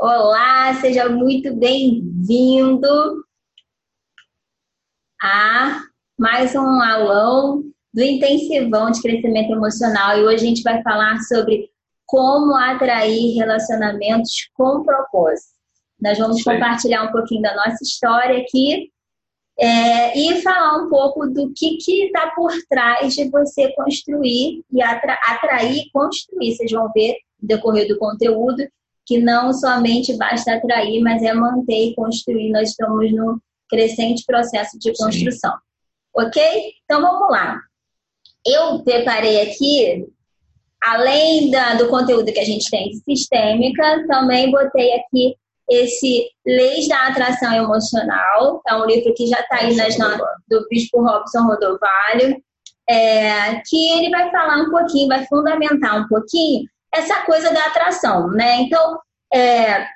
Olá, 0.00 0.72
seja 0.80 1.08
muito 1.08 1.52
bem-vindo 1.56 2.86
a 5.20 5.80
mais 6.16 6.54
um 6.54 6.80
aulão 6.80 7.64
do 7.92 8.00
Intensivão 8.00 8.92
de 8.92 9.02
Crescimento 9.02 9.50
Emocional. 9.50 10.16
E 10.16 10.22
hoje 10.22 10.36
a 10.36 10.48
gente 10.48 10.62
vai 10.62 10.80
falar 10.84 11.18
sobre 11.22 11.68
como 12.06 12.54
atrair 12.54 13.34
relacionamentos 13.34 14.48
com 14.54 14.84
propósito. 14.84 15.54
Nós 16.00 16.16
vamos 16.16 16.44
Sim. 16.44 16.44
compartilhar 16.44 17.02
um 17.02 17.10
pouquinho 17.10 17.42
da 17.42 17.56
nossa 17.56 17.82
história 17.82 18.38
aqui 18.40 18.92
é, 19.58 20.16
e 20.16 20.40
falar 20.42 20.76
um 20.76 20.88
pouco 20.88 21.26
do 21.26 21.52
que 21.56 21.76
está 22.04 22.30
por 22.36 22.52
trás 22.70 23.14
de 23.14 23.28
você 23.30 23.74
construir 23.74 24.62
e 24.70 24.80
atra 24.80 25.18
atrair 25.26 25.76
e 25.76 25.90
construir. 25.90 26.54
Vocês 26.54 26.70
vão 26.70 26.88
ver 26.94 27.16
no 27.42 27.48
decorrer 27.48 27.88
do 27.88 27.98
conteúdo 27.98 28.62
que 29.08 29.18
não 29.18 29.54
somente 29.54 30.14
basta 30.18 30.52
atrair, 30.52 31.00
mas 31.00 31.22
é 31.22 31.32
manter 31.32 31.88
e 31.88 31.94
construir. 31.94 32.50
Nós 32.50 32.68
estamos 32.68 33.10
num 33.10 33.38
crescente 33.66 34.22
processo 34.26 34.78
de 34.78 34.92
construção. 34.94 35.52
Sim. 35.52 35.58
Ok? 36.14 36.72
Então 36.84 37.00
vamos 37.00 37.30
lá. 37.30 37.58
Eu 38.44 38.82
preparei 38.84 39.40
aqui, 39.40 40.06
além 40.82 41.50
da, 41.50 41.74
do 41.74 41.88
conteúdo 41.88 42.30
que 42.30 42.38
a 42.38 42.44
gente 42.44 42.70
tem 42.70 42.92
sistêmica, 42.92 44.06
também 44.06 44.50
botei 44.50 44.92
aqui 44.92 45.34
esse 45.70 46.28
Leis 46.46 46.86
da 46.86 47.08
Atração 47.08 47.52
Emocional, 47.54 48.60
é 48.66 48.74
um 48.74 48.86
livro 48.86 49.12
que 49.14 49.26
já 49.26 49.40
está 49.40 49.56
aí 49.56 49.74
nas 49.74 49.96
do 50.48 50.66
Bispo 50.68 51.02
Robson 51.02 51.44
Rodovalho, 51.44 52.42
é, 52.88 53.60
que 53.66 53.90
ele 53.92 54.10
vai 54.10 54.30
falar 54.30 54.62
um 54.62 54.70
pouquinho, 54.70 55.08
vai 55.08 55.26
fundamentar 55.26 56.00
um 56.00 56.08
pouquinho 56.08 56.66
essa 56.94 57.22
coisa 57.22 57.52
da 57.52 57.60
atração, 57.66 58.28
né? 58.28 58.60
Então, 58.62 58.98
é, 59.32 59.86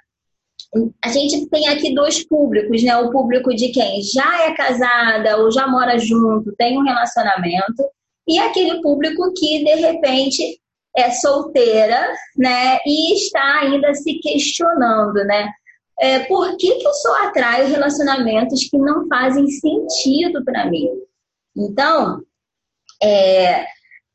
a 1.04 1.08
gente 1.08 1.48
tem 1.48 1.68
aqui 1.68 1.94
dois 1.94 2.26
públicos, 2.26 2.82
né? 2.82 2.96
O 2.96 3.10
público 3.10 3.54
de 3.54 3.70
quem 3.70 4.02
já 4.02 4.46
é 4.46 4.54
casada 4.54 5.38
ou 5.38 5.50
já 5.50 5.66
mora 5.66 5.98
junto, 5.98 6.54
tem 6.56 6.78
um 6.78 6.84
relacionamento, 6.84 7.82
e 8.26 8.38
aquele 8.38 8.80
público 8.80 9.32
que 9.34 9.64
de 9.64 9.74
repente 9.74 10.60
é 10.96 11.10
solteira, 11.10 12.12
né? 12.36 12.78
E 12.86 13.14
está 13.14 13.60
ainda 13.60 13.94
se 13.94 14.18
questionando, 14.20 15.24
né? 15.24 15.48
é, 16.02 16.18
por 16.20 16.56
que, 16.56 16.74
que 16.74 16.86
eu 16.86 16.92
só 16.94 17.26
atraio 17.26 17.68
relacionamentos 17.68 18.68
que 18.68 18.76
não 18.76 19.06
fazem 19.06 19.46
sentido 19.48 20.44
para 20.44 20.68
mim? 20.68 20.88
Então, 21.56 22.20
é, 23.00 23.64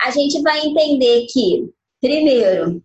a 0.01 0.11
gente 0.11 0.41
vai 0.41 0.65
entender 0.65 1.27
que, 1.31 1.71
primeiro, 2.01 2.81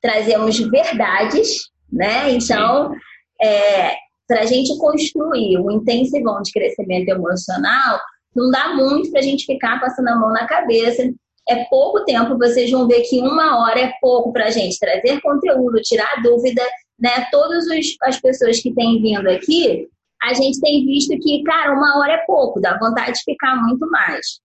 trazemos 0.00 0.58
verdades, 0.58 1.70
né? 1.92 2.30
Então, 2.32 2.92
é, 3.40 3.94
para 4.26 4.40
a 4.40 4.46
gente 4.46 4.76
construir 4.78 5.58
um 5.58 5.70
intensivão 5.70 6.42
de 6.42 6.52
crescimento 6.52 7.08
emocional, 7.08 8.00
não 8.34 8.50
dá 8.50 8.74
muito 8.74 9.10
para 9.10 9.20
a 9.20 9.22
gente 9.22 9.46
ficar 9.46 9.80
passando 9.80 10.08
a 10.08 10.16
mão 10.16 10.30
na 10.30 10.46
cabeça. 10.46 11.02
É 11.48 11.64
pouco 11.64 12.04
tempo, 12.04 12.36
vocês 12.36 12.70
vão 12.70 12.88
ver 12.88 13.02
que 13.02 13.20
uma 13.20 13.60
hora 13.60 13.80
é 13.80 13.92
pouco 14.00 14.32
para 14.32 14.46
a 14.46 14.50
gente 14.50 14.78
trazer 14.78 15.20
conteúdo, 15.20 15.80
tirar 15.80 16.20
dúvida 16.22 16.62
né? 16.98 17.26
Todas 17.30 17.66
as 18.02 18.20
pessoas 18.20 18.60
que 18.60 18.72
têm 18.72 19.00
vindo 19.00 19.28
aqui, 19.28 19.88
a 20.22 20.32
gente 20.34 20.60
tem 20.60 20.84
visto 20.84 21.16
que, 21.20 21.42
cara, 21.44 21.74
uma 21.74 21.98
hora 21.98 22.12
é 22.12 22.24
pouco, 22.26 22.60
dá 22.60 22.78
vontade 22.78 23.12
de 23.12 23.24
ficar 23.24 23.56
muito 23.56 23.88
mais. 23.90 24.40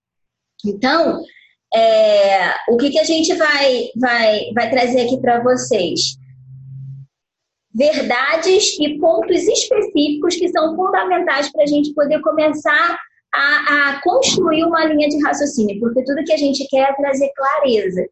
Então, 0.65 1.23
é, 1.73 2.53
o 2.69 2.77
que, 2.77 2.89
que 2.89 2.99
a 2.99 3.03
gente 3.03 3.33
vai, 3.35 3.89
vai, 3.95 4.51
vai 4.53 4.69
trazer 4.69 5.01
aqui 5.01 5.17
para 5.19 5.41
vocês? 5.41 6.17
Verdades 7.73 8.77
e 8.79 8.99
pontos 8.99 9.43
específicos 9.43 10.35
que 10.35 10.49
são 10.49 10.75
fundamentais 10.75 11.51
para 11.51 11.63
a 11.63 11.67
gente 11.67 11.93
poder 11.93 12.19
começar 12.21 12.99
a, 13.33 13.89
a, 13.89 14.01
construir 14.01 14.65
uma 14.65 14.83
linha 14.85 15.07
de 15.07 15.23
raciocínio, 15.23 15.79
porque 15.79 16.03
tudo 16.03 16.23
que 16.25 16.33
a 16.33 16.37
gente 16.37 16.67
quer 16.67 16.89
é 16.89 16.93
trazer 16.93 17.31
clareza. 17.33 18.05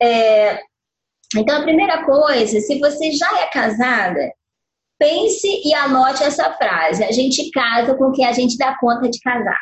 É, 0.00 0.60
então, 1.36 1.58
a 1.58 1.62
primeira 1.62 2.04
coisa, 2.04 2.60
se 2.60 2.78
você 2.78 3.12
já 3.12 3.40
é 3.40 3.46
casada, 3.46 4.32
pense 4.98 5.46
e 5.64 5.72
anote 5.74 6.22
essa 6.22 6.52
frase. 6.54 7.04
A 7.04 7.12
gente 7.12 7.50
casa 7.50 7.94
com 7.94 8.04
o 8.04 8.12
que 8.12 8.24
a 8.24 8.32
gente 8.32 8.58
dá 8.58 8.76
conta 8.78 9.08
de 9.08 9.18
casar. 9.20 9.60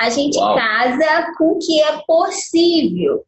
A 0.00 0.10
gente 0.10 0.38
Uau. 0.38 0.54
casa 0.54 1.32
com 1.36 1.52
o 1.52 1.58
que 1.58 1.80
é 1.80 2.00
possível. 2.06 3.24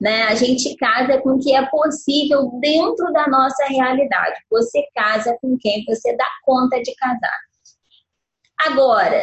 Né? 0.00 0.24
A 0.24 0.34
gente 0.34 0.74
casa 0.76 1.20
com 1.20 1.34
o 1.34 1.38
que 1.38 1.54
é 1.54 1.64
possível 1.66 2.50
dentro 2.60 3.12
da 3.12 3.28
nossa 3.28 3.64
realidade. 3.66 4.40
Você 4.50 4.84
casa 4.94 5.36
com 5.40 5.56
quem 5.60 5.84
você 5.84 6.16
dá 6.16 6.26
conta 6.44 6.82
de 6.82 6.92
casar. 6.96 7.38
Agora, 8.66 9.22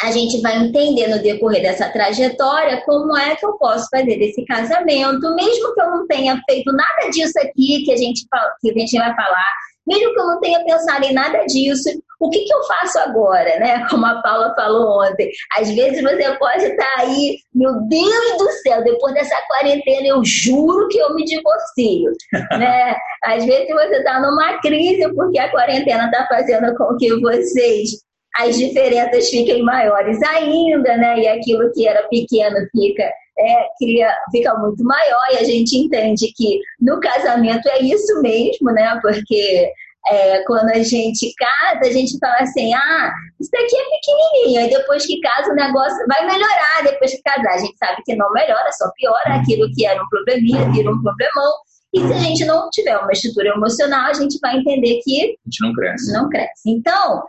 a 0.00 0.12
gente 0.12 0.40
vai 0.40 0.56
entender 0.56 1.08
no 1.08 1.20
decorrer 1.20 1.62
dessa 1.62 1.90
trajetória 1.90 2.82
como 2.84 3.16
é 3.16 3.34
que 3.34 3.44
eu 3.44 3.54
posso 3.54 3.88
fazer 3.90 4.20
esse 4.22 4.44
casamento, 4.44 5.34
mesmo 5.34 5.74
que 5.74 5.80
eu 5.80 5.90
não 5.90 6.06
tenha 6.06 6.40
feito 6.48 6.70
nada 6.72 7.10
disso 7.10 7.38
aqui 7.40 7.82
que 7.84 7.92
a 7.92 7.96
gente, 7.96 8.24
que 8.60 8.70
a 8.70 8.78
gente 8.78 8.96
vai 8.96 9.14
falar, 9.14 9.52
mesmo 9.88 10.12
que 10.12 10.20
eu 10.20 10.26
não 10.26 10.40
tenha 10.40 10.64
pensado 10.64 11.04
em 11.04 11.12
nada 11.12 11.44
disso, 11.46 11.88
o 12.20 12.30
que, 12.30 12.40
que 12.40 12.52
eu 12.52 12.62
faço 12.64 12.98
agora, 12.98 13.58
né? 13.58 13.86
Como 13.90 14.04
a 14.04 14.20
Paula 14.22 14.54
falou 14.54 15.02
ontem. 15.02 15.30
Às 15.58 15.70
vezes 15.70 16.02
você 16.02 16.32
pode 16.36 16.64
estar 16.64 16.94
aí, 16.98 17.38
meu 17.54 17.80
Deus 17.88 18.38
do 18.38 18.50
céu, 18.62 18.82
depois 18.82 19.14
dessa 19.14 19.36
quarentena 19.48 20.06
eu 20.08 20.22
juro 20.24 20.88
que 20.88 20.98
eu 20.98 21.14
me 21.14 21.24
divorcio, 21.24 22.12
né? 22.58 22.96
Às 23.24 23.44
vezes 23.44 23.68
você 23.68 23.96
está 23.96 24.20
numa 24.20 24.60
crise 24.60 25.12
porque 25.14 25.38
a 25.38 25.50
quarentena 25.50 26.06
está 26.06 26.26
fazendo 26.28 26.74
com 26.76 26.96
que 26.96 27.18
vocês 27.20 28.06
as 28.36 28.56
diferenças 28.56 29.30
fiquem 29.30 29.62
maiores 29.62 30.22
ainda, 30.22 30.96
né? 30.96 31.18
E 31.18 31.28
aquilo 31.28 31.72
que 31.72 31.88
era 31.88 32.06
pequeno 32.08 32.56
fica, 32.70 33.10
é, 33.38 33.68
cria, 33.78 34.12
fica 34.30 34.54
muito 34.54 34.82
maior, 34.84 35.26
e 35.32 35.38
a 35.38 35.44
gente 35.44 35.76
entende 35.76 36.32
que 36.36 36.60
no 36.80 36.98
casamento 37.00 37.68
é 37.68 37.82
isso 37.82 38.20
mesmo, 38.20 38.70
né? 38.72 38.98
Porque 39.00 39.70
é, 40.10 40.42
quando 40.44 40.70
a 40.70 40.82
gente 40.82 41.32
casa, 41.36 41.88
a 41.88 41.92
gente 41.92 42.18
fala 42.18 42.36
assim, 42.40 42.72
ah, 42.74 43.12
isso 43.40 43.50
daqui 43.52 43.76
é 43.76 43.84
pequenininho, 43.96 44.66
e 44.66 44.70
depois 44.70 45.06
que 45.06 45.20
casa 45.20 45.52
o 45.52 45.54
negócio 45.54 45.98
vai 46.08 46.26
melhorar 46.26 46.82
depois 46.82 47.12
que 47.12 47.22
casar. 47.22 47.54
A 47.54 47.58
gente 47.58 47.76
sabe 47.76 48.02
que 48.04 48.16
não 48.16 48.30
melhora, 48.32 48.72
só 48.72 48.90
piora 48.96 49.36
aquilo 49.36 49.68
que 49.74 49.86
era 49.86 50.02
um 50.02 50.08
probleminha, 50.08 50.70
vira 50.72 50.90
um 50.90 51.02
problemão. 51.02 51.52
E 51.94 52.00
se 52.00 52.12
a 52.12 52.18
gente 52.18 52.44
não 52.44 52.68
tiver 52.70 52.96
uma 52.98 53.12
estrutura 53.12 53.48
emocional, 53.48 54.10
a 54.10 54.12
gente 54.12 54.38
vai 54.40 54.56
entender 54.56 55.00
que 55.02 55.22
a 55.22 55.44
gente 55.46 55.62
não 55.62 55.72
cresce. 55.72 56.12
Não 56.12 56.28
cresce. 56.28 56.62
Então, 56.66 57.22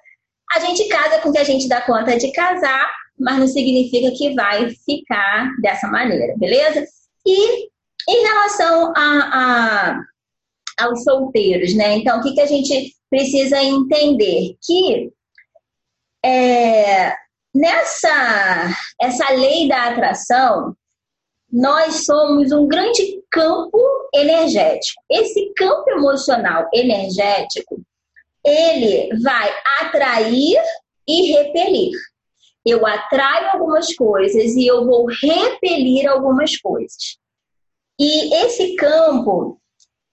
a 0.53 0.59
gente 0.59 0.87
casa 0.89 1.19
com 1.19 1.29
o 1.29 1.31
que 1.31 1.37
a 1.37 1.43
gente 1.43 1.67
dá 1.69 1.81
conta 1.81 2.17
de 2.17 2.31
casar, 2.33 2.89
mas 3.19 3.39
não 3.39 3.47
significa 3.47 4.11
que 4.11 4.33
vai 4.33 4.69
ficar 4.85 5.51
dessa 5.61 5.87
maneira, 5.87 6.35
beleza? 6.37 6.85
E 7.25 7.69
em 8.07 8.23
relação 8.23 8.93
a, 8.95 9.29
a 9.33 10.03
aos 10.79 11.03
solteiros, 11.03 11.75
né? 11.75 11.97
Então, 11.97 12.19
o 12.19 12.23
que, 12.23 12.33
que 12.33 12.41
a 12.41 12.45
gente 12.45 12.95
precisa 13.09 13.61
entender? 13.61 14.55
Que 14.65 15.11
é, 16.23 17.13
nessa 17.53 18.73
essa 19.01 19.29
lei 19.31 19.67
da 19.67 19.89
atração, 19.89 20.75
nós 21.51 22.05
somos 22.05 22.51
um 22.51 22.67
grande 22.67 23.21
campo 23.29 23.79
energético. 24.13 25.01
Esse 25.09 25.51
campo 25.55 25.89
emocional 25.89 26.67
energético, 26.73 27.81
ele 28.45 29.09
vai 29.21 29.53
atrair 29.81 30.61
e 31.07 31.33
repelir. 31.33 31.91
Eu 32.69 32.85
atraio 32.85 33.49
algumas 33.53 33.93
coisas 33.95 34.55
e 34.55 34.67
eu 34.67 34.85
vou 34.85 35.07
repelir 35.07 36.09
algumas 36.09 36.57
coisas. 36.57 37.17
E 37.99 38.33
esse 38.45 38.75
campo, 38.75 39.59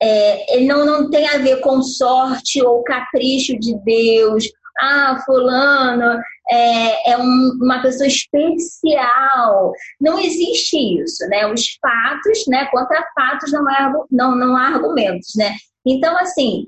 é, 0.03 0.57
ele 0.57 0.67
não, 0.67 0.85
não 0.85 1.11
tem 1.11 1.29
a 1.29 1.39
ver 1.39 1.61
com 1.61 1.83
sorte 1.83 2.63
ou 2.63 2.83
capricho 2.83 3.59
de 3.59 3.75
Deus. 3.85 4.45
Ah, 4.79 5.23
fulano 5.25 6.21
é, 6.51 7.13
é 7.13 7.19
um, 7.19 7.59
uma 7.63 7.81
pessoa 7.81 8.07
especial. 8.07 9.73
Não 10.01 10.19
existe 10.19 10.77
isso, 10.77 11.27
né? 11.29 11.47
Os 11.47 11.79
fatos, 11.81 12.45
né? 12.49 12.67
Contra 12.67 13.07
fatos 13.15 13.53
não, 13.53 13.69
é, 13.71 13.93
não, 14.11 14.37
não 14.37 14.57
há 14.57 14.69
argumentos, 14.69 15.35
né? 15.35 15.57
Então, 15.85 16.17
assim, 16.19 16.67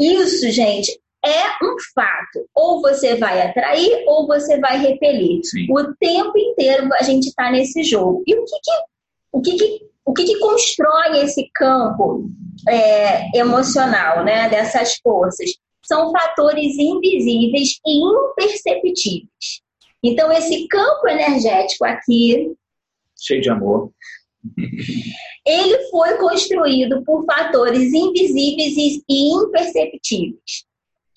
isso, 0.00 0.50
gente, 0.50 0.98
é 1.28 1.46
um 1.62 1.76
fato. 1.94 2.48
Ou 2.54 2.80
você 2.80 3.16
vai 3.16 3.40
atrair 3.42 4.04
ou 4.06 4.26
você 4.26 4.58
vai 4.58 4.78
repelir. 4.78 5.40
Sim. 5.44 5.66
O 5.70 5.94
tempo 5.94 6.36
inteiro 6.36 6.88
a 6.98 7.02
gente 7.02 7.28
está 7.28 7.50
nesse 7.50 7.82
jogo. 7.82 8.22
E 8.26 8.34
o 8.34 8.44
que, 8.44 8.60
que 8.62 8.72
o 9.30 9.40
que, 9.40 9.56
que, 9.56 9.80
o 10.04 10.12
que, 10.14 10.24
que 10.24 10.38
constrói 10.38 11.22
esse 11.22 11.50
campo 11.54 12.28
é, 12.68 13.38
emocional, 13.38 14.24
né, 14.24 14.48
dessas 14.48 14.96
forças? 15.02 15.50
São 15.84 16.10
fatores 16.12 16.76
invisíveis 16.78 17.78
e 17.86 18.02
imperceptíveis. 18.04 19.62
Então, 20.02 20.30
esse 20.32 20.66
campo 20.68 21.08
energético 21.08 21.84
aqui. 21.84 22.52
Cheio 23.18 23.40
de 23.40 23.50
amor. 23.50 23.90
Ele 25.44 25.78
foi 25.90 26.16
construído 26.18 27.02
por 27.04 27.24
fatores 27.24 27.92
invisíveis 27.92 29.02
e 29.08 29.34
imperceptíveis, 29.34 30.64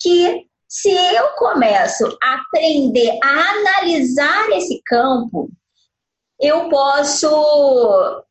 que 0.02 0.46
se 0.68 0.90
eu 0.90 1.28
começo 1.36 2.06
a 2.22 2.34
aprender 2.34 3.18
a 3.22 3.50
analisar 3.50 4.48
esse 4.52 4.80
campo, 4.84 5.50
eu 6.40 6.68
posso 6.68 8.24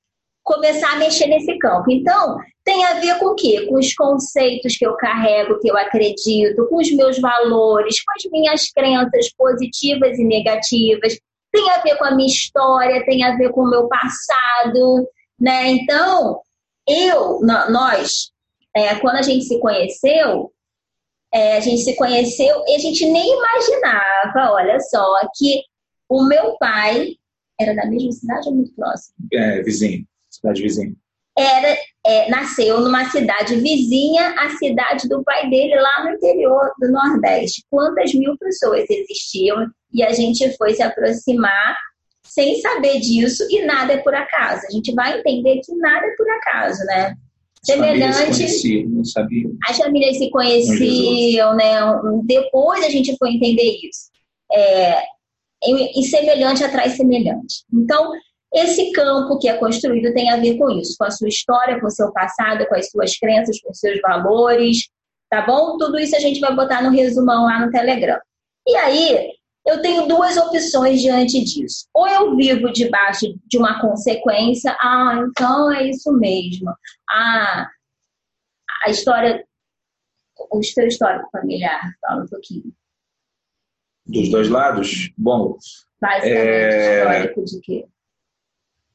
começar 0.44 0.94
a 0.94 0.96
mexer 0.98 1.28
nesse 1.28 1.58
campo. 1.60 1.92
Então, 1.92 2.38
tem 2.64 2.84
a 2.86 2.96
ver 2.96 3.20
com 3.20 3.28
o 3.28 3.36
quê? 3.36 3.66
Com 3.68 3.76
os 3.76 3.94
conceitos 3.94 4.76
que 4.76 4.86
eu 4.86 4.96
carrego, 4.98 5.60
que 5.60 5.70
eu 5.70 5.78
acredito, 5.78 6.68
com 6.68 6.78
os 6.78 6.92
meus 6.92 7.20
valores, 7.20 8.04
com 8.04 8.14
as 8.14 8.32
minhas 8.32 8.72
crenças 8.72 9.32
positivas 9.34 10.18
e 10.18 10.24
negativas. 10.24 11.18
Tem 11.52 11.70
a 11.72 11.82
ver 11.82 11.98
com 11.98 12.06
a 12.06 12.16
minha 12.16 12.28
história, 12.28 13.06
tem 13.06 13.24
a 13.24 13.36
ver 13.36 13.52
com 13.52 13.62
o 13.62 13.70
meu 13.70 13.88
passado, 13.88 15.08
né? 15.40 15.68
Então, 15.68 16.42
eu, 16.88 17.40
nós, 17.42 18.32
é, 18.76 18.96
quando 18.96 19.18
a 19.18 19.22
gente 19.22 19.46
se 19.46 19.60
conheceu, 19.60 20.52
é, 21.33 21.57
a 21.57 21.60
gente 21.60 21.81
se 21.81 21.95
conheceu 21.95 22.63
e 22.68 22.75
a 22.75 22.80
gente 22.80 23.06
nem 23.06 23.38
imaginava, 23.38 24.54
olha 24.54 24.80
só, 24.80 25.06
que 25.36 25.62
o 26.10 26.25
meu 26.25 26.57
pai 26.57 27.16
era 27.60 27.75
da 27.75 27.86
mesma 27.86 28.12
cidade 28.12 28.50
ou 28.50 28.56
muito 28.56 28.74
próximo? 28.74 29.16
É, 29.33 29.62
vizinho, 29.62 30.06
cidade 30.30 30.62
vizinha. 30.62 30.94
Era, 31.38 31.78
é, 32.06 32.30
nasceu 32.30 32.81
numa 32.81 33.10
cidade 33.10 33.56
vizinha 33.56 34.36
à 34.38 34.50
cidade 34.57 35.07
do 35.07 35.24
pai 35.24 35.50
dele, 35.50 35.75
lá 35.75 36.04
no 36.04 36.12
interior 36.12 36.72
do 36.80 36.92
Nordeste. 36.92 37.63
Quantas 37.69 38.13
mil 38.13 38.38
pessoas 38.38 38.86
existiam 38.89 39.72
e 39.94 40.04
a 40.04 40.12
gente 40.12 40.56
foi 40.57 40.74
se 40.74 40.84
aproximar 40.84 41.77
sem 42.24 42.60
saber 42.60 43.00
disso 43.00 43.45
e 43.50 43.66
nada 43.66 43.94
é 43.94 43.98
por 43.98 44.13
acaso. 44.13 44.66
A 44.68 44.72
gente 44.72 44.94
vai 44.94 45.19
entender 45.19 45.62
que 45.63 45.74
nada 45.75 46.06
é 46.06 46.16
por 46.16 46.30
acaso, 46.30 46.84
né? 46.86 47.16
Semelhante. 47.63 48.18
As 49.68 49.78
famílias 49.78 50.18
se 50.18 50.30
conheciam, 50.31 51.56
né? 51.56 51.80
Depois 52.24 52.84
a 52.84 52.90
gente 52.90 53.16
foi 53.18 53.31
entender 53.31 53.78
isso. 53.84 54.10
É, 54.52 55.04
e 55.63 56.04
semelhante 56.04 56.63
atrai 56.63 56.90
semelhante. 56.90 57.63
Então, 57.72 58.12
esse 58.54 58.92
campo 58.92 59.38
que 59.38 59.48
é 59.48 59.54
construído 59.58 60.13
tem 60.13 60.30
a 60.30 60.38
ver 60.38 60.58
com 60.58 60.69
isso, 60.72 60.96
com 60.98 61.06
a 61.06 61.12
sua 61.12 61.30
história, 61.30 61.80
com 61.80 61.88
o 61.88 61.92
seu 61.92 62.12
passado, 62.12 62.66
com 62.68 62.75
as 62.75 62.90
suas 62.90 63.18
crenças, 63.18 63.62
com 63.62 63.72
os 63.72 63.80
seus 63.80 64.02
valores, 64.02 64.90
tá 65.30 65.46
bom? 65.46 65.78
Tudo 65.78 66.00
isso 66.00 66.16
a 66.16 66.19
gente 66.19 66.40
vai 66.40 66.54
botar 66.56 66.81
no 66.81 66.90
resumão 66.90 67.46
lá 67.46 67.63
no 67.63 67.72
Telegram. 67.72 68.19
E 68.68 68.75
aí, 68.75 69.31
eu 69.66 69.81
tenho 69.81 70.08
duas 70.08 70.38
opções 70.38 71.02
diante 71.02 71.44
disso. 71.44 71.88
Ou 71.94 72.08
eu 72.08 72.36
vivo 72.36 72.72
debaixo 72.72 73.25
de 73.46 73.58
uma 73.58 73.80
consequência, 73.80 74.75
ah, 74.80 75.24
então 75.28 75.72
é 75.72 75.90
isso 75.90 76.12
mesmo. 76.13 76.72
Ah, 77.10 77.68
a 78.84 78.90
história, 78.90 79.46
o 80.52 80.63
seu 80.63 80.88
histórico 80.88 81.30
familiar, 81.31 81.94
fala 82.02 82.24
um 82.24 82.28
pouquinho 82.28 82.74
dos 84.12 84.30
dois 84.30 84.50
lados? 84.50 85.12
Bom. 85.18 85.58
é... 86.24 87.00
histórico 87.00 87.46
de 87.46 87.62
quê? 87.62 87.86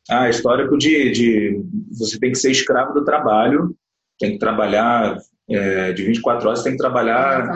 Ah, 0.09 0.29
histórico 0.29 0.79
de, 0.79 1.11
de. 1.11 1.65
Você 1.99 2.19
tem 2.19 2.31
que 2.31 2.39
ser 2.39 2.51
escravo 2.51 2.93
do 2.93 3.05
trabalho, 3.05 3.77
tem 4.19 4.33
que 4.33 4.39
trabalhar 4.39 5.19
é, 5.49 5.93
de 5.93 6.05
24 6.05 6.49
horas, 6.49 6.63
tem 6.63 6.73
que 6.73 6.79
trabalhar 6.79 7.49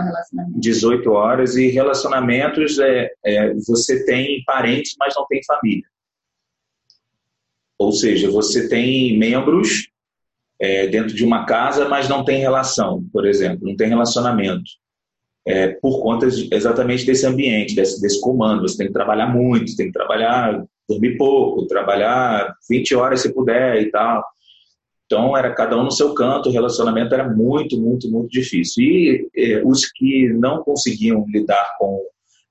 18 0.57 1.11
horas, 1.11 1.57
e 1.57 1.69
relacionamentos, 1.69 2.79
é, 2.79 3.11
é, 3.25 3.55
você 3.67 4.05
tem 4.05 4.43
parentes, 4.45 4.95
mas 4.99 5.15
não 5.17 5.27
tem 5.27 5.41
família. 5.45 5.85
Ou 7.79 7.93
seja, 7.93 8.31
você 8.31 8.69
tem 8.69 9.19
membros 9.19 9.89
é, 10.61 10.87
dentro 10.87 11.15
de 11.15 11.25
uma 11.25 11.47
casa, 11.47 11.89
mas 11.89 12.09
não 12.09 12.25
tem 12.25 12.39
relação, 12.39 13.05
por 13.13 13.27
exemplo, 13.27 13.67
não 13.67 13.75
tem 13.75 13.89
relacionamento 13.89 14.71
é, 15.47 15.69
por 15.69 16.03
conta 16.03 16.27
exatamente 16.27 17.05
desse 17.05 17.27
ambiente, 17.27 17.75
desse, 17.75 18.01
desse 18.01 18.21
comando. 18.21 18.63
Você 18.63 18.77
tem 18.77 18.87
que 18.87 18.93
trabalhar 18.93 19.27
muito, 19.27 19.77
tem 19.77 19.87
que 19.87 19.93
trabalhar, 19.93 20.65
dormir 20.89 21.17
pouco, 21.17 21.67
trabalhar 21.67 22.55
20 22.69 22.95
horas 22.95 23.23
se 23.23 23.33
puder 23.33 23.81
e 23.83 23.91
tal. 23.91 24.25
Então, 25.11 25.37
era 25.37 25.53
cada 25.53 25.77
um 25.77 25.83
no 25.83 25.91
seu 25.91 26.15
canto, 26.15 26.49
o 26.49 26.53
relacionamento 26.53 27.13
era 27.13 27.29
muito, 27.29 27.77
muito, 27.77 28.09
muito 28.09 28.31
difícil. 28.31 28.85
E 28.85 29.29
é, 29.37 29.61
os 29.65 29.91
que 29.91 30.29
não 30.35 30.63
conseguiam 30.63 31.27
lidar 31.27 31.75
com 31.81 32.01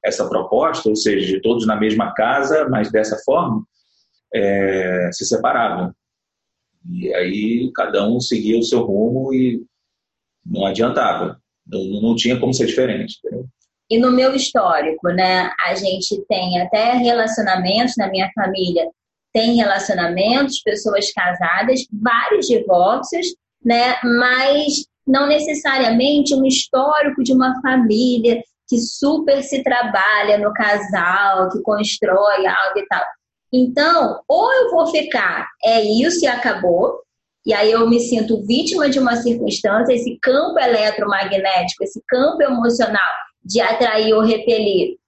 essa 0.03 0.27
proposta, 0.27 0.89
ou 0.89 0.95
seja, 0.95 1.39
todos 1.41 1.65
na 1.65 1.77
mesma 1.77 2.13
casa, 2.13 2.67
mas 2.67 2.91
dessa 2.91 3.17
forma, 3.23 3.63
é, 4.33 5.09
se 5.13 5.25
separavam. 5.25 5.93
E 6.91 7.13
aí 7.13 7.71
cada 7.73 8.05
um 8.05 8.19
seguia 8.19 8.59
o 8.59 8.63
seu 8.63 8.81
rumo 8.81 9.33
e 9.33 9.63
não 10.45 10.65
adiantava. 10.65 11.39
Não, 11.65 12.01
não 12.01 12.15
tinha 12.15 12.37
como 12.37 12.53
ser 12.53 12.65
diferente. 12.65 13.19
Entendeu? 13.23 13.47
E 13.89 13.97
no 13.97 14.11
meu 14.11 14.35
histórico, 14.35 15.07
né, 15.07 15.49
a 15.65 15.75
gente 15.75 16.21
tem 16.27 16.61
até 16.61 16.91
relacionamentos 16.91 17.93
na 17.97 18.09
minha 18.09 18.29
família, 18.35 18.85
tem 19.33 19.55
relacionamentos, 19.55 20.61
pessoas 20.61 21.11
casadas, 21.11 21.85
vários 21.91 22.47
divórcios, 22.47 23.27
né, 23.63 23.95
mas 24.03 24.85
não 25.05 25.27
necessariamente 25.27 26.33
um 26.35 26.45
histórico 26.45 27.23
de 27.23 27.33
uma 27.33 27.59
família 27.61 28.41
que 28.67 28.77
super 28.77 29.43
se 29.43 29.63
trabalha 29.63 30.37
no 30.37 30.53
casal, 30.53 31.49
que 31.49 31.61
constrói 31.61 32.45
algo 32.45 32.79
e 32.79 32.87
tal. 32.87 33.03
Então, 33.51 34.21
ou 34.27 34.51
eu 34.53 34.69
vou 34.69 34.87
ficar, 34.87 35.47
é 35.63 35.81
isso 35.81 36.23
e 36.23 36.27
acabou, 36.27 37.01
e 37.45 37.53
aí 37.53 37.71
eu 37.71 37.89
me 37.89 37.99
sinto 37.99 38.45
vítima 38.45 38.89
de 38.89 38.99
uma 38.99 39.15
circunstância, 39.15 39.93
esse 39.93 40.19
campo 40.21 40.59
eletromagnético, 40.59 41.83
esse 41.83 42.01
campo 42.07 42.43
emocional 42.43 43.01
de 43.43 43.59
atrair 43.59 44.13
ou 44.13 44.21
repelir, 44.21 44.99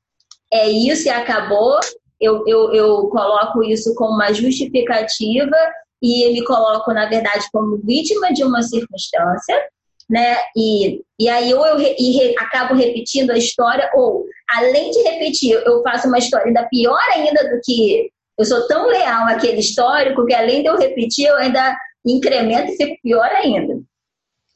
é 0.52 0.68
isso 0.68 1.08
e 1.08 1.10
acabou. 1.10 1.80
Eu, 2.22 2.44
eu, 2.48 2.72
eu 2.74 3.08
coloco 3.08 3.64
isso 3.64 3.96
como 3.96 4.14
uma 4.14 4.32
justificativa 4.32 5.58
e 6.02 6.32
me 6.34 6.44
coloco, 6.44 6.94
na 6.94 7.08
verdade, 7.08 7.46
como 7.52 7.78
vítima 7.84 8.32
de 8.32 8.44
uma 8.44 8.62
circunstância, 8.62 9.68
né? 10.10 10.38
E, 10.56 11.02
e 11.20 11.30
aí 11.30 11.54
ou 11.54 11.66
eu 11.66 11.78
re, 11.78 11.96
re, 11.96 12.36
acabo 12.38 12.74
repetindo 12.76 13.32
a 13.32 13.38
história, 13.38 13.90
ou 13.96 14.26
além 14.50 14.92
de 14.92 15.02
repetir, 15.02 15.54
eu 15.66 15.82
faço 15.84 16.08
uma 16.08 16.18
história 16.18 16.48
ainda 16.48 16.68
pior 16.70 17.00
ainda 17.16 17.44
do 17.50 17.60
que 17.64 18.10
eu 18.38 18.46
sou 18.46 18.68
tão 18.68 18.88
leal 18.88 19.28
àquele 19.28 19.60
histórico 19.60 20.26
que 20.26 20.34
além 20.34 20.64
de 20.64 20.70
eu 20.70 20.78
repetir, 20.78 21.28
eu 21.28 21.36
ainda 21.38 21.78
incrementa 22.06 22.72
e 22.72 22.78
fica 22.78 22.96
pior 23.04 23.30
ainda. 23.30 23.80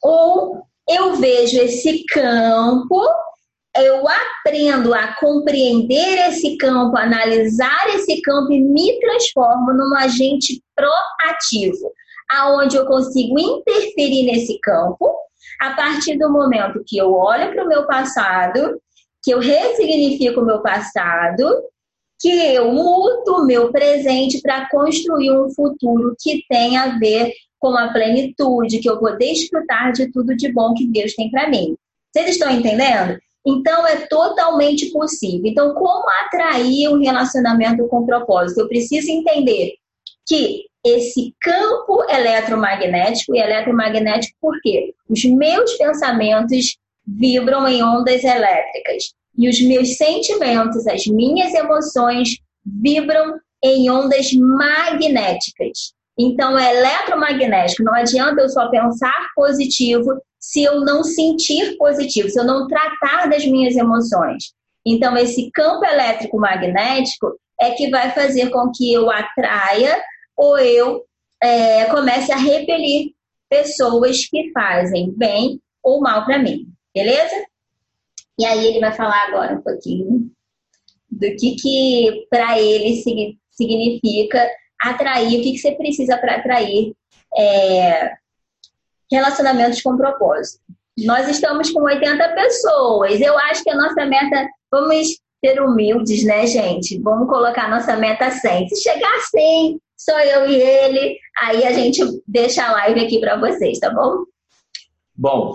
Ou 0.02 0.62
eu 0.88 1.14
vejo 1.16 1.60
esse 1.60 2.04
campo, 2.06 3.00
eu 3.78 4.04
aprendo 4.08 4.94
a 4.94 5.14
compreender 5.14 6.28
esse 6.28 6.56
campo, 6.56 6.96
analisar 6.96 7.88
esse 7.94 8.20
campo 8.22 8.52
e 8.52 8.60
me 8.60 8.98
transformo 9.00 9.72
num 9.72 9.94
agente 9.96 10.62
proativo, 10.74 11.92
aonde 12.30 12.76
eu 12.76 12.86
consigo 12.86 13.38
interferir 13.38 14.26
nesse 14.26 14.58
campo 14.60 15.14
a 15.60 15.70
partir 15.74 16.18
do 16.18 16.30
momento 16.30 16.82
que 16.86 16.98
eu 16.98 17.12
olho 17.12 17.52
para 17.52 17.64
o 17.64 17.68
meu 17.68 17.86
passado, 17.86 18.80
que 19.22 19.32
eu 19.32 19.38
ressignifico 19.38 20.40
o 20.40 20.44
meu 20.44 20.60
passado 20.60 21.44
que 22.20 22.28
eu 22.28 22.72
mudo 22.72 23.36
o 23.36 23.46
meu 23.46 23.70
presente 23.70 24.40
para 24.40 24.68
construir 24.70 25.30
um 25.32 25.50
futuro 25.50 26.14
que 26.20 26.44
tenha 26.48 26.82
a 26.82 26.98
ver 26.98 27.32
com 27.58 27.76
a 27.76 27.92
plenitude, 27.92 28.78
que 28.78 28.88
eu 28.88 28.98
vou 29.00 29.16
desfrutar 29.16 29.92
de 29.92 30.10
tudo 30.10 30.36
de 30.36 30.52
bom 30.52 30.74
que 30.74 30.86
Deus 30.86 31.14
tem 31.14 31.30
para 31.30 31.48
mim. 31.48 31.76
Vocês 32.12 32.30
estão 32.30 32.50
entendendo? 32.50 33.18
Então 33.46 33.86
é 33.86 34.06
totalmente 34.06 34.90
possível. 34.90 35.46
Então, 35.46 35.72
como 35.74 36.04
atrair 36.24 36.88
um 36.88 36.98
relacionamento 36.98 37.86
com 37.86 38.04
propósito? 38.04 38.60
Eu 38.60 38.68
preciso 38.68 39.08
entender 39.10 39.74
que 40.26 40.64
esse 40.84 41.34
campo 41.40 42.04
eletromagnético 42.10 43.34
e 43.34 43.38
eletromagnético 43.38 44.36
por 44.40 44.60
quê? 44.60 44.92
Os 45.08 45.24
meus 45.24 45.74
pensamentos 45.74 46.76
vibram 47.06 47.68
em 47.68 47.82
ondas 47.82 48.24
elétricas 48.24 49.14
e 49.38 49.48
os 49.48 49.60
meus 49.60 49.96
sentimentos, 49.96 50.86
as 50.86 51.06
minhas 51.06 51.54
emoções 51.54 52.38
vibram 52.64 53.38
em 53.62 53.90
ondas 53.90 54.32
magnéticas. 54.32 55.94
Então, 56.18 56.58
é 56.58 56.74
eletromagnético. 56.74 57.82
Não 57.82 57.94
adianta 57.94 58.40
eu 58.40 58.48
só 58.48 58.70
pensar 58.70 59.28
positivo 59.34 60.20
se 60.38 60.62
eu 60.62 60.80
não 60.80 61.02
sentir 61.02 61.76
positivo, 61.76 62.30
se 62.30 62.38
eu 62.38 62.44
não 62.44 62.66
tratar 62.66 63.28
das 63.28 63.44
minhas 63.44 63.76
emoções. 63.76 64.54
Então, 64.86 65.16
esse 65.16 65.50
campo 65.50 65.84
elétrico 65.84 66.38
magnético 66.38 67.38
é 67.60 67.72
que 67.72 67.90
vai 67.90 68.12
fazer 68.12 68.50
com 68.50 68.70
que 68.70 68.92
eu 68.92 69.10
atraia 69.10 70.00
ou 70.36 70.58
eu 70.58 71.04
é, 71.42 71.86
comece 71.86 72.32
a 72.32 72.36
repelir 72.36 73.12
pessoas 73.48 74.26
que 74.26 74.50
fazem 74.52 75.12
bem 75.12 75.60
ou 75.82 76.00
mal 76.00 76.24
para 76.24 76.38
mim. 76.38 76.66
Beleza? 76.94 77.44
E 78.38 78.44
aí 78.44 78.66
ele 78.66 78.80
vai 78.80 78.92
falar 78.92 79.26
agora 79.28 79.54
um 79.54 79.62
pouquinho 79.62 80.30
do 81.10 81.26
que, 81.36 81.56
que 81.56 82.26
para 82.28 82.60
ele 82.60 83.02
significa 83.50 84.46
atrair, 84.80 85.38
o 85.38 85.42
que, 85.42 85.52
que 85.52 85.58
você 85.58 85.72
precisa 85.72 86.16
para 86.18 86.36
atrair 86.36 86.92
é, 87.36 88.12
relacionamentos 89.10 89.82
com 89.82 89.96
propósito. 89.96 90.60
Nós 90.98 91.28
estamos 91.28 91.70
com 91.70 91.82
80 91.82 92.28
pessoas. 92.30 93.20
Eu 93.20 93.38
acho 93.38 93.62
que 93.62 93.70
a 93.70 93.76
nossa 93.76 94.06
meta, 94.06 94.48
vamos 94.70 95.18
ser 95.44 95.60
humildes, 95.60 96.24
né, 96.24 96.46
gente? 96.46 96.98
Vamos 97.00 97.28
colocar 97.28 97.68
nossa 97.68 97.96
meta 97.96 98.30
100. 98.30 98.68
Se 98.68 98.82
chegar 98.82 99.14
a 99.14 99.20
100, 99.20 99.80
sou 99.96 100.18
eu 100.18 100.48
e 100.48 100.54
ele, 100.54 101.18
aí 101.38 101.64
a 101.66 101.72
gente 101.72 102.00
deixa 102.26 102.64
a 102.64 102.72
live 102.72 103.00
aqui 103.00 103.20
para 103.20 103.36
vocês, 103.36 103.78
tá 103.78 103.90
bom? 103.90 104.24
Bom, 105.14 105.54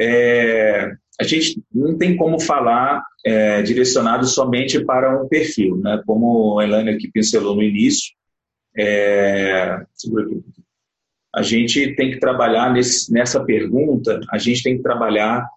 é, 0.00 0.90
a 1.20 1.24
gente 1.24 1.62
não 1.72 1.98
tem 1.98 2.16
como 2.16 2.40
falar 2.40 3.02
é, 3.24 3.62
direcionado 3.62 4.26
somente 4.26 4.82
para 4.84 5.22
um 5.22 5.28
perfil, 5.28 5.76
né? 5.76 6.02
Como 6.06 6.58
a 6.58 6.64
Elaine 6.64 6.90
aqui 6.90 7.10
pincelou 7.10 7.54
no 7.54 7.62
início, 7.62 8.12
é, 8.76 9.84
a 11.34 11.42
gente 11.42 11.94
tem 11.94 12.10
que 12.10 12.18
trabalhar 12.18 12.72
nesse, 12.72 13.12
nessa 13.12 13.44
pergunta, 13.44 14.20
a 14.30 14.38
gente 14.38 14.62
tem 14.62 14.76
que 14.76 14.82
trabalhar 14.82 15.48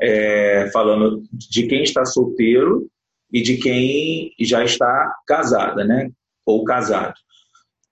é, 0.00 0.70
falando 0.72 1.22
de 1.32 1.66
quem 1.66 1.82
está 1.82 2.04
solteiro 2.04 2.88
e 3.32 3.42
de 3.42 3.58
quem 3.58 4.32
já 4.40 4.64
está 4.64 5.14
casada, 5.26 5.84
né? 5.84 6.10
Ou 6.46 6.64
casado. 6.64 7.14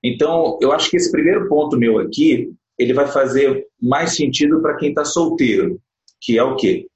Então, 0.02 0.59
eu 0.62 0.73
acho 0.73 0.88
que 0.88 0.97
esse 0.97 1.11
primeiro 1.11 1.49
ponto 1.49 1.76
meu 1.76 1.99
aqui, 1.99 2.52
ele 2.78 2.92
vai 2.92 3.06
fazer 3.06 3.66
mais 3.80 4.14
sentido 4.14 4.62
para 4.62 4.76
quem 4.76 4.90
está 4.90 5.04
solteiro, 5.04 5.80
que 6.21 6.38
é 6.38 6.42
o 6.42 6.56
quê? 6.56 6.87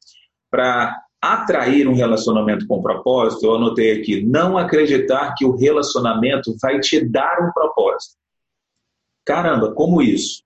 Para 0.50 0.96
atrair 1.20 1.86
um 1.86 1.94
relacionamento 1.94 2.66
com 2.66 2.80
propósito, 2.80 3.44
eu 3.44 3.54
anotei 3.54 4.00
aqui, 4.00 4.24
não 4.24 4.56
acreditar 4.56 5.34
que 5.36 5.44
o 5.44 5.54
relacionamento 5.54 6.56
vai 6.60 6.80
te 6.80 7.04
dar 7.04 7.38
um 7.42 7.52
propósito. 7.52 8.14
Caramba, 9.24 9.72
como 9.72 10.00
isso? 10.00 10.42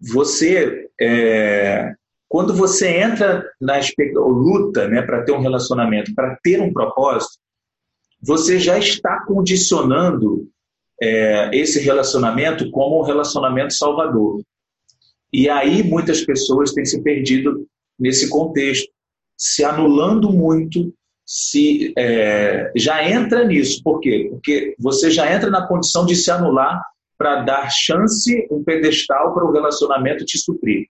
Você, 0.00 0.88
é, 1.00 1.94
quando 2.28 2.54
você 2.54 2.88
entra 2.88 3.44
na 3.60 3.78
luta 4.16 4.88
né, 4.88 5.02
para 5.02 5.22
ter 5.22 5.32
um 5.32 5.40
relacionamento, 5.40 6.14
para 6.14 6.36
ter 6.42 6.60
um 6.60 6.72
propósito, 6.72 7.38
você 8.20 8.58
já 8.58 8.78
está 8.78 9.22
condicionando 9.26 10.48
é, 11.00 11.50
esse 11.52 11.78
relacionamento 11.80 12.70
como 12.70 13.00
um 13.00 13.04
relacionamento 13.04 13.74
salvador. 13.74 14.42
E 15.30 15.48
aí 15.48 15.82
muitas 15.82 16.24
pessoas 16.24 16.72
têm 16.72 16.84
se 16.84 17.02
perdido 17.02 17.66
nesse 17.98 18.30
contexto, 18.30 18.93
se 19.36 19.64
anulando 19.64 20.32
muito, 20.32 20.92
se 21.26 21.92
é, 21.96 22.72
já 22.76 23.08
entra 23.08 23.44
nisso. 23.44 23.82
Por 23.82 24.00
quê? 24.00 24.28
Porque 24.30 24.74
você 24.78 25.10
já 25.10 25.32
entra 25.32 25.50
na 25.50 25.66
condição 25.66 26.04
de 26.04 26.14
se 26.14 26.30
anular 26.30 26.82
para 27.16 27.42
dar 27.42 27.70
chance, 27.70 28.46
um 28.50 28.62
pedestal 28.62 29.32
para 29.32 29.44
o 29.44 29.52
relacionamento 29.52 30.24
te 30.24 30.38
suprir. 30.38 30.86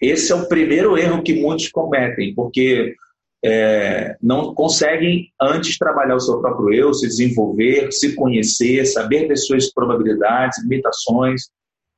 Esse 0.00 0.32
é 0.32 0.34
o 0.34 0.48
primeiro 0.48 0.96
erro 0.96 1.22
que 1.22 1.40
muitos 1.40 1.68
cometem, 1.68 2.34
porque 2.34 2.96
é, 3.44 4.16
não 4.20 4.54
conseguem 4.54 5.30
antes 5.40 5.78
trabalhar 5.78 6.16
o 6.16 6.20
seu 6.20 6.40
próprio 6.40 6.72
eu, 6.72 6.94
se 6.94 7.06
desenvolver, 7.06 7.92
se 7.92 8.14
conhecer, 8.14 8.84
saber 8.86 9.28
das 9.28 9.46
suas 9.46 9.72
probabilidades, 9.72 10.62
limitações. 10.62 11.44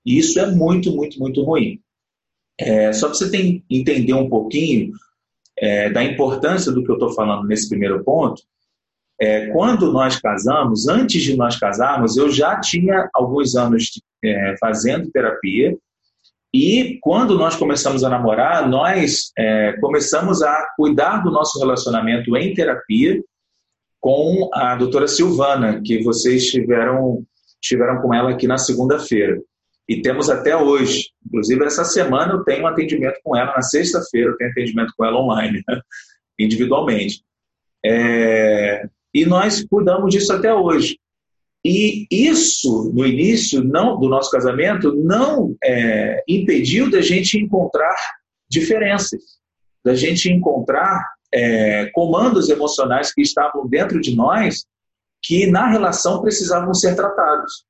E 0.04 0.18
isso 0.18 0.38
é 0.38 0.47
muito, 0.47 0.92
muito, 0.94 1.18
muito 1.18 1.42
ruim. 1.42 1.80
É, 2.59 2.92
só 2.92 3.06
para 3.06 3.14
você 3.14 3.30
tem, 3.30 3.64
entender 3.71 4.14
um 4.14 4.28
pouquinho 4.28 4.92
é, 5.62 5.88
da 5.90 6.02
importância 6.02 6.73
do 6.73 6.83
que 6.83 6.90
eu 6.90 6.97
estou 6.97 7.14
falando 7.14 7.47
nesse 7.47 7.69
primeiro 7.69 8.02
ponto, 8.02 8.42
é, 9.21 9.47
quando 9.50 9.92
nós 9.92 10.21
casamos, 10.21 10.88
antes 10.88 11.23
de 11.23 11.37
nós 11.37 11.57
casarmos, 11.57 12.16
eu 12.16 12.28
já 12.28 12.59
tinha 12.59 13.09
alguns 13.14 13.54
anos 13.54 13.92
é, 14.25 14.57
fazendo 14.59 15.11
terapia 15.12 15.78
e 16.52 16.99
quando 17.00 17.38
nós 17.38 17.54
começamos 17.54 18.02
a 18.02 18.11
namorar, 18.11 18.69
nós 18.69 19.31
é, 19.38 19.75
começamos 19.81 20.42
a 20.42 20.66
cuidar 20.76 21.23
do 21.23 21.31
nosso 21.31 21.59
relacionamento 21.61 22.37
em 22.37 22.52
terapia 22.52 23.23
com 24.00 24.50
a 24.52 24.75
doutora 24.75 25.07
Silvana, 25.07 25.81
que 25.81 26.02
vocês 26.02 26.50
tiveram, 26.50 27.25
tiveram 27.61 28.02
com 28.02 28.12
ela 28.12 28.31
aqui 28.31 28.49
na 28.49 28.59
segunda-feira. 28.59 29.40
E 29.89 30.01
temos 30.01 30.31
até 30.31 30.57
hoje. 30.57 31.11
Inclusive, 31.27 31.65
essa 31.65 31.85
semana 31.85 32.35
eu 32.35 32.45
tenho 32.45 32.65
um 32.65 32.67
atendimento 32.67 33.19
com 33.23 33.37
ela, 33.37 33.53
na 33.53 33.62
sexta-feira 33.62 34.31
eu 34.31 34.37
tenho 34.37 34.51
atendimento 34.51 34.93
com 34.97 35.05
ela 35.05 35.21
online, 35.21 35.62
né? 35.67 35.81
individualmente. 36.39 37.23
É, 37.85 38.87
e 39.12 39.27
nós 39.27 39.65
cuidamos 39.65 40.12
disso 40.12 40.33
até 40.33 40.55
hoje. 40.55 40.99
E 41.65 42.07
isso, 42.11 42.91
no 42.93 43.07
início 43.07 43.62
não, 43.62 43.99
do 43.99 44.09
nosso 44.09 44.31
casamento, 44.31 44.93
não 44.95 45.55
é, 45.62 46.23
impediu 46.27 46.91
da 46.91 47.01
gente 47.01 47.39
encontrar 47.39 47.95
diferenças, 48.49 49.23
da 49.85 49.95
gente 49.95 50.29
encontrar 50.29 51.07
é, 51.33 51.87
comandos 51.93 52.49
emocionais 52.49 53.15
que 53.15 53.23
estavam 53.23 53.67
dentro 53.67 54.01
de 54.01 54.15
nós 54.15 54.67
que 55.23 55.47
na 55.47 55.69
relação 55.69 56.21
precisavam 56.21 56.75
ser 56.75 56.97
tratados. 56.97 57.65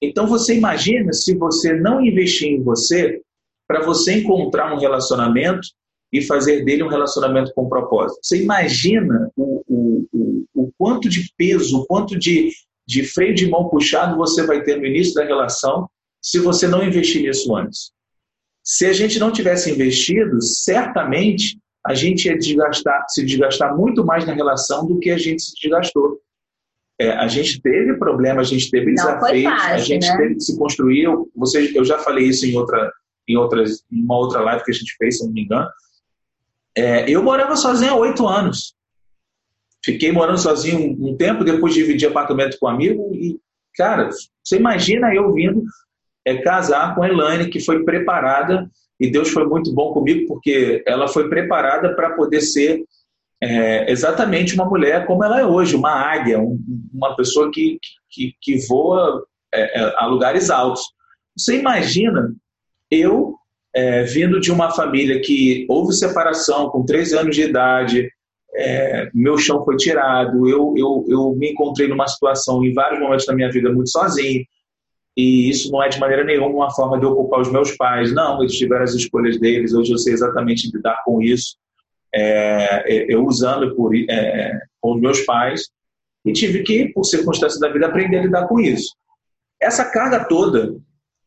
Então 0.00 0.26
você 0.26 0.56
imagina 0.56 1.12
se 1.12 1.36
você 1.36 1.74
não 1.74 2.04
investir 2.04 2.48
em 2.48 2.62
você 2.62 3.20
para 3.66 3.84
você 3.84 4.18
encontrar 4.18 4.74
um 4.74 4.78
relacionamento 4.78 5.68
e 6.12 6.22
fazer 6.22 6.64
dele 6.64 6.82
um 6.82 6.88
relacionamento 6.88 7.52
com 7.54 7.68
propósito. 7.68 8.20
Você 8.22 8.42
imagina 8.42 9.30
o, 9.36 9.62
o, 9.68 10.08
o, 10.12 10.44
o 10.54 10.72
quanto 10.78 11.08
de 11.08 11.30
peso, 11.36 11.80
o 11.80 11.86
quanto 11.86 12.18
de 12.18 12.50
de 12.88 13.04
freio 13.04 13.34
de 13.34 13.46
mão 13.46 13.68
puxado 13.68 14.16
você 14.16 14.46
vai 14.46 14.62
ter 14.62 14.78
no 14.78 14.86
início 14.86 15.12
da 15.12 15.22
relação 15.22 15.86
se 16.22 16.38
você 16.38 16.66
não 16.66 16.82
investir 16.82 17.20
nisso 17.20 17.54
antes. 17.54 17.92
Se 18.64 18.86
a 18.86 18.94
gente 18.94 19.18
não 19.18 19.30
tivesse 19.30 19.70
investido, 19.70 20.40
certamente 20.42 21.58
a 21.86 21.94
gente 21.94 22.26
ia 22.26 22.36
desgastar, 22.36 23.04
se 23.10 23.24
desgastar 23.24 23.76
muito 23.76 24.04
mais 24.04 24.26
na 24.26 24.32
relação 24.32 24.86
do 24.86 24.98
que 24.98 25.10
a 25.10 25.18
gente 25.18 25.42
se 25.42 25.52
desgastou. 25.60 26.18
É, 27.00 27.12
a 27.12 27.28
gente 27.28 27.62
teve 27.62 27.94
problemas, 27.94 28.48
a 28.48 28.50
gente 28.50 28.70
teve 28.70 28.92
desafios, 28.92 29.44
fácil, 29.44 29.74
a 29.74 29.78
gente 29.78 30.08
né? 30.08 30.16
teve 30.16 30.34
que 30.34 30.40
se 30.40 30.58
construir. 30.58 31.04
Eu, 31.04 31.30
você, 31.34 31.72
eu 31.74 31.84
já 31.84 31.98
falei 31.98 32.26
isso 32.26 32.44
em 32.44 32.56
outra, 32.56 32.92
em 33.28 33.36
outras, 33.36 33.84
em 33.90 34.02
uma 34.02 34.16
outra 34.16 34.40
live 34.40 34.64
que 34.64 34.72
a 34.72 34.74
gente 34.74 34.96
fez, 34.96 35.18
se 35.18 35.24
não 35.24 35.32
me 35.32 35.42
engano. 35.42 35.68
É, 36.76 37.08
eu 37.08 37.22
morava 37.22 37.56
sozinho 37.56 37.92
há 37.92 37.96
oito 37.96 38.26
anos. 38.26 38.74
Fiquei 39.84 40.10
morando 40.10 40.38
sozinho 40.38 40.96
um, 41.00 41.16
tempo, 41.16 41.44
depois 41.44 41.72
dividi 41.72 42.04
apartamento 42.04 42.58
com 42.58 42.66
um 42.66 42.70
amigo 42.70 43.10
e, 43.14 43.38
cara, 43.76 44.10
você 44.44 44.56
imagina 44.56 45.14
eu 45.14 45.32
vindo 45.32 45.62
é, 46.24 46.36
casar 46.38 46.94
com 46.94 47.02
a 47.02 47.08
Elaine, 47.08 47.48
que 47.48 47.60
foi 47.60 47.84
preparada, 47.84 48.68
e 49.00 49.10
Deus 49.10 49.30
foi 49.30 49.46
muito 49.46 49.72
bom 49.72 49.92
comigo, 49.92 50.26
porque 50.26 50.82
ela 50.86 51.06
foi 51.06 51.28
preparada 51.28 51.94
para 51.94 52.10
poder 52.10 52.40
ser 52.40 52.84
é, 53.40 53.90
exatamente 53.90 54.54
uma 54.54 54.64
mulher 54.64 55.06
como 55.06 55.24
ela 55.24 55.40
é 55.40 55.46
hoje, 55.46 55.76
uma 55.76 55.92
águia, 55.92 56.40
um, 56.40 56.58
uma 56.92 57.14
pessoa 57.14 57.50
que, 57.52 57.78
que, 58.10 58.34
que 58.40 58.66
voa 58.66 59.24
é, 59.52 59.80
é 59.80 59.94
a 59.96 60.06
lugares 60.06 60.50
altos. 60.50 60.82
Você 61.36 61.58
imagina 61.58 62.34
eu 62.90 63.36
é, 63.74 64.02
vindo 64.02 64.40
de 64.40 64.50
uma 64.50 64.70
família 64.70 65.20
que 65.20 65.66
houve 65.68 65.92
separação 65.92 66.68
com 66.70 66.84
13 66.84 67.16
anos 67.16 67.36
de 67.36 67.42
idade, 67.42 68.10
é, 68.54 69.10
meu 69.14 69.38
chão 69.38 69.64
foi 69.64 69.76
tirado, 69.76 70.48
eu, 70.48 70.74
eu, 70.76 71.04
eu 71.08 71.34
me 71.36 71.52
encontrei 71.52 71.86
numa 71.86 72.08
situação 72.08 72.64
em 72.64 72.72
vários 72.72 73.00
momentos 73.00 73.26
da 73.26 73.34
minha 73.34 73.50
vida 73.50 73.72
muito 73.72 73.90
sozinho, 73.90 74.42
e 75.16 75.48
isso 75.48 75.70
não 75.70 75.82
é 75.82 75.88
de 75.88 76.00
maneira 76.00 76.24
nenhuma 76.24 76.48
uma 76.48 76.74
forma 76.74 76.98
de 76.98 77.06
ocupar 77.06 77.40
os 77.40 77.52
meus 77.52 77.76
pais, 77.76 78.12
não, 78.12 78.40
eles 78.40 78.56
tiveram 78.56 78.84
as 78.84 78.94
escolhas 78.94 79.38
deles, 79.38 79.74
hoje 79.74 79.92
eu 79.92 79.98
sei 79.98 80.12
exatamente 80.12 80.70
lidar 80.74 81.02
com 81.04 81.22
isso, 81.22 81.56
é, 82.14 83.12
eu 83.12 83.24
usando 83.24 83.74
por, 83.74 83.94
é, 83.94 84.60
com 84.80 84.94
os 84.94 85.00
meus 85.00 85.20
pais, 85.22 85.68
e 86.24 86.32
tive 86.32 86.62
que, 86.62 86.88
por 86.92 87.04
circunstâncias 87.04 87.60
da 87.60 87.68
vida, 87.68 87.86
aprender 87.86 88.18
a 88.18 88.22
lidar 88.22 88.46
com 88.46 88.60
isso. 88.60 88.94
Essa 89.60 89.84
carga 89.84 90.24
toda, 90.24 90.76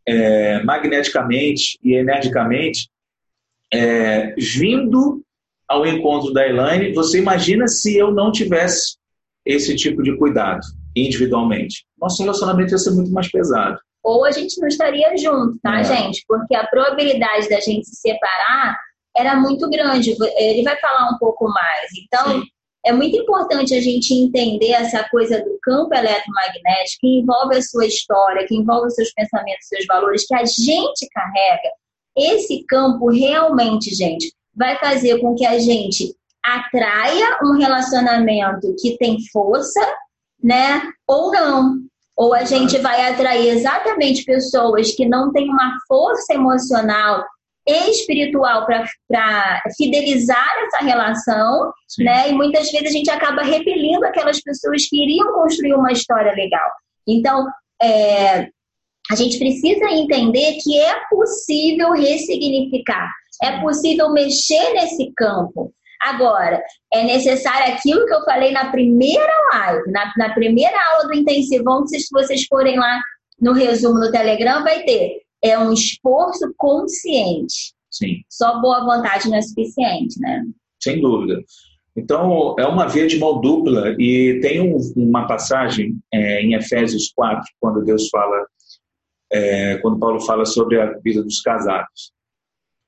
é, 0.05 0.63
magneticamente 0.63 1.77
e 1.83 1.95
energicamente, 1.95 2.89
é, 3.73 4.33
vindo 4.37 5.23
ao 5.67 5.85
encontro 5.85 6.33
da 6.33 6.47
Elaine, 6.47 6.93
você 6.93 7.19
imagina 7.19 7.67
se 7.67 7.97
eu 7.97 8.11
não 8.11 8.31
tivesse 8.31 8.97
esse 9.45 9.75
tipo 9.75 10.03
de 10.03 10.15
cuidado 10.17 10.61
individualmente? 10.95 11.85
Nosso 11.99 12.21
relacionamento 12.21 12.71
ia 12.71 12.77
ser 12.77 12.91
muito 12.91 13.11
mais 13.11 13.31
pesado. 13.31 13.79
Ou 14.03 14.25
a 14.25 14.31
gente 14.31 14.59
não 14.59 14.67
estaria 14.67 15.15
junto, 15.17 15.57
tá, 15.61 15.79
é. 15.79 15.83
gente? 15.83 16.23
Porque 16.27 16.55
a 16.55 16.67
probabilidade 16.67 17.47
da 17.47 17.59
gente 17.59 17.87
se 17.87 17.95
separar 17.95 18.77
era 19.15 19.35
muito 19.35 19.69
grande. 19.69 20.15
Ele 20.37 20.63
vai 20.63 20.77
falar 20.79 21.09
um 21.09 21.17
pouco 21.17 21.47
mais. 21.49 21.89
Então, 21.97 22.41
Sim. 22.41 22.47
é 22.85 22.93
muito 22.93 23.15
importante 23.17 23.73
a 23.73 23.81
gente 23.81 24.13
entender 24.13 24.71
essa 24.71 25.07
coisa 25.09 25.39
do 25.39 25.57
campo 25.61 25.93
eletromagnético 25.93 27.01
que 27.01 27.19
envolve 27.19 27.57
a 27.57 27.61
sua 27.61 27.85
história, 27.85 28.45
que 28.47 28.55
envolve 28.55 28.87
os 28.87 28.95
seus 28.95 29.11
pensamentos, 29.13 29.67
seus 29.67 29.85
valores, 29.85 30.25
que 30.25 30.35
a 30.35 30.45
gente 30.45 31.07
carrega. 31.11 31.69
Esse 32.17 32.65
campo 32.65 33.09
realmente, 33.09 33.93
gente, 33.93 34.33
vai 34.55 34.77
fazer 34.77 35.19
com 35.19 35.35
que 35.35 35.45
a 35.45 35.59
gente 35.59 36.13
atraia 36.43 37.37
um 37.43 37.57
relacionamento 37.57 38.75
que 38.79 38.97
tem 38.97 39.17
força, 39.31 39.79
né? 40.43 40.81
Ou 41.07 41.31
não. 41.31 41.75
Ou 42.17 42.33
a 42.33 42.43
gente 42.43 42.77
vai 42.79 43.09
atrair 43.09 43.49
exatamente 43.49 44.25
pessoas 44.25 44.93
que 44.93 45.07
não 45.07 45.31
têm 45.31 45.49
uma 45.49 45.77
força 45.87 46.33
emocional 46.33 47.23
espiritual 47.67 48.65
para 48.65 48.85
fidelizar 49.77 50.49
essa 50.65 50.83
relação, 50.83 51.71
Sim. 51.87 52.03
né? 52.03 52.29
E 52.29 52.33
muitas 52.33 52.71
vezes 52.71 52.87
a 52.87 52.91
gente 52.91 53.09
acaba 53.09 53.43
repelindo 53.43 54.05
aquelas 54.05 54.41
pessoas 54.41 54.87
que 54.87 55.03
iriam 55.03 55.33
construir 55.33 55.73
uma 55.73 55.91
história 55.91 56.31
legal. 56.33 56.69
Então, 57.07 57.47
é, 57.81 58.47
a 59.11 59.15
gente 59.15 59.37
precisa 59.37 59.85
entender 59.91 60.57
que 60.63 60.79
é 60.79 60.95
possível 61.09 61.91
ressignificar, 61.91 63.09
é 63.43 63.59
possível 63.59 64.11
mexer 64.11 64.73
nesse 64.73 65.11
campo. 65.15 65.73
Agora, 66.01 66.63
é 66.91 67.03
necessário 67.03 67.73
aquilo 67.73 68.07
que 68.07 68.13
eu 68.13 68.23
falei 68.23 68.51
na 68.51 68.71
primeira 68.71 69.31
live, 69.53 69.91
na, 69.91 70.11
na 70.17 70.33
primeira 70.33 70.75
aula 70.91 71.07
do 71.07 71.15
intensivão, 71.15 71.85
se 71.85 71.99
vocês 72.11 72.43
forem 72.45 72.79
lá 72.79 72.99
no 73.39 73.53
resumo 73.53 73.99
no 73.99 74.11
Telegram, 74.11 74.63
vai 74.63 74.83
ter 74.83 75.21
é 75.43 75.57
um 75.57 75.73
esforço 75.73 76.53
consciente. 76.57 77.73
Sim. 77.89 78.23
Só 78.29 78.61
boa 78.61 78.85
vontade 78.85 79.29
não 79.29 79.37
é 79.37 79.41
suficiente, 79.41 80.19
né? 80.19 80.45
Sem 80.81 81.01
dúvida. 81.01 81.41
Então, 81.95 82.55
é 82.57 82.65
uma 82.65 82.87
via 82.87 83.05
de 83.05 83.19
mão 83.19 83.41
dupla 83.41 83.95
e 83.99 84.39
tem 84.41 84.61
um, 84.61 84.77
uma 84.95 85.27
passagem 85.27 85.97
é, 86.11 86.41
em 86.41 86.53
Efésios 86.53 87.11
4, 87.13 87.43
quando 87.59 87.83
Deus 87.83 88.07
fala, 88.09 88.45
é, 89.31 89.77
quando 89.77 89.99
Paulo 89.99 90.21
fala 90.21 90.45
sobre 90.45 90.79
a 90.79 90.97
vida 90.99 91.21
dos 91.21 91.41
casados. 91.41 92.13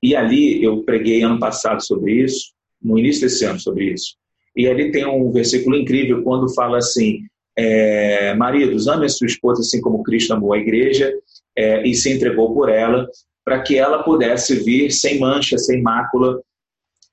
E 0.02 0.16
ali 0.16 0.62
eu 0.62 0.82
preguei 0.82 1.22
ano 1.22 1.38
passado 1.38 1.84
sobre 1.84 2.24
isso, 2.24 2.52
no 2.82 2.98
início 2.98 3.22
desse 3.22 3.44
ano 3.44 3.60
sobre 3.60 3.92
isso. 3.92 4.16
E 4.56 4.68
ali 4.68 4.90
tem 4.90 5.06
um 5.06 5.30
versículo 5.32 5.76
incrível 5.76 6.22
quando 6.22 6.54
fala 6.54 6.78
assim: 6.78 7.20
é, 7.56 8.34
maridos, 8.34 8.86
ame 8.86 9.06
a 9.06 9.08
sua 9.08 9.26
esposa 9.26 9.60
assim 9.60 9.80
como 9.80 10.02
Cristo 10.02 10.32
amou 10.32 10.52
a 10.52 10.58
igreja 10.58 11.12
é, 11.56 11.86
e 11.86 11.94
se 11.94 12.12
entregou 12.12 12.54
por 12.54 12.68
ela, 12.68 13.08
para 13.44 13.62
que 13.62 13.76
ela 13.76 14.02
pudesse 14.02 14.56
vir 14.64 14.90
sem 14.90 15.18
mancha, 15.18 15.58
sem 15.58 15.82
mácula, 15.82 16.40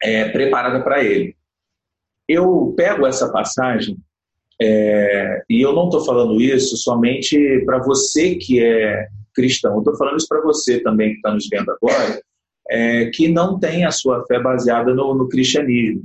é, 0.01 0.29
preparada 0.29 0.83
para 0.83 1.03
ele. 1.03 1.35
Eu 2.27 2.73
pego 2.77 3.05
essa 3.05 3.31
passagem 3.31 3.97
é, 4.61 5.43
e 5.49 5.61
eu 5.61 5.73
não 5.73 5.85
estou 5.85 6.05
falando 6.05 6.39
isso 6.39 6.77
somente 6.77 7.63
para 7.65 7.79
você 7.79 8.35
que 8.35 8.63
é 8.63 9.07
cristão, 9.33 9.79
estou 9.79 9.95
falando 9.97 10.17
isso 10.17 10.27
para 10.27 10.41
você 10.41 10.79
também 10.79 11.11
que 11.11 11.15
está 11.15 11.33
nos 11.33 11.47
vendo 11.49 11.71
agora, 11.71 12.21
é, 12.69 13.05
que 13.07 13.27
não 13.27 13.59
tem 13.59 13.85
a 13.85 13.91
sua 13.91 14.25
fé 14.25 14.39
baseada 14.39 14.93
no, 14.93 15.13
no 15.15 15.27
cristianismo, 15.27 16.03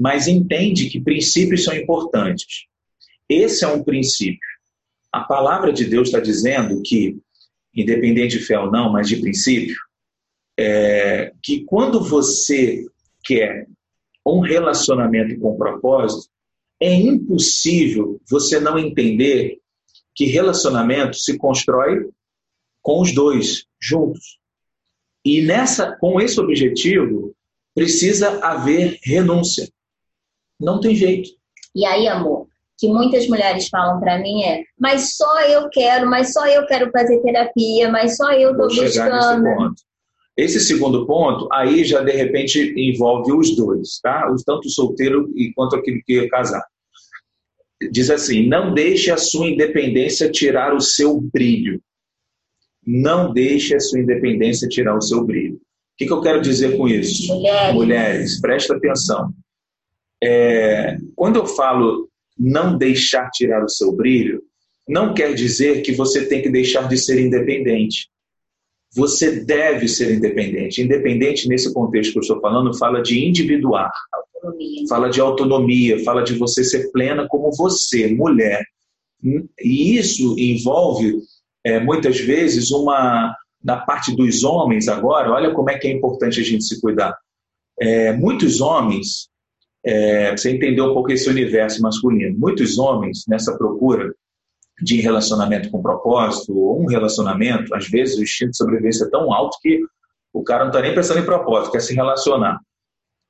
mas 0.00 0.26
entende 0.26 0.90
que 0.90 1.00
princípios 1.00 1.64
são 1.64 1.74
importantes. 1.74 2.66
Esse 3.28 3.64
é 3.64 3.68
um 3.68 3.82
princípio. 3.82 4.48
A 5.12 5.20
palavra 5.20 5.72
de 5.72 5.84
Deus 5.84 6.08
está 6.08 6.20
dizendo 6.20 6.82
que 6.82 7.16
independente 7.74 8.38
de 8.38 8.44
fé 8.44 8.58
ou 8.58 8.70
não, 8.70 8.92
mas 8.92 9.08
de 9.08 9.16
princípio, 9.16 9.76
é 10.58 11.32
que 11.42 11.64
quando 11.64 12.02
você 12.02 12.84
quer 13.24 13.66
um 14.24 14.40
relacionamento 14.40 15.38
com 15.40 15.56
propósito, 15.56 16.30
é 16.80 16.92
impossível 16.92 18.20
você 18.28 18.60
não 18.60 18.78
entender 18.78 19.58
que 20.14 20.26
relacionamento 20.26 21.16
se 21.16 21.36
constrói 21.36 22.08
com 22.80 23.00
os 23.00 23.12
dois 23.12 23.66
juntos. 23.80 24.38
E 25.24 25.42
nessa, 25.42 25.96
com 25.96 26.20
esse 26.20 26.38
objetivo, 26.38 27.34
precisa 27.74 28.44
haver 28.44 28.98
renúncia. 29.02 29.68
Não 30.60 30.78
tem 30.78 30.94
jeito. 30.94 31.30
E 31.74 31.84
aí, 31.84 32.06
amor, 32.06 32.46
que 32.78 32.88
muitas 32.88 33.26
mulheres 33.28 33.68
falam 33.68 34.00
para 34.00 34.18
mim 34.18 34.42
é: 34.42 34.62
mas 34.78 35.16
só 35.16 35.40
eu 35.42 35.68
quero, 35.70 36.08
mas 36.08 36.32
só 36.32 36.46
eu 36.46 36.66
quero 36.66 36.90
fazer 36.90 37.20
terapia, 37.20 37.90
mas 37.90 38.16
só 38.16 38.32
eu 38.32 38.52
estou 38.52 38.68
buscando. 38.68 39.74
Esse 40.36 40.58
segundo 40.58 41.06
ponto, 41.06 41.48
aí 41.52 41.84
já 41.84 42.02
de 42.02 42.10
repente 42.10 42.74
envolve 42.76 43.32
os 43.32 43.54
dois, 43.54 44.00
tá? 44.02 44.26
Tanto 44.44 44.66
o 44.66 44.70
solteiro 44.70 45.28
quanto 45.54 45.76
aquele 45.76 46.02
que 46.04 46.18
é 46.18 46.28
casar. 46.28 46.64
Diz 47.90 48.10
assim: 48.10 48.46
não 48.48 48.74
deixe 48.74 49.10
a 49.10 49.16
sua 49.16 49.46
independência 49.46 50.30
tirar 50.30 50.74
o 50.74 50.80
seu 50.80 51.20
brilho. 51.20 51.80
Não 52.86 53.32
deixe 53.32 53.74
a 53.74 53.80
sua 53.80 54.00
independência 54.00 54.68
tirar 54.68 54.96
o 54.96 55.00
seu 55.00 55.24
brilho. 55.24 55.54
O 55.54 55.96
que, 55.96 56.06
que 56.06 56.12
eu 56.12 56.20
quero 56.20 56.42
dizer 56.42 56.76
com 56.76 56.88
isso? 56.88 57.32
Mulheres, 57.32 57.74
Mulheres 57.74 58.40
presta 58.40 58.74
atenção. 58.74 59.32
É, 60.22 60.96
quando 61.14 61.36
eu 61.36 61.46
falo 61.46 62.08
não 62.38 62.76
deixar 62.76 63.30
tirar 63.30 63.64
o 63.64 63.68
seu 63.68 63.92
brilho, 63.92 64.42
não 64.88 65.14
quer 65.14 65.34
dizer 65.34 65.82
que 65.82 65.92
você 65.92 66.26
tem 66.26 66.42
que 66.42 66.50
deixar 66.50 66.88
de 66.88 66.98
ser 66.98 67.20
independente. 67.20 68.08
Você 68.94 69.44
deve 69.44 69.88
ser 69.88 70.14
independente. 70.14 70.82
Independente, 70.82 71.48
nesse 71.48 71.72
contexto 71.72 72.12
que 72.12 72.18
eu 72.18 72.22
estou 72.22 72.40
falando, 72.40 72.76
fala 72.76 73.02
de 73.02 73.26
individuar. 73.26 73.90
Autonomia. 74.12 74.88
Fala 74.88 75.08
de 75.08 75.20
autonomia, 75.20 76.04
fala 76.04 76.22
de 76.22 76.34
você 76.34 76.62
ser 76.62 76.92
plena 76.92 77.26
como 77.28 77.50
você, 77.56 78.08
mulher. 78.08 78.62
E 79.60 79.96
isso 79.96 80.36
envolve, 80.38 81.18
é, 81.64 81.80
muitas 81.80 82.20
vezes, 82.20 82.70
uma. 82.70 83.34
Na 83.62 83.78
parte 83.78 84.14
dos 84.14 84.44
homens, 84.44 84.88
agora, 84.88 85.32
olha 85.32 85.54
como 85.54 85.70
é 85.70 85.78
que 85.78 85.88
é 85.88 85.90
importante 85.90 86.38
a 86.38 86.44
gente 86.44 86.64
se 86.64 86.78
cuidar. 86.82 87.16
É, 87.80 88.12
muitos 88.12 88.60
homens 88.60 89.30
é, 89.84 90.30
você 90.30 90.50
entender 90.50 90.80
um 90.80 90.94
pouco 90.94 91.12
esse 91.12 91.28
universo 91.28 91.82
masculino. 91.82 92.38
Muitos 92.38 92.78
homens, 92.78 93.24
nessa 93.28 93.56
procura 93.56 94.14
de 94.80 95.00
relacionamento 95.00 95.70
com 95.70 95.82
propósito, 95.82 96.56
ou 96.56 96.82
um 96.82 96.86
relacionamento, 96.86 97.74
às 97.74 97.88
vezes 97.88 98.18
o 98.18 98.22
instinto 98.22 98.50
de 98.52 98.56
sobrevivência 98.56 99.04
é 99.04 99.10
tão 99.10 99.32
alto 99.32 99.58
que 99.62 99.80
o 100.32 100.42
cara 100.42 100.64
não 100.64 100.70
está 100.70 100.80
nem 100.80 100.94
pensando 100.94 101.20
em 101.20 101.24
propósito, 101.24 101.72
quer 101.72 101.80
se 101.80 101.94
relacionar. 101.94 102.58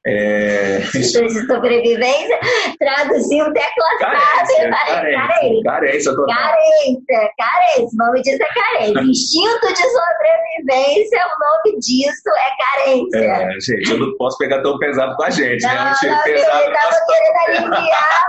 É... 0.07 0.81
de 0.81 1.47
sobrevivência, 1.47 2.39
traduziu 2.79 3.51
declassado. 3.53 4.01
Carência, 4.01 4.71
carência, 4.71 5.63
carência, 5.65 6.13
carência, 6.15 7.31
carência, 7.39 7.85
o 7.85 7.91
nome 7.95 8.23
disso 8.23 8.43
é 8.43 8.49
carência. 8.55 9.01
Instinto 9.09 9.67
de 9.67 9.83
sobrevivência, 9.83 11.21
o 11.25 11.39
nome 11.41 11.81
disso 11.81 12.31
é 12.37 12.51
carência. 12.65 13.19
É, 13.19 13.61
gente, 13.61 13.91
eu 13.93 13.99
não 13.99 14.15
posso 14.19 14.37
pegar 14.37 14.63
tão 14.63 14.79
pesado 14.79 15.17
com 15.17 15.23
a 15.25 15.31
gente, 15.31 15.63
não, 15.63 15.71
né? 15.73 15.95
Não, 16.03 16.11
não, 16.11 16.23
pesado 16.23 16.65
eu 16.65 16.73
estava 16.73 16.97
querendo 17.07 17.71
aliviar 17.73 18.25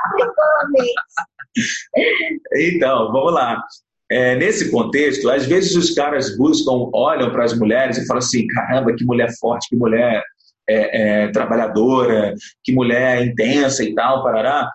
Então, 2.55 3.11
vamos 3.11 3.33
lá. 3.33 3.61
É, 4.09 4.35
nesse 4.35 4.71
contexto, 4.71 5.29
às 5.29 5.45
vezes 5.45 5.75
os 5.75 5.93
caras 5.93 6.37
buscam, 6.37 6.89
olham 6.93 7.31
para 7.31 7.43
as 7.43 7.57
mulheres 7.57 7.97
e 7.97 8.05
falam 8.05 8.19
assim: 8.19 8.47
caramba, 8.47 8.93
que 8.95 9.03
mulher 9.03 9.29
forte, 9.39 9.67
que 9.67 9.75
mulher 9.75 10.23
é, 10.67 11.23
é, 11.23 11.31
trabalhadora, 11.31 12.33
que 12.63 12.73
mulher 12.73 13.25
intensa 13.25 13.83
e 13.83 13.93
tal, 13.93 14.23
parará. 14.23 14.69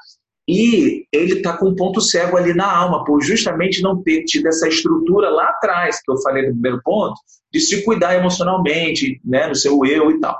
E 0.48 1.06
ele 1.12 1.34
está 1.34 1.56
com 1.56 1.68
um 1.68 1.76
ponto 1.76 2.00
cego 2.00 2.36
ali 2.36 2.52
na 2.54 2.70
alma, 2.70 3.04
por 3.04 3.22
justamente 3.22 3.82
não 3.82 4.02
ter 4.02 4.24
tido 4.24 4.48
essa 4.48 4.66
estrutura 4.68 5.30
lá 5.30 5.50
atrás, 5.50 6.02
que 6.02 6.10
eu 6.10 6.20
falei 6.22 6.42
no 6.42 6.52
primeiro 6.52 6.80
ponto, 6.82 7.14
de 7.52 7.60
se 7.60 7.84
cuidar 7.84 8.16
emocionalmente, 8.16 9.20
né, 9.24 9.46
no 9.46 9.54
seu 9.54 9.84
eu 9.84 10.10
e 10.10 10.18
tal. 10.18 10.36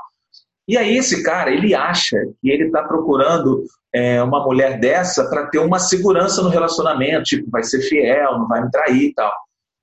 E 0.67 0.77
aí 0.77 0.97
esse 0.97 1.23
cara, 1.23 1.53
ele 1.53 1.75
acha 1.75 2.17
que 2.41 2.51
ele 2.51 2.67
está 2.67 2.83
procurando 2.83 3.65
é, 3.93 4.23
uma 4.23 4.45
mulher 4.45 4.79
dessa 4.79 5.29
para 5.29 5.47
ter 5.47 5.59
uma 5.59 5.79
segurança 5.79 6.43
no 6.43 6.49
relacionamento, 6.49 7.25
tipo, 7.25 7.51
vai 7.51 7.63
ser 7.63 7.81
fiel, 7.83 8.39
não 8.39 8.49
vai 8.49 8.63
me 8.63 8.71
trair 8.71 9.03
e 9.03 9.15
tal. 9.15 9.33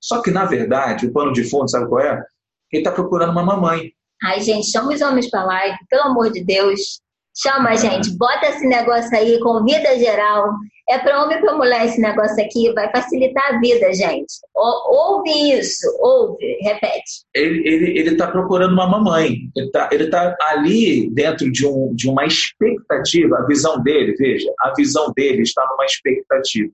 Só 0.02 0.22
que, 0.22 0.32
na 0.32 0.46
verdade, 0.46 1.08
o 1.08 1.12
pano 1.12 1.34
de 1.34 1.44
fundo, 1.44 1.70
sabe 1.70 1.88
qual 1.88 2.02
é? 2.02 2.24
Ele 2.72 2.82
está 2.82 2.92
procurando 2.92 3.32
uma 3.32 3.44
mamãe. 3.44 3.92
Ai, 4.24 4.42
gente, 4.42 4.72
chama 4.72 4.94
os 4.94 5.02
homens 5.02 5.30
para 5.30 5.46
live, 5.46 5.78
pelo 5.90 6.04
amor 6.04 6.32
de 6.32 6.44
Deus. 6.44 7.02
Chama, 7.40 7.76
gente, 7.76 8.18
bota 8.18 8.48
esse 8.48 8.66
negócio 8.66 9.16
aí, 9.16 9.40
convida 9.40 9.98
geral. 10.00 10.50
É 10.90 10.98
para 10.98 11.22
homem 11.22 11.38
e 11.38 11.42
para 11.42 11.56
mulher 11.56 11.86
esse 11.86 12.02
negócio 12.02 12.44
aqui, 12.44 12.74
vai 12.74 12.90
facilitar 12.90 13.54
a 13.54 13.60
vida, 13.60 13.94
gente. 13.94 14.34
ouve 14.56 15.52
isso, 15.52 15.86
ouve, 16.00 16.58
repete. 16.62 17.26
Ele 17.36 18.10
está 18.10 18.32
procurando 18.32 18.74
uma 18.74 18.88
mamãe. 18.88 19.36
Ele 19.56 19.68
está 19.68 19.90
ele 19.92 20.10
tá 20.10 20.36
ali 20.50 21.12
dentro 21.12 21.52
de, 21.52 21.68
um, 21.68 21.94
de 21.94 22.10
uma 22.10 22.26
expectativa. 22.26 23.38
A 23.38 23.46
visão 23.46 23.84
dele, 23.84 24.16
veja, 24.18 24.52
a 24.62 24.74
visão 24.76 25.12
dele 25.16 25.44
está 25.44 25.64
numa 25.70 25.86
expectativa 25.86 26.72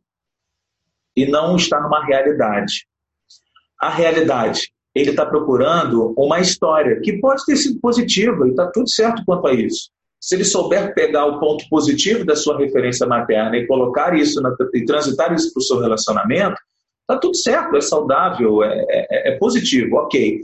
e 1.15 1.25
não 1.25 1.57
está 1.57 1.81
numa 1.81 2.05
realidade. 2.05 2.87
A 3.81 3.89
realidade 3.89 4.71
ele 4.95 5.09
está 5.09 5.25
procurando 5.25 6.13
uma 6.17 6.39
história 6.39 6.99
que 7.01 7.13
pode 7.19 7.45
ter 7.45 7.55
sido 7.57 7.79
positiva 7.79 8.47
e 8.47 8.51
está 8.51 8.67
tudo 8.67 8.89
certo 8.89 9.23
quanto 9.25 9.47
a 9.47 9.53
isso. 9.53 9.89
Se 10.19 10.35
ele 10.35 10.45
souber 10.45 10.93
pegar 10.93 11.25
o 11.25 11.39
ponto 11.39 11.67
positivo 11.67 12.23
da 12.23 12.35
sua 12.35 12.57
referência 12.57 13.05
materna 13.05 13.57
e 13.57 13.67
colocar 13.67 14.15
isso 14.15 14.41
na, 14.41 14.55
e 14.73 14.85
transitar 14.85 15.33
isso 15.33 15.51
para 15.51 15.59
o 15.59 15.63
seu 15.63 15.79
relacionamento, 15.79 16.55
está 17.01 17.17
tudo 17.19 17.35
certo, 17.35 17.75
é 17.75 17.81
saudável, 17.81 18.63
é, 18.63 18.85
é, 18.89 19.33
é 19.33 19.37
positivo, 19.37 19.97
ok. 19.97 20.41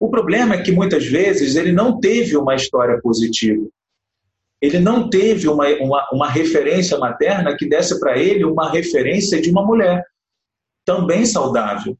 O 0.00 0.08
problema 0.08 0.54
é 0.54 0.62
que 0.62 0.70
muitas 0.70 1.04
vezes 1.04 1.56
ele 1.56 1.72
não 1.72 1.98
teve 1.98 2.36
uma 2.36 2.54
história 2.54 3.00
positiva. 3.02 3.66
Ele 4.60 4.78
não 4.78 5.10
teve 5.10 5.48
uma, 5.48 5.68
uma, 5.80 6.08
uma 6.12 6.28
referência 6.28 6.96
materna 6.98 7.56
que 7.56 7.68
desse 7.68 7.98
para 8.00 8.16
ele 8.16 8.44
uma 8.44 8.70
referência 8.70 9.40
de 9.40 9.50
uma 9.50 9.64
mulher. 9.64 10.04
também 10.84 11.26
saudável. 11.26 11.96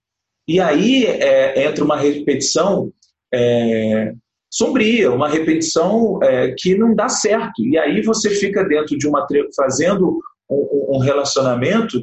E 0.49 0.61
aí 0.61 1.05
é, 1.05 1.67
entra 1.67 1.85
uma 1.85 1.99
repetição 1.99 2.91
é, 3.33 4.15
sombria, 4.51 5.13
uma 5.13 5.29
repetição 5.29 6.19
é, 6.23 6.55
que 6.57 6.75
não 6.75 6.95
dá 6.95 7.09
certo. 7.09 7.63
E 7.63 7.77
aí 7.77 8.01
você 8.01 8.31
fica 8.31 8.65
dentro 8.65 8.97
de 8.97 9.07
uma 9.07 9.27
fazendo 9.55 10.19
um, 10.51 10.97
um 10.97 10.99
relacionamento 10.99 12.03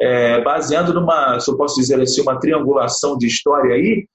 é, 0.00 0.40
baseando 0.40 0.94
numa, 0.94 1.38
se 1.40 1.50
eu 1.50 1.56
posso 1.56 1.80
dizer 1.80 2.00
assim, 2.00 2.22
uma 2.22 2.38
triangulação 2.38 3.18
de 3.18 3.26
história 3.26 3.74
aí, 3.74 4.06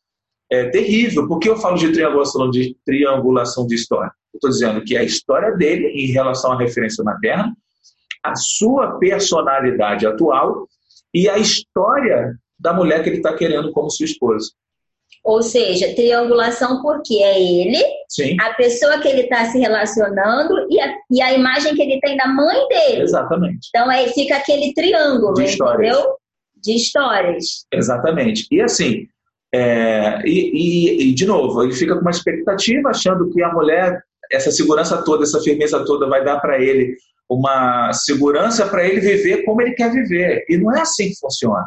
é 0.50 0.70
terrível. 0.70 1.28
Por 1.28 1.40
que 1.40 1.50
eu 1.50 1.58
falo 1.58 1.76
de 1.76 1.92
triangulação 1.92 2.50
de, 2.50 2.76
triangulação 2.86 3.68
de 3.68 3.76
história? 3.76 4.12
estou 4.34 4.50
dizendo 4.50 4.84
que 4.84 4.98
a 4.98 5.04
história 5.04 5.52
dele 5.52 5.88
em 5.88 6.08
relação 6.08 6.52
à 6.52 6.58
referência 6.58 7.04
materna, 7.04 7.56
a 8.24 8.36
sua 8.36 8.98
personalidade 8.98 10.06
atual 10.06 10.68
e 11.14 11.30
a 11.30 11.38
história 11.38 12.38
da 12.60 12.74
mulher 12.74 13.04
que 13.04 13.10
ele 13.10 13.18
está 13.18 13.34
querendo 13.34 13.72
como 13.72 13.90
sua 13.90 14.06
esposa. 14.06 14.50
Ou 15.24 15.42
seja, 15.42 15.96
triangulação 15.96 16.82
porque 16.82 17.16
é 17.16 17.42
ele, 17.42 17.84
Sim. 18.08 18.38
a 18.40 18.54
pessoa 18.54 19.00
que 19.00 19.08
ele 19.08 19.22
está 19.22 19.46
se 19.46 19.58
relacionando 19.58 20.68
e 20.70 20.80
a, 20.80 20.96
e 21.10 21.22
a 21.22 21.34
imagem 21.34 21.76
que 21.76 21.82
ele 21.82 22.00
tem 22.00 22.16
da 22.16 22.28
mãe 22.28 22.68
dele. 22.68 23.02
Exatamente. 23.02 23.70
Então 23.70 23.90
aí 23.90 24.10
fica 24.10 24.36
aquele 24.36 24.74
triângulo, 24.74 25.34
de 25.34 25.46
histórias. 25.46 25.96
entendeu? 25.96 26.16
De 26.64 26.76
histórias. 26.76 27.66
Exatamente. 27.72 28.48
E 28.52 28.62
assim, 28.62 29.08
é, 29.54 30.22
e, 30.26 30.52
e, 30.54 31.10
e, 31.10 31.14
de 31.14 31.26
novo, 31.26 31.64
ele 31.64 31.74
fica 31.74 31.96
com 31.96 32.02
uma 32.02 32.12
expectativa, 32.12 32.90
achando 32.90 33.32
que 33.32 33.42
a 33.42 33.54
mulher, 33.54 34.04
essa 34.32 34.52
segurança 34.52 35.02
toda, 35.04 35.24
essa 35.24 35.40
firmeza 35.42 35.84
toda, 35.86 36.08
vai 36.08 36.24
dar 36.24 36.40
para 36.40 36.62
ele 36.62 36.98
uma 37.30 37.92
segurança 37.94 38.68
para 38.68 38.86
ele 38.86 39.00
viver 39.00 39.44
como 39.44 39.62
ele 39.62 39.72
quer 39.72 39.92
viver. 39.92 40.46
E 40.50 40.58
não 40.58 40.76
é 40.76 40.82
assim 40.82 41.10
que 41.10 41.20
funciona. 41.20 41.66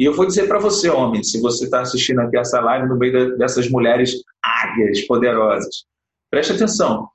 E 0.00 0.04
eu 0.06 0.14
vou 0.14 0.24
dizer 0.24 0.48
para 0.48 0.58
você, 0.58 0.88
homem, 0.88 1.22
se 1.22 1.38
você 1.42 1.64
está 1.64 1.82
assistindo 1.82 2.20
aqui 2.20 2.38
essa 2.38 2.58
live 2.58 2.88
no 2.88 2.96
meio 2.96 3.36
dessas 3.36 3.68
mulheres 3.68 4.14
águias 4.42 5.02
poderosas, 5.02 5.84
preste 6.30 6.54
atenção. 6.54 7.06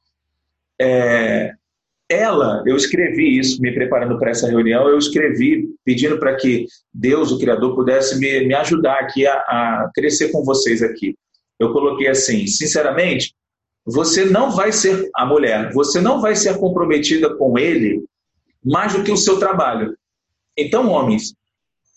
É, 0.80 1.52
ela, 2.08 2.62
eu 2.64 2.76
escrevi 2.76 3.40
isso, 3.40 3.60
me 3.60 3.74
preparando 3.74 4.20
para 4.20 4.30
essa 4.30 4.48
reunião, 4.48 4.88
eu 4.88 5.00
escrevi 5.00 5.68
pedindo 5.84 6.20
para 6.20 6.36
que 6.36 6.68
Deus, 6.94 7.32
o 7.32 7.40
Criador, 7.40 7.74
pudesse 7.74 8.20
me, 8.20 8.46
me 8.46 8.54
ajudar 8.54 9.00
aqui 9.00 9.26
a, 9.26 9.34
a 9.34 9.92
crescer 9.96 10.32
com 10.32 10.44
vocês 10.44 10.84
aqui. 10.84 11.16
Eu 11.60 11.74
coloquei 11.74 12.08
assim, 12.08 12.46
sinceramente, 12.46 13.34
você 13.84 14.26
não 14.26 14.52
vai 14.52 14.72
ser 14.72 15.10
a 15.16 15.26
mulher, 15.26 15.74
você 15.74 16.00
não 16.00 16.22
vai 16.22 16.36
ser 16.36 16.56
comprometida 16.60 17.36
com 17.36 17.58
ele 17.58 18.06
mais 18.64 18.94
do 18.94 19.04
que 19.04 19.12
o 19.12 19.18
seu 19.18 19.40
trabalho. 19.40 19.98
Então, 20.56 20.88
homens, 20.92 21.34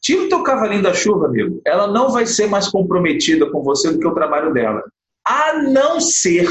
Tira 0.00 0.24
o 0.24 0.28
teu 0.28 0.42
cavalinho 0.42 0.82
da 0.82 0.94
chuva, 0.94 1.26
amigo. 1.26 1.60
Ela 1.66 1.86
não 1.86 2.10
vai 2.10 2.26
ser 2.26 2.46
mais 2.46 2.68
comprometida 2.68 3.50
com 3.50 3.62
você 3.62 3.92
do 3.92 3.98
que 3.98 4.06
o 4.06 4.14
trabalho 4.14 4.52
dela. 4.52 4.82
A 5.24 5.62
não 5.62 6.00
ser, 6.00 6.48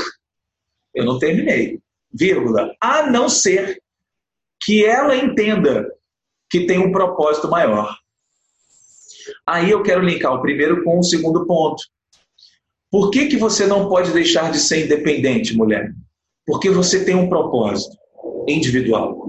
eu 0.93 1.05
não 1.05 1.17
terminei, 1.17 1.79
vírgula, 2.13 2.75
a 2.81 3.09
não 3.09 3.29
ser 3.29 3.81
que 4.63 4.85
ela 4.85 5.15
entenda 5.15 5.87
que 6.49 6.65
tem 6.65 6.77
um 6.77 6.91
propósito 6.91 7.49
maior. 7.49 7.97
Aí 9.45 9.71
eu 9.71 9.83
quero 9.83 10.01
linkar 10.03 10.33
o 10.33 10.41
primeiro 10.41 10.83
com 10.83 10.99
o 10.99 11.03
segundo 11.03 11.45
ponto. 11.45 11.83
Por 12.89 13.11
que, 13.11 13.27
que 13.27 13.37
você 13.37 13.65
não 13.65 13.89
pode 13.89 14.11
deixar 14.11 14.51
de 14.51 14.59
ser 14.59 14.85
independente, 14.85 15.55
mulher? 15.55 15.91
Porque 16.45 16.69
você 16.69 17.03
tem 17.03 17.15
um 17.15 17.27
propósito 17.27 17.97
individual. 18.47 19.27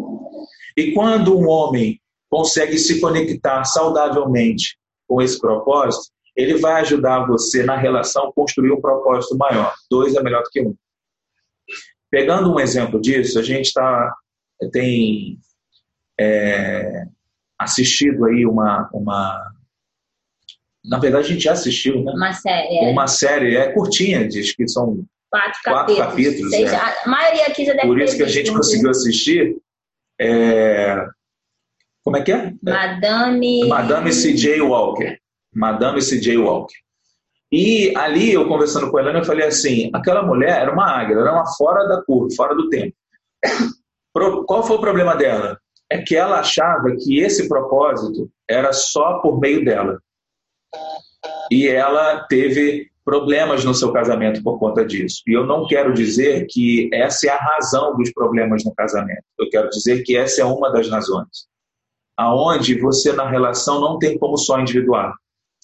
E 0.77 0.93
quando 0.93 1.37
um 1.37 1.49
homem 1.49 2.01
consegue 2.31 2.79
se 2.79 3.01
conectar 3.01 3.65
saudavelmente 3.65 4.77
com 5.07 5.23
esse 5.23 5.39
propósito, 5.41 6.13
ele 6.37 6.59
vai 6.59 6.81
ajudar 6.83 7.27
você 7.27 7.65
na 7.65 7.77
relação 7.77 8.29
a 8.29 8.33
construir 8.33 8.71
um 8.71 8.81
propósito 8.81 9.37
maior. 9.37 9.75
Dois 9.91 10.15
é 10.15 10.23
melhor 10.23 10.43
do 10.43 10.51
que 10.51 10.61
um. 10.61 10.75
Pegando 12.11 12.53
um 12.53 12.61
exemplo 12.61 13.01
disso, 13.01 13.39
a 13.39 13.43
gente 13.43 13.73
tá, 13.73 14.15
tem 14.71 15.39
é, 16.19 17.07
assistido 17.59 18.25
aí 18.27 18.47
uma, 18.47 18.89
uma. 18.93 19.53
Na 20.85 20.99
verdade, 20.99 21.27
a 21.27 21.31
gente 21.31 21.43
já 21.43 21.53
assistiu, 21.53 22.05
né? 22.05 22.13
Uma 22.13 22.33
série. 22.33 22.79
É. 22.79 22.91
Uma 22.91 23.07
série, 23.09 23.57
é 23.57 23.73
curtinha, 23.73 24.27
diz 24.27 24.55
que 24.55 24.67
são 24.69 25.05
quatro, 25.31 25.61
quatro 25.65 25.97
capítulos. 25.97 26.53
capítulos 26.53 26.73
é. 26.73 27.05
A 27.05 27.09
maioria 27.09 27.47
aqui 27.47 27.65
já 27.65 27.73
deve 27.73 27.89
Por 27.89 28.01
isso 28.01 28.17
que 28.17 28.23
a 28.23 28.29
gente 28.29 28.53
conseguiu 28.53 28.91
assistir. 28.91 29.57
É, 30.21 31.07
como 32.09 32.17
é 32.17 32.23
que 32.23 32.33
é? 32.33 32.55
Madame. 32.63 33.69
Madame 33.69 34.11
C.J. 34.11 34.63
Walker. 34.63 35.19
Madame 35.55 36.01
C.J. 36.01 36.39
Walker. 36.39 36.75
E 37.53 37.95
ali, 37.95 38.33
eu 38.33 38.49
conversando 38.49 38.91
com 38.91 38.97
a 38.97 39.03
Helena, 39.03 39.19
eu 39.19 39.25
falei 39.27 39.47
assim: 39.47 39.91
aquela 39.93 40.23
mulher 40.23 40.59
era 40.63 40.73
uma 40.73 40.87
águia, 40.87 41.17
era 41.17 41.35
uma 41.35 41.45
fora 41.45 41.87
da 41.87 42.03
curva, 42.03 42.35
fora 42.35 42.55
do 42.55 42.71
tempo. 42.71 42.97
Qual 44.47 44.63
foi 44.63 44.77
o 44.77 44.81
problema 44.81 45.15
dela? 45.17 45.59
É 45.93 45.99
que 45.99 46.17
ela 46.17 46.41
achava 46.41 46.97
que 46.99 47.21
esse 47.21 47.47
propósito 47.47 48.31
era 48.49 48.73
só 48.73 49.19
por 49.19 49.39
meio 49.39 49.63
dela. 49.63 49.99
E 51.51 51.69
ela 51.69 52.27
teve 52.27 52.89
problemas 53.05 53.67
no 53.67 53.75
seu 53.75 53.93
casamento 53.93 54.43
por 54.43 54.59
conta 54.59 54.83
disso. 54.83 55.21
E 55.27 55.37
eu 55.37 55.45
não 55.45 55.67
quero 55.67 55.93
dizer 55.93 56.47
que 56.49 56.89
essa 56.91 57.27
é 57.27 57.31
a 57.31 57.37
razão 57.37 57.95
dos 57.99 58.11
problemas 58.15 58.65
no 58.65 58.75
casamento. 58.75 59.25
Eu 59.39 59.51
quero 59.51 59.69
dizer 59.69 60.03
que 60.05 60.17
essa 60.17 60.41
é 60.41 60.45
uma 60.47 60.73
das 60.73 60.89
razões 60.89 61.49
aonde 62.19 62.81
você 62.81 63.13
na 63.13 63.31
relação 63.31 63.81
não 63.81 63.97
tem 63.97 64.19
como 64.19 64.37
só 64.37 64.59
individual. 64.59 65.15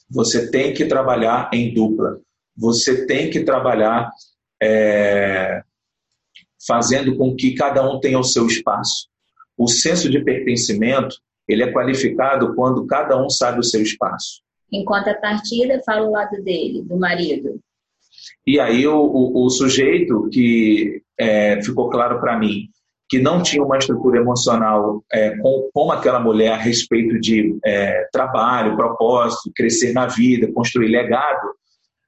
Você 0.08 0.52
tem 0.52 0.72
que 0.72 0.84
trabalhar 0.84 1.50
em 1.52 1.74
dupla. 1.74 2.20
Você 2.56 3.06
tem 3.06 3.28
que 3.28 3.42
trabalhar 3.42 4.08
é, 4.62 5.62
fazendo 6.64 7.16
com 7.16 7.34
que 7.34 7.54
cada 7.54 7.82
um 7.90 7.98
tenha 7.98 8.20
o 8.20 8.24
seu 8.24 8.46
espaço. 8.46 9.08
O 9.58 9.66
senso 9.66 10.08
de 10.08 10.22
pertencimento 10.22 11.16
ele 11.48 11.64
é 11.64 11.72
qualificado 11.72 12.54
quando 12.54 12.86
cada 12.86 13.20
um 13.20 13.28
sabe 13.28 13.58
o 13.58 13.64
seu 13.64 13.82
espaço. 13.82 14.40
Em 14.72 14.84
contrapartida, 14.84 15.82
fala 15.84 16.06
o 16.06 16.12
lado 16.12 16.40
dele, 16.42 16.82
do 16.82 16.96
marido. 16.96 17.60
E 18.46 18.60
aí 18.60 18.86
o, 18.86 18.96
o, 18.96 19.44
o 19.44 19.50
sujeito 19.50 20.28
que 20.30 21.02
é, 21.18 21.60
ficou 21.62 21.90
claro 21.90 22.20
para 22.20 22.38
mim 22.38 22.68
que 23.08 23.18
não 23.18 23.42
tinha 23.42 23.62
uma 23.62 23.76
estrutura 23.76 24.18
emocional 24.18 25.04
é, 25.12 25.36
com, 25.72 25.92
aquela 25.92 26.18
mulher 26.18 26.52
a 26.52 26.56
respeito 26.56 27.20
de 27.20 27.56
é, 27.64 28.08
trabalho, 28.12 28.76
propósito, 28.76 29.52
crescer 29.54 29.92
na 29.92 30.06
vida, 30.06 30.50
construir 30.52 30.88
legado, 30.88 31.54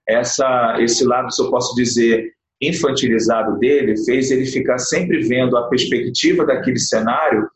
essa, 0.09 0.77
esse 0.81 1.05
lado, 1.05 1.33
se 1.33 1.43
eu 1.43 1.51
posso 1.51 1.75
dizer, 1.75 2.33
infantilizado 2.61 3.59
dele, 3.59 3.97
fez 4.05 4.31
ele 4.31 4.47
ficar 4.47 4.79
sempre 4.79 5.23
vendo 5.23 5.57
a 5.57 5.69
perspectiva 5.69 6.47
daquele 6.47 6.79
cenário 6.79 7.47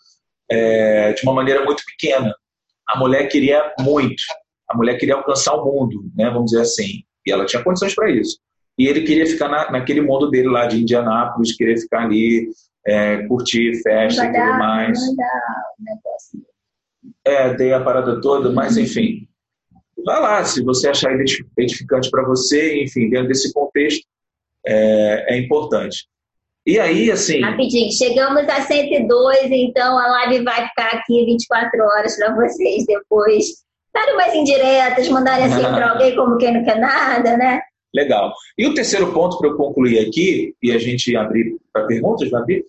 é, 0.51 1.13
de 1.13 1.23
uma 1.23 1.33
maneira 1.33 1.65
muito 1.65 1.83
pequena. 1.85 2.35
A 2.89 2.99
mulher 2.99 3.29
queria 3.29 3.73
muito, 3.81 4.23
a 4.69 4.77
mulher 4.77 4.99
queria 4.99 5.15
alcançar 5.15 5.55
o 5.55 5.65
mundo, 5.65 6.05
né, 6.17 6.29
vamos 6.29 6.51
dizer 6.51 6.63
assim, 6.63 7.05
e 7.27 7.33
ela 7.33 7.47
tinha 7.47 7.63
condições 7.63 7.95
para 7.95 8.11
isso. 8.11 8.39
E 8.77 8.87
ele 8.87 9.03
queria 9.03 9.27
ficar 9.27 9.49
na, 9.49 9.71
naquele 9.71 10.01
mundo 10.01 10.29
dele 10.31 10.49
lá 10.49 10.67
de 10.67 10.81
Indianápolis, 10.81 11.57
queria 11.57 11.77
ficar 11.77 12.05
ali 12.05 12.49
é, 12.87 13.27
curtir 13.27 13.81
festa 13.83 14.25
e 14.25 14.33
tudo 14.33 14.59
mais. 14.59 14.99
É, 17.25 17.55
dei 17.55 17.73
a 17.73 17.81
parada 17.81 18.21
toda, 18.21 18.51
mas 18.51 18.77
enfim. 18.77 19.29
Vai 20.05 20.21
lá, 20.21 20.45
se 20.45 20.63
você 20.63 20.89
achar 20.89 21.13
identificante 21.13 22.11
para 22.11 22.25
você, 22.25 22.83
enfim, 22.83 23.11
dentro 23.11 23.29
desse 23.29 23.53
contexto, 23.53 24.07
é, 24.67 25.35
é 25.35 25.39
importante. 25.39 26.09
E 26.67 26.79
aí, 26.79 27.11
assim. 27.11 27.41
Rapidinho, 27.41 27.91
chegamos 27.93 28.49
a 28.49 28.63
102, 28.63 29.51
então 29.51 29.99
a 29.99 30.07
live 30.09 30.45
vai 30.45 30.69
ficar 30.69 30.89
aqui 30.95 31.25
24 31.25 31.83
horas 31.83 32.17
para 32.17 32.35
vocês 32.35 32.85
depois 32.87 33.47
darem 33.93 34.17
mais 34.17 34.35
indiretas, 34.35 35.09
mandarem 35.09 35.47
assim 35.47 35.63
para 35.75 35.91
alguém 35.93 36.15
como 36.15 36.37
quem 36.39 36.55
não 36.55 36.65
quer 36.65 36.79
nada, 36.79 37.37
né? 37.37 37.61
Legal. 37.95 38.33
E 38.57 38.67
o 38.67 38.75
terceiro 38.75 39.13
ponto 39.13 39.37
para 39.39 39.49
eu 39.49 39.57
concluir 39.57 39.99
aqui, 39.99 40.55
e 40.63 40.71
a 40.71 40.79
gente 40.79 41.17
abrir 41.17 41.57
para 41.73 41.87
perguntas, 41.87 42.31
Gabi, 42.31 42.65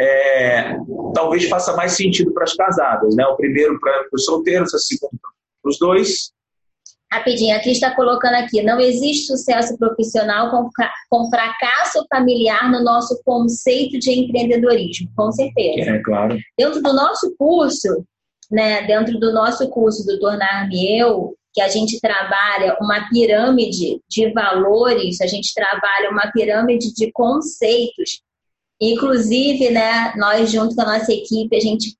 é, 0.00 0.76
talvez 1.14 1.48
faça 1.48 1.74
mais 1.74 1.92
sentido 1.92 2.32
para 2.32 2.44
as 2.44 2.54
casadas, 2.54 3.14
né? 3.16 3.26
O 3.26 3.36
primeiro 3.36 3.78
para 3.80 4.04
os 4.12 4.24
solteiros, 4.24 4.74
o 4.74 4.78
segundo 4.78 5.18
para 5.62 5.70
os 5.70 5.78
dois. 5.78 6.32
Rapidinho, 7.10 7.54
aqui 7.54 7.70
está 7.70 7.94
colocando 7.94 8.36
aqui, 8.36 8.62
não 8.62 8.80
existe 8.80 9.26
sucesso 9.26 9.76
profissional 9.76 10.50
com, 10.50 10.70
com 11.10 11.28
fracasso 11.28 12.06
familiar 12.08 12.70
no 12.70 12.82
nosso 12.82 13.20
conceito 13.22 13.98
de 13.98 14.10
empreendedorismo, 14.12 15.10
com 15.14 15.30
certeza. 15.30 15.90
É, 15.90 16.02
claro. 16.02 16.38
Dentro 16.58 16.80
do 16.82 16.92
nosso 16.94 17.34
curso, 17.36 18.06
né, 18.50 18.86
dentro 18.86 19.18
do 19.18 19.30
nosso 19.30 19.68
curso 19.68 20.06
do 20.06 20.18
Tornar-me 20.18 20.98
Eu, 20.98 21.36
que 21.52 21.60
a 21.60 21.68
gente 21.68 22.00
trabalha 22.00 22.76
uma 22.80 23.08
pirâmide 23.08 24.00
de 24.08 24.32
valores, 24.32 25.20
a 25.20 25.26
gente 25.26 25.52
trabalha 25.54 26.10
uma 26.10 26.30
pirâmide 26.32 26.94
de 26.94 27.12
conceitos. 27.12 28.22
Inclusive, 28.80 29.70
né, 29.70 30.12
nós 30.16 30.50
junto 30.50 30.74
com 30.74 30.82
a 30.82 30.98
nossa 30.98 31.12
equipe, 31.12 31.54
a 31.54 31.60
gente 31.60 31.96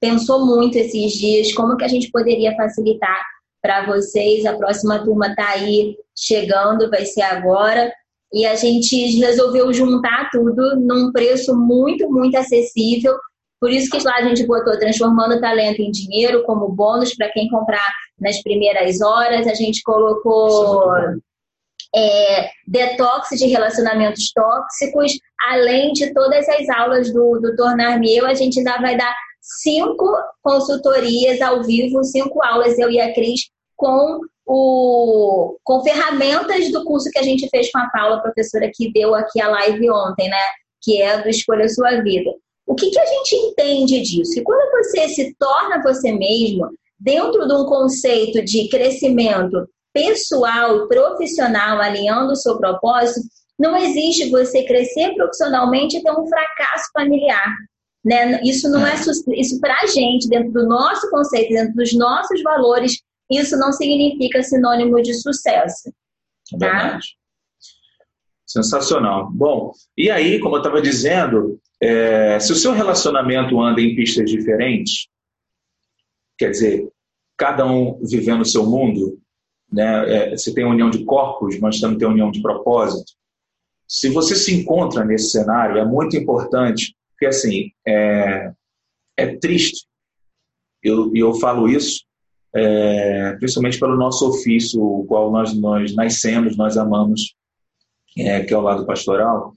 pensou 0.00 0.44
muito 0.44 0.76
esses 0.76 1.12
dias 1.12 1.52
como 1.52 1.76
que 1.76 1.84
a 1.84 1.88
gente 1.88 2.10
poderia 2.10 2.54
facilitar 2.56 3.24
para 3.62 3.86
vocês. 3.86 4.44
A 4.44 4.56
próxima 4.56 5.02
turma 5.04 5.28
está 5.28 5.50
aí 5.50 5.96
chegando, 6.16 6.90
vai 6.90 7.04
ser 7.04 7.22
agora. 7.22 7.92
E 8.32 8.44
a 8.44 8.54
gente 8.54 9.18
resolveu 9.18 9.72
juntar 9.72 10.28
tudo 10.30 10.76
num 10.76 11.12
preço 11.12 11.56
muito, 11.56 12.10
muito 12.10 12.36
acessível. 12.36 13.14
Por 13.60 13.70
isso 13.70 13.90
que 13.90 14.04
lá 14.04 14.16
a 14.16 14.22
gente 14.22 14.46
botou 14.46 14.78
transformando 14.78 15.40
talento 15.40 15.80
em 15.80 15.90
dinheiro 15.90 16.44
como 16.44 16.68
bônus 16.68 17.14
para 17.14 17.30
quem 17.30 17.48
comprar 17.48 17.86
nas 18.20 18.42
primeiras 18.42 19.00
horas. 19.00 19.46
A 19.46 19.54
gente 19.54 19.82
colocou 19.82 20.92
é, 21.94 22.50
detox 22.66 23.30
de 23.38 23.46
relacionamentos 23.46 24.30
tóxicos, 24.32 25.12
além 25.48 25.92
de 25.92 26.12
todas 26.12 26.46
as 26.48 26.68
aulas 26.68 27.12
do, 27.12 27.40
do 27.40 27.56
Tornar-me 27.56 28.14
Eu, 28.14 28.26
a 28.26 28.34
gente 28.34 28.58
ainda 28.58 28.76
vai 28.78 28.96
dar 28.96 29.14
cinco 29.40 30.06
consultorias 30.42 31.40
ao 31.40 31.62
vivo, 31.62 32.04
cinco 32.04 32.42
aulas, 32.42 32.78
eu 32.78 32.90
e 32.90 33.00
a 33.00 33.14
Cris, 33.14 33.48
com, 33.74 34.20
o, 34.44 35.56
com 35.64 35.82
ferramentas 35.82 36.70
do 36.70 36.84
curso 36.84 37.10
que 37.10 37.18
a 37.18 37.22
gente 37.22 37.48
fez 37.48 37.70
com 37.70 37.78
a 37.78 37.88
Paula, 37.90 38.20
professora 38.20 38.70
que 38.74 38.92
deu 38.92 39.14
aqui 39.14 39.40
a 39.40 39.48
live 39.48 39.90
ontem, 39.90 40.28
né? 40.28 40.42
Que 40.82 41.00
é 41.00 41.22
do 41.22 41.28
Escolha 41.28 41.68
Sua 41.68 42.02
Vida. 42.02 42.30
O 42.76 42.78
que, 42.78 42.90
que 42.90 43.00
a 43.00 43.06
gente 43.06 43.34
entende 43.34 44.02
disso? 44.02 44.34
Que 44.34 44.42
quando 44.42 44.70
você 44.70 45.08
se 45.08 45.34
torna 45.38 45.82
você 45.82 46.12
mesmo, 46.12 46.68
dentro 47.00 47.48
de 47.48 47.54
um 47.54 47.64
conceito 47.64 48.44
de 48.44 48.68
crescimento 48.68 49.66
pessoal 49.94 50.76
e 50.76 50.86
profissional, 50.86 51.80
alinhando 51.80 52.32
o 52.32 52.36
seu 52.36 52.58
propósito, 52.58 53.26
não 53.58 53.74
existe 53.74 54.28
você 54.28 54.62
crescer 54.64 55.14
profissionalmente 55.14 55.96
e 55.96 56.02
ter 56.02 56.10
um 56.10 56.26
fracasso 56.26 56.90
familiar. 56.92 57.50
Né? 58.04 58.42
Isso 58.44 58.68
não 58.68 58.86
é, 58.86 58.92
é. 58.92 59.40
isso 59.40 59.58
para 59.58 59.80
a 59.80 59.86
gente, 59.86 60.28
dentro 60.28 60.52
do 60.52 60.68
nosso 60.68 61.08
conceito, 61.08 61.54
dentro 61.54 61.74
dos 61.76 61.94
nossos 61.94 62.42
valores, 62.42 63.00
isso 63.30 63.56
não 63.56 63.72
significa 63.72 64.42
sinônimo 64.42 65.00
de 65.00 65.14
sucesso. 65.14 65.88
É 66.52 66.58
tá? 66.58 66.66
Verdade. 66.66 67.06
Sensacional. 68.46 69.30
Bom, 69.32 69.72
e 69.96 70.10
aí, 70.10 70.38
como 70.40 70.56
eu 70.56 70.60
estava 70.60 70.82
dizendo, 70.82 71.58
é, 71.80 72.38
se 72.40 72.52
o 72.52 72.56
seu 72.56 72.72
relacionamento 72.72 73.60
anda 73.60 73.80
em 73.80 73.94
pistas 73.94 74.30
diferentes, 74.30 75.08
quer 76.38 76.50
dizer, 76.50 76.88
cada 77.36 77.66
um 77.66 77.98
vivendo 78.02 78.42
o 78.42 78.46
seu 78.46 78.64
mundo, 78.64 79.18
né, 79.70 80.32
é, 80.32 80.36
você 80.36 80.54
tem 80.54 80.64
união 80.64 80.90
de 80.90 81.04
corpos, 81.04 81.58
mas 81.58 81.80
também 81.80 81.98
tem 81.98 82.08
união 82.08 82.30
de 82.30 82.40
propósito. 82.40 83.12
Se 83.86 84.08
você 84.08 84.34
se 84.34 84.54
encontra 84.54 85.04
nesse 85.04 85.30
cenário, 85.30 85.78
é 85.78 85.84
muito 85.84 86.16
importante 86.16 86.96
porque, 87.10 87.26
assim, 87.26 87.70
é, 87.86 88.52
é 89.16 89.36
triste, 89.36 89.86
e 90.84 90.88
eu, 90.88 91.10
eu 91.14 91.34
falo 91.34 91.66
isso, 91.66 92.04
é, 92.54 93.32
principalmente 93.38 93.80
pelo 93.80 93.96
nosso 93.96 94.28
ofício, 94.28 94.82
o 94.82 95.06
qual 95.06 95.30
nós, 95.30 95.54
nós 95.54 95.94
nascemos, 95.94 96.56
nós 96.56 96.76
amamos, 96.76 97.34
é, 98.18 98.42
que 98.44 98.52
é 98.52 98.58
o 98.58 98.60
lado 98.60 98.86
pastoral. 98.86 99.54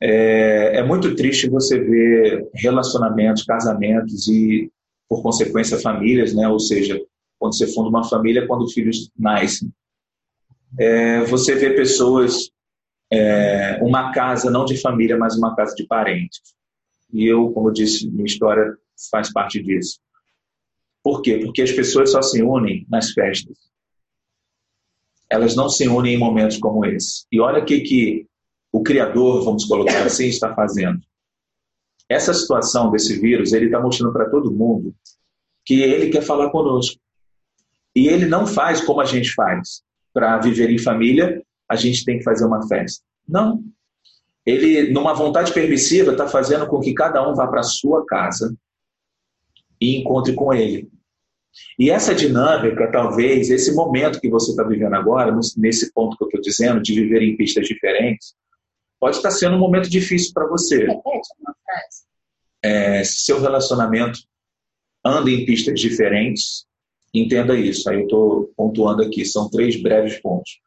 É, 0.00 0.78
é 0.78 0.82
muito 0.82 1.14
triste 1.16 1.48
você 1.48 1.78
ver 1.78 2.48
relacionamentos, 2.54 3.44
casamentos 3.44 4.28
e, 4.28 4.70
por 5.08 5.22
consequência, 5.22 5.78
famílias, 5.78 6.34
né? 6.34 6.48
ou 6.48 6.60
seja, 6.60 7.00
quando 7.38 7.56
você 7.56 7.66
funda 7.66 7.88
uma 7.88 8.04
família, 8.04 8.46
quando 8.46 8.70
filhos 8.70 9.10
nascem. 9.18 9.72
É, 10.78 11.24
você 11.24 11.54
vê 11.54 11.70
pessoas, 11.70 12.50
é, 13.10 13.80
uma 13.82 14.12
casa 14.12 14.50
não 14.50 14.64
de 14.64 14.76
família, 14.76 15.16
mas 15.16 15.36
uma 15.36 15.54
casa 15.56 15.74
de 15.74 15.86
parentes. 15.86 16.40
E 17.12 17.26
eu, 17.26 17.50
como 17.52 17.68
eu 17.68 17.72
disse, 17.72 18.08
minha 18.10 18.26
história 18.26 18.76
faz 19.10 19.32
parte 19.32 19.62
disso. 19.62 19.98
Por 21.02 21.22
quê? 21.22 21.38
Porque 21.38 21.62
as 21.62 21.72
pessoas 21.72 22.12
só 22.12 22.20
se 22.20 22.42
unem 22.42 22.86
nas 22.88 23.12
festas. 23.12 23.56
Elas 25.30 25.56
não 25.56 25.68
se 25.68 25.88
unem 25.88 26.14
em 26.14 26.18
momentos 26.18 26.58
como 26.58 26.84
esse. 26.84 27.24
E 27.32 27.40
olha 27.40 27.64
que, 27.64 27.80
que 27.80 28.26
o 28.72 28.82
Criador, 28.82 29.44
vamos 29.44 29.64
colocar 29.64 30.04
assim, 30.04 30.26
está 30.26 30.54
fazendo. 30.54 31.00
Essa 32.08 32.32
situação 32.32 32.90
desse 32.90 33.18
vírus, 33.20 33.52
ele 33.52 33.66
está 33.66 33.80
mostrando 33.80 34.12
para 34.12 34.30
todo 34.30 34.52
mundo 34.52 34.94
que 35.64 35.82
ele 35.82 36.10
quer 36.10 36.22
falar 36.22 36.50
conosco. 36.50 36.98
E 37.94 38.08
ele 38.08 38.26
não 38.26 38.46
faz 38.46 38.80
como 38.80 39.00
a 39.00 39.04
gente 39.04 39.32
faz. 39.34 39.82
Para 40.12 40.38
viver 40.38 40.70
em 40.70 40.78
família, 40.78 41.42
a 41.68 41.76
gente 41.76 42.04
tem 42.04 42.18
que 42.18 42.24
fazer 42.24 42.44
uma 42.46 42.66
festa. 42.66 43.04
Não 43.26 43.62
ele, 44.48 44.90
numa 44.90 45.12
vontade 45.12 45.52
permissiva, 45.52 46.12
está 46.12 46.26
fazendo 46.26 46.66
com 46.66 46.80
que 46.80 46.94
cada 46.94 47.28
um 47.28 47.34
vá 47.34 47.46
para 47.46 47.62
sua 47.62 48.06
casa 48.06 48.56
e 49.78 49.98
encontre 49.98 50.32
com 50.32 50.54
ele. 50.54 50.88
E 51.78 51.90
essa 51.90 52.14
dinâmica, 52.14 52.90
talvez, 52.90 53.50
esse 53.50 53.74
momento 53.74 54.18
que 54.18 54.30
você 54.30 54.52
está 54.52 54.62
vivendo 54.62 54.94
agora, 54.94 55.36
nesse 55.58 55.92
ponto 55.92 56.16
que 56.16 56.24
eu 56.24 56.28
estou 56.28 56.40
dizendo, 56.40 56.80
de 56.80 56.94
viver 56.94 57.22
em 57.22 57.36
pistas 57.36 57.66
diferentes, 57.66 58.34
pode 59.00 59.16
estar 59.16 59.30
sendo 59.30 59.56
um 59.56 59.60
momento 59.60 59.88
difícil 59.88 60.32
para 60.32 60.46
você. 60.46 60.78
Repete 60.78 61.28
uma 61.40 61.54
frase. 61.64 62.02
É, 62.62 63.04
seu 63.04 63.40
relacionamento 63.40 64.20
anda 65.04 65.30
em 65.30 65.44
pistas 65.44 65.80
diferentes, 65.80 66.66
entenda 67.14 67.56
isso. 67.56 67.88
Aí 67.88 67.96
eu 67.96 68.02
estou 68.02 68.52
pontuando 68.56 69.02
aqui, 69.02 69.24
são 69.24 69.48
três 69.48 69.80
breves 69.80 70.20
pontos. 70.20 70.60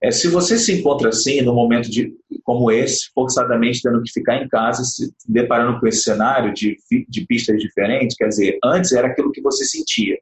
É, 0.00 0.10
se 0.10 0.28
você 0.28 0.58
se 0.58 0.78
encontra 0.78 1.08
assim, 1.08 1.40
num 1.40 1.54
momento 1.54 1.90
de, 1.90 2.12
como 2.42 2.70
esse, 2.70 3.10
forçadamente 3.14 3.80
tendo 3.82 4.02
que 4.02 4.12
ficar 4.12 4.42
em 4.42 4.48
casa, 4.48 4.84
se 4.84 5.10
deparando 5.26 5.80
com 5.80 5.86
esse 5.86 6.02
cenário 6.02 6.52
de, 6.52 6.76
de 7.08 7.26
pistas 7.26 7.58
diferentes, 7.58 8.14
quer 8.14 8.28
dizer, 8.28 8.58
antes 8.62 8.92
era 8.92 9.08
aquilo 9.08 9.32
que 9.32 9.40
você 9.40 9.64
sentia. 9.64 10.18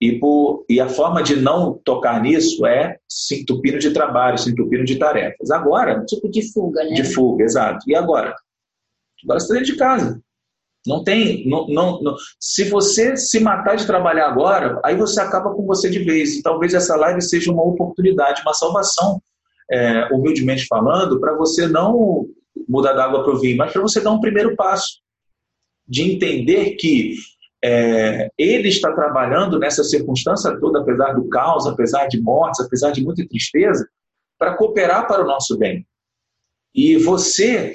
E, 0.00 0.12
por, 0.18 0.64
e 0.68 0.80
a 0.80 0.88
forma 0.88 1.22
de 1.22 1.34
não 1.36 1.74
tocar 1.84 2.22
nisso 2.22 2.64
é 2.64 2.98
se 3.08 3.40
entupindo 3.40 3.78
de 3.78 3.90
trabalho, 3.90 4.38
se 4.38 4.50
entupindo 4.50 4.84
de 4.84 4.96
tarefas. 4.96 5.50
Agora. 5.50 6.04
Tipo 6.04 6.28
de 6.30 6.52
fuga, 6.52 6.84
né? 6.84 6.92
De 6.92 7.04
fuga, 7.04 7.44
exato. 7.44 7.84
E 7.88 7.96
agora? 7.96 8.34
Agora 9.24 9.40
você 9.40 9.46
está 9.46 9.54
dentro 9.54 9.72
de 9.72 9.78
casa. 9.78 10.22
Não 10.86 11.02
tem. 11.02 11.48
Não, 11.48 11.66
não, 11.66 12.00
não, 12.00 12.16
se 12.38 12.64
você 12.70 13.16
se 13.16 13.40
matar 13.40 13.76
de 13.76 13.86
trabalhar 13.86 14.28
agora, 14.28 14.80
aí 14.84 14.96
você 14.96 15.20
acaba 15.20 15.52
com 15.52 15.66
você 15.66 15.90
de 15.90 15.98
vez. 15.98 16.36
E 16.36 16.42
talvez 16.42 16.74
essa 16.74 16.96
live 16.96 17.20
seja 17.20 17.52
uma 17.52 17.64
oportunidade, 17.64 18.42
uma 18.42 18.54
salvação, 18.54 19.20
é, 19.70 20.08
humildemente 20.12 20.66
falando, 20.66 21.20
para 21.20 21.36
você 21.36 21.66
não 21.66 22.26
mudar 22.68 22.92
da 22.92 23.04
água 23.04 23.24
para 23.24 23.34
o 23.34 23.40
vinho, 23.40 23.56
mas 23.56 23.72
para 23.72 23.82
você 23.82 24.00
dar 24.00 24.12
um 24.12 24.20
primeiro 24.20 24.54
passo 24.54 25.00
de 25.86 26.02
entender 26.02 26.76
que 26.76 27.14
é, 27.62 28.30
ele 28.38 28.68
está 28.68 28.92
trabalhando 28.92 29.58
nessa 29.58 29.82
circunstância 29.82 30.58
toda, 30.60 30.80
apesar 30.80 31.12
do 31.12 31.28
caos, 31.28 31.66
apesar 31.66 32.06
de 32.06 32.20
mortes, 32.20 32.60
apesar 32.60 32.90
de 32.90 33.02
muita 33.02 33.26
tristeza, 33.26 33.88
para 34.38 34.54
cooperar 34.54 35.06
para 35.08 35.22
o 35.22 35.26
nosso 35.26 35.58
bem. 35.58 35.86
E 36.74 36.96
você 36.96 37.74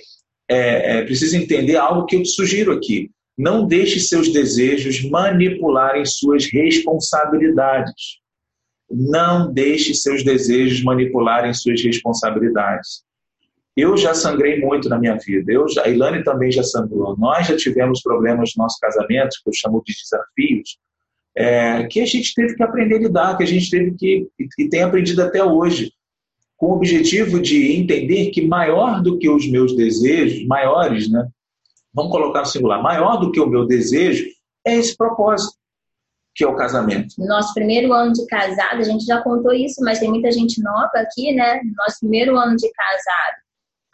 é, 0.49 0.99
é, 0.99 1.03
precisa 1.03 1.37
entender 1.37 1.75
algo 1.75 2.05
que 2.05 2.15
eu 2.15 2.23
te 2.23 2.29
sugiro 2.29 2.71
aqui. 2.71 3.11
Não 3.37 3.65
deixe 3.65 3.99
seus 3.99 4.31
desejos 4.31 5.03
manipularem 5.09 6.05
suas 6.05 6.45
responsabilidades. 6.45 8.19
Não 8.89 9.51
deixe 9.51 9.93
seus 9.93 10.23
desejos 10.23 10.83
manipularem 10.83 11.53
suas 11.53 11.81
responsabilidades. 11.83 13.03
Eu 13.75 13.97
já 13.97 14.13
sangrei 14.13 14.59
muito 14.59 14.87
na 14.87 14.99
minha 14.99 15.17
vida. 15.17 15.51
Eu 15.51 15.65
a 15.83 15.89
Ilane 15.89 16.23
também 16.23 16.51
já 16.51 16.63
sangrou. 16.63 17.17
Nós 17.17 17.47
já 17.47 17.57
tivemos 17.57 18.01
problemas 18.01 18.51
no 18.55 18.63
nosso 18.63 18.77
casamento, 18.79 19.37
que 19.43 19.49
eu 19.49 19.53
chamo 19.53 19.81
de 19.85 19.93
desafios, 19.93 20.77
é, 21.35 21.83
que 21.87 21.99
a 21.99 22.05
gente 22.05 22.33
teve 22.35 22.55
que 22.55 22.63
aprender 22.63 22.95
a 22.95 22.99
lidar, 22.99 23.37
que 23.37 23.43
a 23.43 23.47
gente 23.47 23.69
teve 23.69 23.95
que 23.95 24.29
e 24.59 24.69
tem 24.69 24.83
aprendido 24.83 25.21
até 25.23 25.43
hoje 25.43 25.91
com 26.55 26.67
o 26.67 26.75
objetivo 26.75 27.41
de 27.41 27.73
entender 27.73 28.29
que 28.29 28.45
maior 28.45 29.01
do 29.01 29.17
que 29.17 29.27
os 29.27 29.49
meus 29.49 29.75
desejos, 29.75 30.45
maiores, 30.45 31.11
né? 31.11 31.27
Vamos 31.93 32.11
colocar 32.11 32.41
no 32.41 32.45
singular, 32.45 32.81
maior 32.81 33.17
do 33.17 33.31
que 33.31 33.39
o 33.39 33.47
meu 33.47 33.65
desejo 33.65 34.25
é 34.65 34.75
esse 34.75 34.95
propósito, 34.95 35.57
que 36.33 36.43
é 36.43 36.47
o 36.47 36.55
casamento. 36.55 37.15
No 37.17 37.27
nosso 37.27 37.53
primeiro 37.53 37.91
ano 37.91 38.13
de 38.13 38.25
casado, 38.27 38.77
a 38.77 38.83
gente 38.83 39.03
já 39.05 39.21
contou 39.21 39.51
isso, 39.53 39.83
mas 39.83 39.99
tem 39.99 40.09
muita 40.09 40.31
gente 40.31 40.61
nova 40.61 40.91
aqui, 40.95 41.33
né? 41.33 41.61
No 41.63 41.73
nosso 41.77 41.99
primeiro 41.99 42.37
ano 42.37 42.55
de 42.55 42.71
casado, 42.71 43.42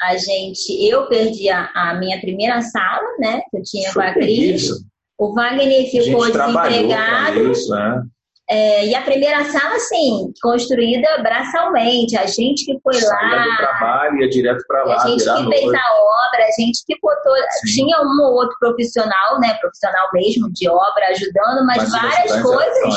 a 0.02 0.16
gente, 0.18 0.88
eu 0.88 1.08
perdi 1.08 1.50
a, 1.50 1.70
a 1.74 1.94
minha 1.96 2.20
primeira 2.20 2.62
sala, 2.62 3.08
né? 3.20 3.42
Que 3.50 3.58
eu 3.58 3.64
tinha 3.64 3.94
com 3.94 4.02
a 4.02 4.14
Cris. 4.14 4.70
O 5.18 5.34
Wagner 5.34 5.90
ficou 5.92 6.26
desempregado. 6.26 7.52
Isso, 7.52 7.70
né? 7.70 8.02
É, 8.50 8.88
e 8.88 8.96
a 8.96 9.02
primeira 9.04 9.44
sala, 9.46 9.76
assim, 9.76 10.34
construída 10.42 11.22
braçalmente, 11.22 12.18
a 12.18 12.26
gente 12.26 12.66
que 12.66 12.80
foi 12.82 12.96
Saía 12.96 13.36
lá. 13.36 13.44
do 13.44 13.58
trabalho, 13.58 14.22
ia 14.22 14.30
direto 14.30 14.64
para 14.68 14.86
lá. 14.86 14.96
A 14.96 15.08
gente 15.08 15.24
que 15.24 15.50
fez 15.50 15.66
noite. 15.66 15.80
a 15.80 15.94
obra, 15.94 16.46
a 16.48 16.52
gente 16.60 16.84
que 16.88 16.98
botou. 17.00 17.36
Sim. 17.36 17.74
Tinha 17.76 18.02
um 18.02 18.24
ou 18.24 18.34
outro 18.34 18.56
profissional, 18.60 19.40
né? 19.40 19.54
Profissional 19.62 20.10
mesmo, 20.14 20.52
de 20.52 20.68
obra, 20.68 21.10
ajudando, 21.10 21.64
mas, 21.68 21.90
mas 21.90 22.02
várias 22.02 22.42
coisas. 22.42 22.96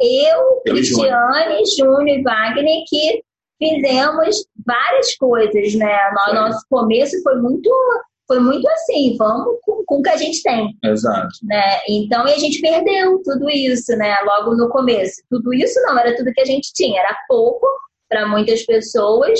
Eu, 0.00 0.62
Cristiane, 0.64 1.62
Júnior 1.76 2.18
e 2.18 2.22
Wagner, 2.22 2.84
que 2.88 3.22
fizemos 3.58 4.44
várias 4.66 5.16
coisas, 5.16 5.74
né? 5.74 5.96
O 6.28 6.34
nosso 6.34 6.64
começo 6.68 7.22
foi 7.22 7.36
muito 7.36 7.70
foi 8.26 8.40
muito 8.40 8.68
assim, 8.68 9.14
vamos 9.16 9.56
com, 9.62 9.84
com 9.84 9.98
o 9.98 10.02
que 10.02 10.08
a 10.08 10.16
gente 10.16 10.42
tem. 10.42 10.76
Exato. 10.82 11.28
Né? 11.44 11.78
Então, 11.88 12.26
e 12.26 12.32
a 12.32 12.38
gente 12.38 12.60
perdeu 12.60 13.22
tudo 13.22 13.48
isso, 13.48 13.96
né? 13.96 14.16
Logo 14.24 14.56
no 14.56 14.68
começo. 14.68 15.22
Tudo 15.30 15.54
isso 15.54 15.80
não, 15.82 15.96
era 15.96 16.16
tudo 16.16 16.32
que 16.32 16.40
a 16.40 16.44
gente 16.44 16.72
tinha. 16.74 17.00
Era 17.00 17.16
pouco 17.28 17.64
para 18.08 18.26
muitas 18.26 18.64
pessoas, 18.64 19.38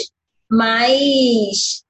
mas, 0.48 1.82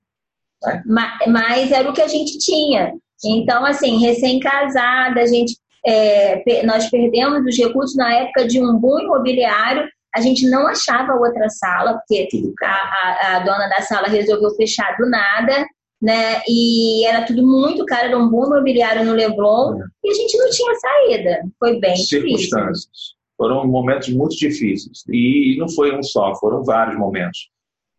é. 0.64 1.28
mas 1.28 1.70
era 1.70 1.90
o 1.90 1.92
que 1.92 2.00
a 2.00 2.08
gente 2.08 2.38
tinha. 2.38 2.94
Então, 3.24 3.64
assim, 3.66 3.98
recém-casada, 3.98 5.20
a 5.20 5.26
gente 5.26 5.54
é, 5.86 6.64
nós 6.64 6.90
perdemos 6.90 7.44
os 7.46 7.56
recursos 7.56 7.96
na 7.96 8.12
época 8.12 8.46
de 8.46 8.60
um 8.60 8.76
boom 8.76 9.00
imobiliário. 9.00 9.88
A 10.16 10.20
gente 10.20 10.48
não 10.48 10.66
achava 10.66 11.14
outra 11.14 11.48
sala, 11.48 11.94
porque 11.98 12.28
a, 12.62 12.66
a, 12.66 13.36
a 13.36 13.38
dona 13.40 13.68
da 13.68 13.82
sala 13.82 14.08
resolveu 14.08 14.50
fechar 14.56 14.96
do 14.96 15.08
nada 15.08 15.66
né? 16.00 16.42
E 16.48 17.06
era 17.06 17.24
tudo 17.24 17.46
muito 17.46 17.84
caro, 17.84 18.08
era 18.08 18.18
um 18.18 18.28
boom 18.28 18.46
imobiliário 18.46 19.04
no 19.04 19.14
Leblon 19.14 19.80
é. 19.80 19.84
e 20.04 20.10
a 20.10 20.14
gente 20.14 20.36
não 20.36 20.50
tinha 20.50 20.74
saída. 20.74 21.42
Foi 21.58 21.80
bem 21.80 21.96
Circunstâncias. 21.96 22.84
Difícil. 22.84 23.16
Foram 23.36 23.66
momentos 23.66 24.08
muito 24.10 24.36
difíceis. 24.36 25.04
E 25.08 25.56
não 25.58 25.68
foi 25.68 25.94
um 25.96 26.02
só, 26.02 26.34
foram 26.36 26.64
vários 26.64 26.98
momentos. 26.98 27.50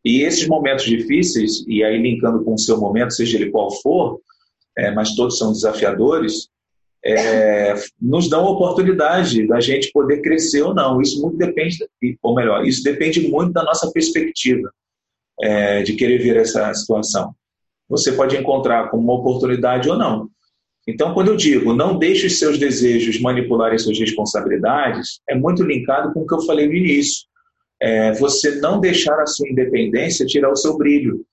E 0.03 0.21
esses 0.21 0.47
momentos 0.47 0.85
difíceis, 0.85 1.65
e 1.67 1.83
aí 1.83 2.01
linkando 2.01 2.43
com 2.43 2.53
o 2.53 2.59
seu 2.59 2.79
momento, 2.79 3.13
seja 3.13 3.37
ele 3.37 3.51
qual 3.51 3.69
for, 3.81 4.19
é, 4.77 4.91
mas 4.91 5.15
todos 5.15 5.37
são 5.37 5.51
desafiadores, 5.51 6.49
é, 7.07 7.75
nos 8.01 8.29
dão 8.29 8.45
a 8.45 8.49
oportunidade 8.51 9.47
da 9.47 9.59
gente 9.59 9.91
poder 9.91 10.21
crescer 10.21 10.61
ou 10.61 10.73
não. 10.73 11.01
Isso 11.01 11.21
muito 11.21 11.37
depende, 11.37 11.77
ou 12.21 12.35
melhor, 12.35 12.65
isso 12.65 12.83
depende 12.83 13.27
muito 13.27 13.53
da 13.53 13.63
nossa 13.63 13.91
perspectiva 13.91 14.69
é, 15.41 15.81
de 15.83 15.93
querer 15.93 16.17
ver 16.17 16.35
essa 16.37 16.73
situação 16.73 17.33
você 17.89 18.11
pode 18.11 18.35
encontrar 18.35 18.89
como 18.89 19.03
uma 19.03 19.19
oportunidade 19.19 19.89
ou 19.89 19.97
não. 19.97 20.29
Então, 20.87 21.13
quando 21.13 21.29
eu 21.29 21.37
digo 21.37 21.73
não 21.73 21.97
deixe 21.97 22.27
os 22.27 22.39
seus 22.39 22.57
desejos 22.57 23.19
manipularem 23.19 23.77
suas 23.77 23.99
responsabilidades, 23.99 25.19
é 25.27 25.35
muito 25.35 25.63
linkado 25.63 26.13
com 26.13 26.21
o 26.21 26.27
que 26.27 26.33
eu 26.33 26.41
falei 26.41 26.67
no 26.67 26.73
início. 26.73 27.25
É 27.79 28.11
você 28.13 28.55
não 28.55 28.79
deixar 28.79 29.19
a 29.19 29.25
sua 29.25 29.49
independência 29.49 30.25
tirar 30.25 30.51
o 30.51 30.55
seu 30.55 30.77
brilho. 30.77 31.25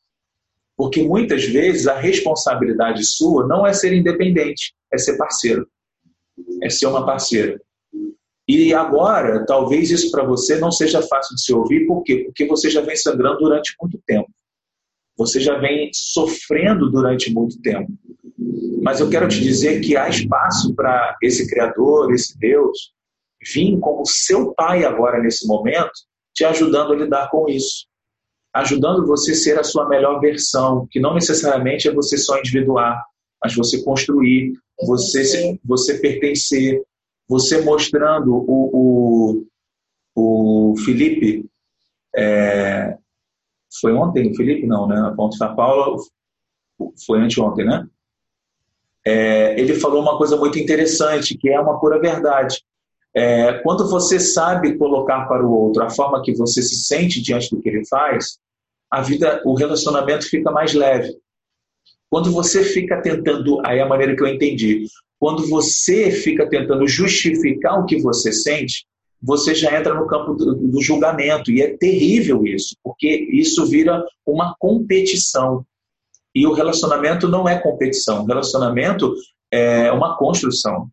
Porque 0.77 1.03
muitas 1.03 1.45
vezes 1.45 1.87
a 1.87 1.99
responsabilidade 1.99 3.05
sua 3.05 3.47
não 3.47 3.67
é 3.67 3.73
ser 3.73 3.93
independente, 3.93 4.75
é 4.93 4.99
ser 4.99 5.17
parceiro. 5.17 5.69
É 6.63 6.69
ser 6.69 6.87
uma 6.87 7.07
parceira. 7.07 7.61
E 8.47 8.75
agora, 8.75 9.47
talvez 9.47 9.91
isso 9.91 10.11
para 10.11 10.25
você 10.25 10.59
não 10.59 10.71
seja 10.71 11.01
fácil 11.01 11.35
de 11.37 11.43
se 11.43 11.55
ouvir, 11.55 11.87
por 11.87 12.03
quê? 12.03 12.25
Porque 12.25 12.45
você 12.47 12.69
já 12.69 12.81
vem 12.81 12.97
sangrando 12.97 13.39
durante 13.39 13.75
muito 13.81 13.99
tempo 14.05 14.31
você 15.17 15.41
já 15.41 15.59
vem 15.59 15.91
sofrendo 15.93 16.91
durante 16.91 17.33
muito 17.33 17.61
tempo. 17.61 17.93
Mas 18.83 19.01
eu 19.01 19.09
quero 19.09 19.29
te 19.29 19.41
dizer 19.41 19.81
que 19.81 19.97
há 19.97 20.09
espaço 20.09 20.75
para 20.75 21.17
esse 21.23 21.49
Criador, 21.49 22.13
esse 22.13 22.39
Deus, 22.39 22.93
vir 23.55 23.79
como 23.79 24.05
seu 24.05 24.53
Pai 24.55 24.85
agora 24.85 25.21
nesse 25.23 25.47
momento, 25.47 25.93
te 26.35 26.45
ajudando 26.45 26.93
a 26.93 26.97
lidar 26.97 27.31
com 27.31 27.49
isso. 27.49 27.87
Ajudando 28.55 29.07
você 29.07 29.33
a 29.33 29.35
ser 29.35 29.59
a 29.59 29.65
sua 29.65 29.89
melhor 29.89 30.21
versão, 30.21 30.87
que 30.91 31.01
não 31.01 31.15
necessariamente 31.15 31.89
é 31.89 31.93
você 31.93 32.17
só 32.17 32.39
individuar, 32.39 33.05
mas 33.43 33.55
você 33.55 33.83
construir, 33.83 34.53
você, 34.87 35.59
você 35.65 35.99
pertencer, 35.99 36.81
você 37.29 37.61
mostrando 37.63 38.33
o, 38.33 39.45
o, 40.15 40.73
o 40.73 40.77
Felipe 40.85 41.45
é, 42.17 42.97
foi 43.81 43.93
ontem, 43.93 44.35
Felipe? 44.35 44.67
Não, 44.67 44.87
né? 44.87 45.01
A 45.01 45.11
Ponte 45.11 45.37
São 45.37 45.55
Paulo 45.55 45.97
foi 47.05 47.21
anteontem, 47.21 47.65
né? 47.65 47.87
É, 49.07 49.59
ele 49.61 49.75
falou 49.75 50.01
uma 50.01 50.17
coisa 50.17 50.37
muito 50.37 50.59
interessante, 50.59 51.37
que 51.37 51.51
é 51.51 51.61
uma 51.61 51.79
pura 51.79 52.01
verdade. 52.01 52.63
É, 53.15 53.55
quando 53.59 53.89
você 53.89 54.19
sabe 54.19 54.79
colocar 54.79 55.27
para 55.27 55.45
o 55.45 55.53
outro 55.53 55.83
a 55.83 55.91
forma 55.91 56.23
que 56.23 56.35
você 56.35 56.63
se 56.63 56.77
sente 56.77 57.21
diante 57.21 57.51
do 57.51 57.61
que 57.61 57.69
ele 57.69 57.87
faz, 57.87 58.39
a 58.95 59.01
vida, 59.01 59.43
o 59.45 59.55
relacionamento 59.55 60.29
fica 60.29 60.53
mais 60.53 60.73
leve. 60.73 61.17
Quando 62.09 62.31
você 62.31 62.63
fica 62.63 63.03
tentando, 63.03 63.61
aí 63.67 63.81
é 63.81 63.83
a 63.83 63.89
maneira 63.89 64.15
que 64.15 64.23
eu 64.23 64.29
entendi, 64.29 64.87
quando 65.19 65.49
você 65.49 66.13
fica 66.13 66.49
tentando 66.49 66.87
justificar 66.87 67.81
o 67.81 67.87
que 67.87 68.01
você 68.01 68.33
sente, 68.33 68.87
você 69.21 69.53
já 69.53 69.77
entra 69.77 69.95
no 69.95 70.07
campo 70.07 70.35
do, 70.35 70.55
do, 70.55 70.81
julgamento. 70.81 71.51
E 71.51 71.61
é 71.61 71.77
terrível 71.77 72.47
isso, 72.47 72.77
porque 72.85 73.09
isso 73.33 73.67
vira 73.67 74.05
uma 74.25 74.55
competição. 74.61 75.67
E 76.33 76.47
o 76.47 76.53
relacionamento 76.53 77.27
não 77.27 77.49
é 77.49 77.59
competição, 77.59 78.23
o 78.23 78.27
relacionamento 78.27 79.13
é 79.51 79.91
uma 79.91 80.17
construção. 80.17 80.89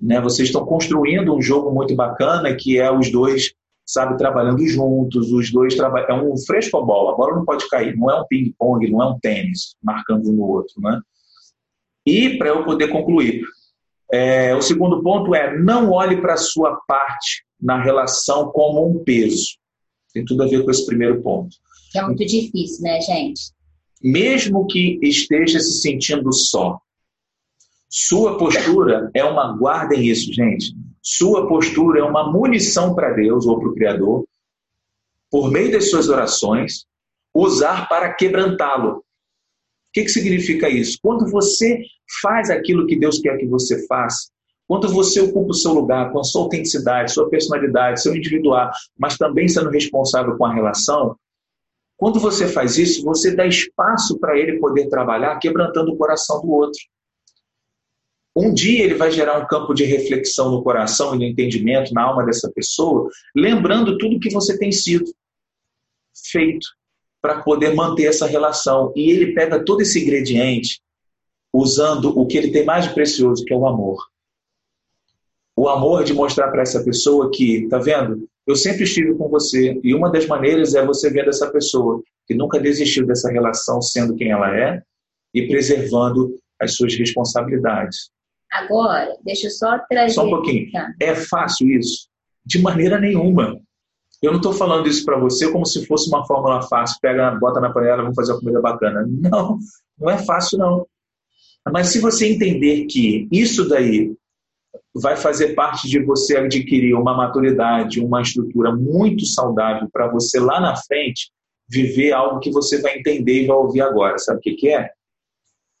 Né? 0.00 0.20
Vocês 0.20 0.50
estão 0.50 0.64
construindo 0.64 1.34
um 1.34 1.42
jogo 1.42 1.72
muito 1.72 1.96
bacana 1.96 2.54
que 2.54 2.78
é 2.78 2.92
os 2.92 3.10
dois 3.10 3.54
sabe, 3.88 4.18
trabalhando 4.18 4.64
juntos, 4.68 5.32
os 5.32 5.50
dois 5.50 5.74
trabalham. 5.74 6.08
É 6.08 6.22
um 6.22 6.36
frescobol, 6.36 7.08
a 7.08 7.16
bola 7.16 7.36
não 7.36 7.44
pode 7.44 7.66
cair, 7.70 7.96
não 7.96 8.10
é 8.10 8.20
um 8.20 8.26
ping-pong, 8.26 8.90
não 8.90 9.02
é 9.02 9.06
um 9.06 9.18
tênis, 9.18 9.74
marcando 9.82 10.28
um 10.28 10.34
no 10.34 10.42
outro. 10.42 10.74
Né? 10.78 11.00
E 12.04 12.36
para 12.36 12.48
eu 12.50 12.64
poder 12.64 12.88
concluir, 12.88 13.42
é, 14.12 14.54
o 14.54 14.60
segundo 14.60 15.02
ponto 15.02 15.34
é 15.34 15.58
não 15.58 15.90
olhe 15.90 16.20
para 16.20 16.34
a 16.34 16.38
sua 16.38 16.76
parte 16.86 17.44
na 17.58 17.82
relação 17.82 18.50
como 18.50 18.86
um 18.86 19.02
peso. 19.02 19.56
Tem 20.12 20.22
tudo 20.22 20.42
a 20.42 20.46
ver 20.46 20.62
com 20.64 20.70
esse 20.70 20.84
primeiro 20.84 21.22
ponto. 21.22 21.56
É 21.96 22.02
muito 22.02 22.24
difícil, 22.26 22.82
né, 22.82 23.00
gente? 23.00 23.52
Mesmo 24.02 24.66
que 24.66 24.98
esteja 25.02 25.58
se 25.60 25.80
sentindo 25.80 26.30
só, 26.32 26.78
sua 27.88 28.36
postura 28.36 29.10
é 29.14 29.24
uma, 29.24 29.56
guardem 29.56 30.06
isso, 30.06 30.30
gente. 30.32 30.74
Sua 31.02 31.46
postura 31.46 32.00
é 32.00 32.02
uma 32.02 32.30
munição 32.30 32.94
para 32.94 33.12
Deus 33.12 33.46
ou 33.46 33.58
para 33.58 33.68
o 33.68 33.74
Criador, 33.74 34.24
por 35.30 35.50
meio 35.50 35.70
das 35.72 35.90
suas 35.90 36.08
orações, 36.08 36.86
usar 37.34 37.88
para 37.88 38.12
quebrantá-lo. 38.14 38.98
O 38.98 39.02
que, 39.92 40.02
que 40.02 40.08
significa 40.08 40.68
isso? 40.68 40.98
Quando 41.02 41.30
você 41.30 41.82
faz 42.22 42.50
aquilo 42.50 42.86
que 42.86 42.98
Deus 42.98 43.18
quer 43.20 43.36
que 43.38 43.46
você 43.46 43.86
faça, 43.86 44.28
quando 44.66 44.88
você 44.88 45.20
ocupa 45.20 45.50
o 45.50 45.54
seu 45.54 45.72
lugar 45.72 46.12
com 46.12 46.20
a 46.20 46.24
sua 46.24 46.42
autenticidade, 46.42 47.12
sua 47.12 47.28
personalidade, 47.30 48.02
seu 48.02 48.14
individual, 48.14 48.70
mas 48.98 49.16
também 49.16 49.48
sendo 49.48 49.70
responsável 49.70 50.36
com 50.36 50.44
a 50.44 50.52
relação, 50.52 51.16
quando 51.96 52.20
você 52.20 52.46
faz 52.46 52.78
isso, 52.78 53.02
você 53.02 53.34
dá 53.34 53.46
espaço 53.46 54.18
para 54.20 54.38
ele 54.38 54.60
poder 54.60 54.88
trabalhar 54.88 55.38
quebrantando 55.38 55.92
o 55.92 55.96
coração 55.96 56.40
do 56.40 56.50
outro. 56.50 56.78
Um 58.48 58.54
dia 58.54 58.82
ele 58.82 58.94
vai 58.94 59.10
gerar 59.10 59.38
um 59.38 59.46
campo 59.46 59.74
de 59.74 59.84
reflexão 59.84 60.50
no 60.50 60.62
coração 60.62 61.14
e 61.14 61.18
no 61.18 61.24
entendimento, 61.24 61.92
na 61.92 62.04
alma 62.04 62.24
dessa 62.24 62.50
pessoa, 62.50 63.10
lembrando 63.36 63.98
tudo 63.98 64.18
que 64.18 64.32
você 64.32 64.58
tem 64.58 64.72
sido 64.72 65.04
feito 66.32 66.66
para 67.20 67.42
poder 67.42 67.74
manter 67.74 68.04
essa 68.04 68.26
relação. 68.26 68.90
E 68.96 69.10
ele 69.10 69.34
pega 69.34 69.62
todo 69.62 69.82
esse 69.82 70.02
ingrediente 70.02 70.80
usando 71.52 72.18
o 72.18 72.26
que 72.26 72.38
ele 72.38 72.50
tem 72.50 72.64
mais 72.64 72.88
de 72.88 72.94
precioso, 72.94 73.44
que 73.44 73.52
é 73.52 73.56
o 73.56 73.66
amor. 73.66 73.98
O 75.54 75.68
amor 75.68 76.04
de 76.04 76.14
mostrar 76.14 76.50
para 76.50 76.62
essa 76.62 76.82
pessoa 76.82 77.30
que, 77.30 77.68
tá 77.68 77.78
vendo? 77.78 78.26
Eu 78.46 78.56
sempre 78.56 78.84
estive 78.84 79.14
com 79.14 79.28
você. 79.28 79.78
E 79.84 79.94
uma 79.94 80.10
das 80.10 80.26
maneiras 80.26 80.74
é 80.74 80.82
você 80.86 81.10
vendo 81.10 81.28
essa 81.28 81.50
pessoa 81.50 82.02
que 82.26 82.34
nunca 82.34 82.58
desistiu 82.58 83.06
dessa 83.06 83.30
relação 83.30 83.82
sendo 83.82 84.16
quem 84.16 84.30
ela 84.30 84.56
é 84.56 84.82
e 85.34 85.46
preservando 85.46 86.34
as 86.58 86.76
suas 86.76 86.94
responsabilidades. 86.94 88.10
Agora, 88.52 89.16
deixa 89.24 89.46
eu 89.46 89.50
só 89.50 89.78
trazer. 89.90 90.14
Só 90.14 90.26
um 90.26 90.30
pouquinho. 90.30 90.70
Tá. 90.70 90.92
É 91.00 91.14
fácil 91.14 91.68
isso? 91.70 92.08
De 92.44 92.60
maneira 92.60 92.98
nenhuma. 92.98 93.60
Eu 94.22 94.32
não 94.32 94.38
estou 94.38 94.52
falando 94.52 94.88
isso 94.88 95.04
para 95.04 95.18
você 95.18 95.50
como 95.50 95.64
se 95.64 95.86
fosse 95.86 96.08
uma 96.08 96.26
fórmula 96.26 96.62
fácil, 96.62 96.98
pega, 97.00 97.30
bota 97.32 97.60
na 97.60 97.72
panela, 97.72 98.02
vamos 98.02 98.16
fazer 98.16 98.32
uma 98.32 98.40
comida 98.40 98.60
bacana. 98.60 99.06
Não, 99.08 99.58
não 99.98 100.10
é 100.10 100.18
fácil 100.18 100.58
não. 100.58 100.86
Mas 101.70 101.88
se 101.88 102.00
você 102.00 102.26
entender 102.28 102.86
que 102.86 103.28
isso 103.30 103.68
daí 103.68 104.12
vai 104.94 105.16
fazer 105.16 105.54
parte 105.54 105.88
de 105.88 106.02
você 106.02 106.36
adquirir 106.36 106.94
uma 106.94 107.16
maturidade, 107.16 108.00
uma 108.00 108.22
estrutura 108.22 108.74
muito 108.74 109.24
saudável 109.24 109.88
para 109.92 110.08
você 110.08 110.40
lá 110.40 110.60
na 110.60 110.74
frente 110.76 111.30
viver 111.68 112.12
algo 112.12 112.40
que 112.40 112.50
você 112.50 112.80
vai 112.80 112.98
entender 112.98 113.42
e 113.42 113.46
vai 113.46 113.56
ouvir 113.56 113.82
agora. 113.82 114.18
Sabe 114.18 114.38
o 114.38 114.42
que, 114.42 114.54
que 114.54 114.68
é? 114.70 114.90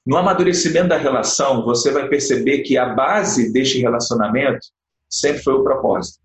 No 0.08 0.16
amadurecimento 0.16 0.88
da 0.88 0.96
relação, 0.96 1.62
você 1.62 1.92
vai 1.92 2.08
perceber 2.08 2.60
que 2.60 2.78
a 2.78 2.94
base 2.94 3.52
deste 3.52 3.78
relacionamento 3.78 4.66
sempre 5.06 5.42
foi 5.42 5.52
o 5.52 5.62
propósito. 5.62 6.20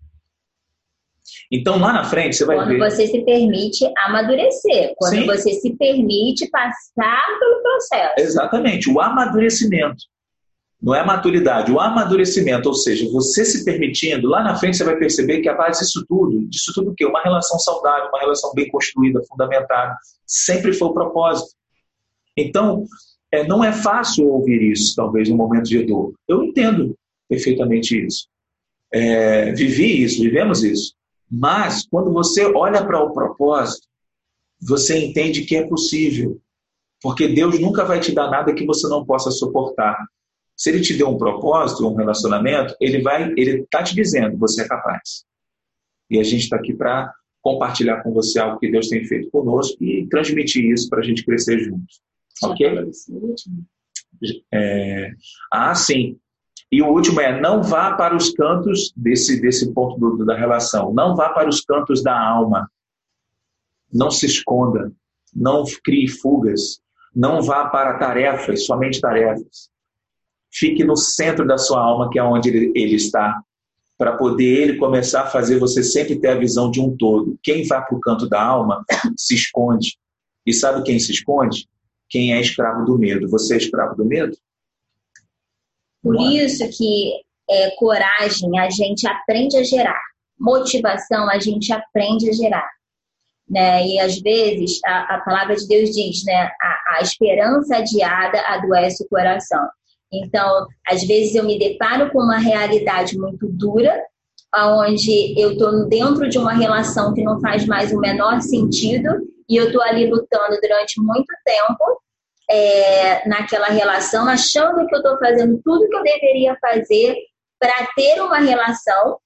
Então, 1.52 1.78
lá 1.78 1.92
na 1.92 2.02
frente, 2.02 2.34
você 2.34 2.46
vai 2.46 2.56
quando 2.56 2.68
ver. 2.68 2.78
Quando 2.78 2.90
você 2.90 3.06
se 3.06 3.22
permite 3.22 3.84
amadurecer, 4.06 4.94
quando 4.96 5.16
Sim. 5.16 5.26
você 5.26 5.52
se 5.52 5.76
permite 5.76 6.48
passar 6.48 7.22
pelo 7.38 7.62
processo. 7.62 8.14
Exatamente, 8.20 8.88
o 8.88 8.98
amadurecimento. 9.02 10.02
Não 10.80 10.94
é 10.94 11.04
maturidade, 11.04 11.70
o 11.70 11.78
amadurecimento, 11.78 12.70
ou 12.70 12.74
seja, 12.74 13.06
você 13.12 13.44
se 13.44 13.66
permitindo, 13.66 14.28
lá 14.28 14.42
na 14.42 14.56
frente 14.56 14.78
você 14.78 14.84
vai 14.84 14.96
perceber 14.96 15.42
que 15.42 15.48
a 15.48 15.54
base 15.54 15.80
disso 15.80 16.06
tudo, 16.08 16.48
disso 16.48 16.72
tudo 16.74 16.90
o 16.90 16.94
quê? 16.94 17.04
Uma 17.04 17.22
relação 17.22 17.58
saudável, 17.58 18.08
uma 18.08 18.20
relação 18.20 18.50
bem 18.54 18.66
construída, 18.70 19.20
fundamentada, 19.28 19.94
sempre 20.26 20.72
foi 20.72 20.88
o 20.88 20.94
propósito. 20.94 21.50
Então, 22.34 22.86
É, 23.34 23.44
não 23.44 23.64
é 23.64 23.72
fácil 23.72 24.28
ouvir 24.28 24.62
isso, 24.70 24.94
talvez, 24.94 25.28
no 25.28 25.36
momento 25.36 25.64
de 25.64 25.82
dor. 25.82 26.14
Eu 26.28 26.44
entendo 26.44 26.96
perfeitamente 27.28 28.06
isso. 28.06 28.28
É, 28.92 29.50
vivi 29.52 30.04
isso, 30.04 30.22
vivemos 30.22 30.62
isso. 30.62 30.94
Mas, 31.28 31.84
quando 31.84 32.12
você 32.12 32.44
olha 32.44 32.84
para 32.86 33.02
o 33.02 33.12
propósito, 33.12 33.88
você 34.62 35.04
entende 35.04 35.42
que 35.42 35.56
é 35.56 35.66
possível. 35.66 36.40
Porque 37.02 37.26
Deus 37.26 37.58
nunca 37.58 37.84
vai 37.84 37.98
te 37.98 38.12
dar 38.12 38.30
nada 38.30 38.54
que 38.54 38.64
você 38.64 38.86
não 38.86 39.04
possa 39.04 39.32
suportar. 39.32 39.96
Se 40.56 40.70
Ele 40.70 40.80
te 40.80 40.94
deu 40.94 41.08
um 41.08 41.18
propósito, 41.18 41.88
um 41.88 41.96
relacionamento, 41.96 42.76
Ele 42.80 43.02
vai, 43.02 43.32
Ele 43.36 43.62
está 43.62 43.82
te 43.82 43.96
dizendo, 43.96 44.38
você 44.38 44.62
é 44.62 44.68
capaz. 44.68 45.24
E 46.08 46.20
a 46.20 46.22
gente 46.22 46.44
está 46.44 46.56
aqui 46.56 46.72
para 46.72 47.12
compartilhar 47.42 48.00
com 48.04 48.12
você 48.12 48.38
algo 48.38 48.60
que 48.60 48.70
Deus 48.70 48.88
tem 48.88 49.04
feito 49.04 49.28
conosco 49.30 49.82
e 49.82 50.06
transmitir 50.06 50.64
isso 50.66 50.88
para 50.88 51.00
a 51.00 51.02
gente 51.02 51.24
crescer 51.24 51.58
juntos. 51.58 52.00
Ok? 52.42 52.90
É... 54.52 55.12
Ah, 55.52 55.74
sim. 55.74 56.18
E 56.70 56.82
o 56.82 56.88
último 56.88 57.20
é: 57.20 57.40
não 57.40 57.62
vá 57.62 57.94
para 57.94 58.16
os 58.16 58.30
cantos 58.30 58.92
desse, 58.96 59.40
desse 59.40 59.72
ponto 59.72 59.98
do, 59.98 60.24
da 60.24 60.36
relação. 60.36 60.92
Não 60.92 61.14
vá 61.14 61.28
para 61.30 61.48
os 61.48 61.60
cantos 61.60 62.02
da 62.02 62.18
alma. 62.18 62.70
Não 63.92 64.10
se 64.10 64.26
esconda. 64.26 64.92
Não 65.34 65.64
crie 65.84 66.08
fugas. 66.08 66.80
Não 67.14 67.42
vá 67.42 67.66
para 67.68 67.98
tarefas, 67.98 68.66
somente 68.66 69.00
tarefas. 69.00 69.70
Fique 70.52 70.82
no 70.84 70.96
centro 70.96 71.46
da 71.46 71.58
sua 71.58 71.80
alma, 71.80 72.10
que 72.10 72.18
é 72.18 72.22
onde 72.22 72.48
ele, 72.48 72.72
ele 72.74 72.96
está, 72.96 73.40
para 73.96 74.16
poder 74.16 74.44
ele 74.44 74.76
começar 74.78 75.22
a 75.22 75.26
fazer 75.26 75.58
você 75.58 75.82
sempre 75.82 76.18
ter 76.18 76.28
a 76.28 76.38
visão 76.38 76.70
de 76.70 76.80
um 76.80 76.96
todo. 76.96 77.38
Quem 77.42 77.66
vai 77.66 77.84
para 77.84 77.96
o 77.96 78.00
canto 78.00 78.28
da 78.28 78.42
alma 78.42 78.84
se 79.16 79.34
esconde. 79.34 79.96
E 80.44 80.52
sabe 80.52 80.82
quem 80.82 80.98
se 80.98 81.12
esconde? 81.12 81.68
Quem 82.08 82.34
é 82.34 82.40
escravo 82.40 82.84
do 82.84 82.98
medo. 82.98 83.28
Você 83.28 83.54
é 83.54 83.56
escravo 83.58 83.96
do 83.96 84.04
medo? 84.04 84.36
Por 86.02 86.20
isso 86.20 86.68
que 86.76 87.22
é, 87.48 87.70
coragem 87.76 88.58
a 88.58 88.68
gente 88.70 89.06
aprende 89.06 89.56
a 89.56 89.62
gerar. 89.62 90.00
Motivação 90.38 91.28
a 91.30 91.38
gente 91.38 91.72
aprende 91.72 92.28
a 92.28 92.32
gerar. 92.32 92.70
Né? 93.48 93.86
E 93.86 93.98
às 93.98 94.18
vezes 94.20 94.80
a, 94.84 95.16
a 95.16 95.20
palavra 95.20 95.56
de 95.56 95.66
Deus 95.66 95.90
diz, 95.90 96.24
né? 96.24 96.50
A, 96.60 96.98
a 96.98 97.02
esperança 97.02 97.76
adiada 97.76 98.40
adoece 98.46 99.04
o 99.04 99.08
coração. 99.08 99.66
Então, 100.12 100.66
às 100.86 101.02
vezes 101.04 101.34
eu 101.34 101.44
me 101.44 101.58
deparo 101.58 102.10
com 102.10 102.20
uma 102.20 102.38
realidade 102.38 103.18
muito 103.18 103.48
dura, 103.48 103.98
onde 104.56 105.38
eu 105.38 105.52
estou 105.52 105.88
dentro 105.88 106.28
de 106.28 106.38
uma 106.38 106.52
relação 106.52 107.12
que 107.12 107.22
não 107.22 107.40
faz 107.40 107.66
mais 107.66 107.92
o 107.92 107.98
menor 107.98 108.40
sentido 108.40 109.08
e 109.48 109.56
eu 109.56 109.66
estou 109.66 109.82
ali 109.82 110.08
lutando 110.08 110.58
durante 110.60 111.00
muito 111.00 111.32
tempo 111.44 112.00
é, 112.50 113.28
naquela 113.28 113.66
relação, 113.66 114.28
achando 114.28 114.86
que 114.86 114.94
eu 114.94 114.98
estou 114.98 115.18
fazendo 115.18 115.60
tudo 115.64 115.88
que 115.88 115.96
eu 115.96 116.02
deveria 116.02 116.56
fazer 116.60 117.16
para 117.58 117.86
ter 117.96 118.20
uma 118.20 118.38
relação 118.38 119.18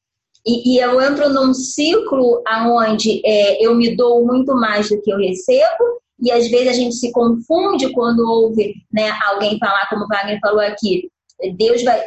e, 0.47 0.75
e, 0.75 0.79
eu 0.79 1.01
entro 1.01 1.29
num 1.29 1.53
ciclo 1.53 2.43
onde 2.69 3.21
é, 3.25 3.65
eu 3.65 3.75
me 3.75 3.97
dou 3.97 4.25
muito 4.25 4.55
mais 4.55 4.89
do 4.89 5.01
que 5.03 5.11
eu 5.11 5.19
recebo 5.19 6.01
e 6.21 6.31
às 6.33 6.49
vezes 6.49 6.69
a 6.69 6.73
gente 6.73 6.95
se 6.95 7.13
confunde 7.13 7.93
quando 7.93 8.21
ouve 8.21 8.75
né, 8.93 9.11
alguém 9.27 9.59
falar, 9.59 9.89
como 9.89 10.05
o 10.05 10.09
Wagner 10.09 10.39
falou 10.41 10.61
aqui, 10.61 11.11
Deus 11.57 11.83
vai, 11.83 12.05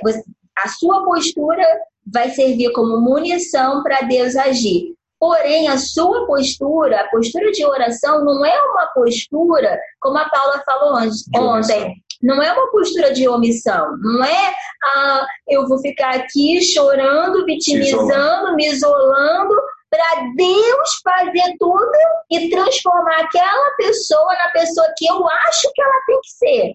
a 0.58 0.68
sua 0.70 1.04
postura 1.06 1.64
vai 2.12 2.30
servir 2.30 2.72
como 2.74 3.00
munição 3.00 3.84
para 3.84 4.02
Deus 4.02 4.36
agir. 4.36 4.94
Porém, 5.22 5.68
a 5.68 5.78
sua 5.78 6.26
postura, 6.26 7.02
a 7.02 7.08
postura 7.10 7.52
de 7.52 7.64
oração, 7.64 8.26
não 8.26 8.44
é 8.44 8.60
uma 8.60 8.88
postura, 8.88 9.80
como 10.00 10.18
a 10.18 10.28
Paula 10.28 10.64
falou 10.66 10.98
ontem, 11.38 11.94
não 12.24 12.42
é 12.42 12.52
uma 12.52 12.72
postura 12.72 13.14
de 13.14 13.28
omissão. 13.28 13.96
Não 14.00 14.24
é, 14.24 14.54
ah, 14.84 15.28
eu 15.48 15.68
vou 15.68 15.78
ficar 15.78 16.16
aqui 16.16 16.60
chorando, 16.64 17.46
vitimizando, 17.46 18.56
me 18.56 18.66
isolando, 18.66 19.54
para 19.92 20.34
Deus 20.36 20.90
fazer 21.04 21.56
tudo 21.60 21.92
e 22.32 22.50
transformar 22.50 23.20
aquela 23.20 23.76
pessoa 23.78 24.34
na 24.34 24.50
pessoa 24.50 24.88
que 24.98 25.06
eu 25.06 25.30
acho 25.30 25.72
que 25.72 25.82
ela 25.84 26.02
tem 26.08 26.20
que 26.22 26.32
ser, 26.32 26.74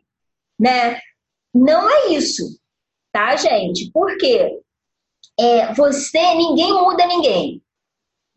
né? 0.57 1.01
Não 1.53 1.91
é 1.91 2.11
isso, 2.11 2.45
tá, 3.11 3.35
gente? 3.35 3.91
Por 3.91 4.17
quê? 4.19 4.61
É, 5.37 5.75
você, 5.75 6.35
ninguém 6.37 6.73
muda 6.73 7.05
ninguém. 7.07 7.61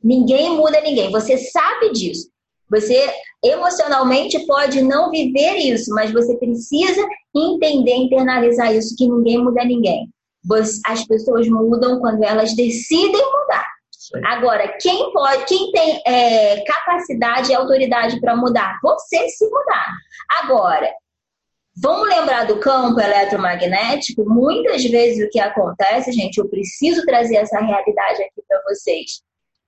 Ninguém 0.03 0.51
muda 0.51 0.81
ninguém. 0.81 1.11
Você 1.11 1.37
sabe 1.37 1.91
disso. 1.91 2.29
Você 2.69 3.11
emocionalmente 3.43 4.45
pode 4.45 4.81
não 4.81 5.09
viver 5.09 5.55
isso, 5.55 5.91
mas 5.93 6.11
você 6.11 6.37
precisa 6.37 7.05
entender, 7.35 7.95
internalizar 7.95 8.73
isso, 8.73 8.95
que 8.95 9.07
ninguém 9.07 9.39
muda 9.39 9.63
ninguém. 9.63 10.07
As 10.85 11.05
pessoas 11.05 11.47
mudam 11.47 11.99
quando 11.99 12.23
elas 12.23 12.55
decidem 12.55 13.11
mudar. 13.11 13.67
Agora, 14.25 14.67
quem 14.79 15.11
pode, 15.11 15.45
quem 15.45 15.71
tem 15.71 16.01
é, 16.05 16.63
capacidade 16.63 17.51
e 17.51 17.55
autoridade 17.55 18.19
para 18.19 18.35
mudar? 18.35 18.79
Você 18.81 19.29
se 19.29 19.45
mudar. 19.45 19.93
Agora, 20.41 20.89
vamos 21.75 22.07
lembrar 22.07 22.47
do 22.47 22.59
campo 22.59 22.99
eletromagnético? 22.99 24.27
Muitas 24.27 24.83
vezes 24.85 25.25
o 25.25 25.29
que 25.29 25.39
acontece, 25.39 26.11
gente, 26.11 26.37
eu 26.37 26.47
preciso 26.47 27.05
trazer 27.05 27.37
essa 27.37 27.59
realidade 27.59 28.23
aqui 28.23 28.41
para 28.47 28.61
vocês 28.67 29.21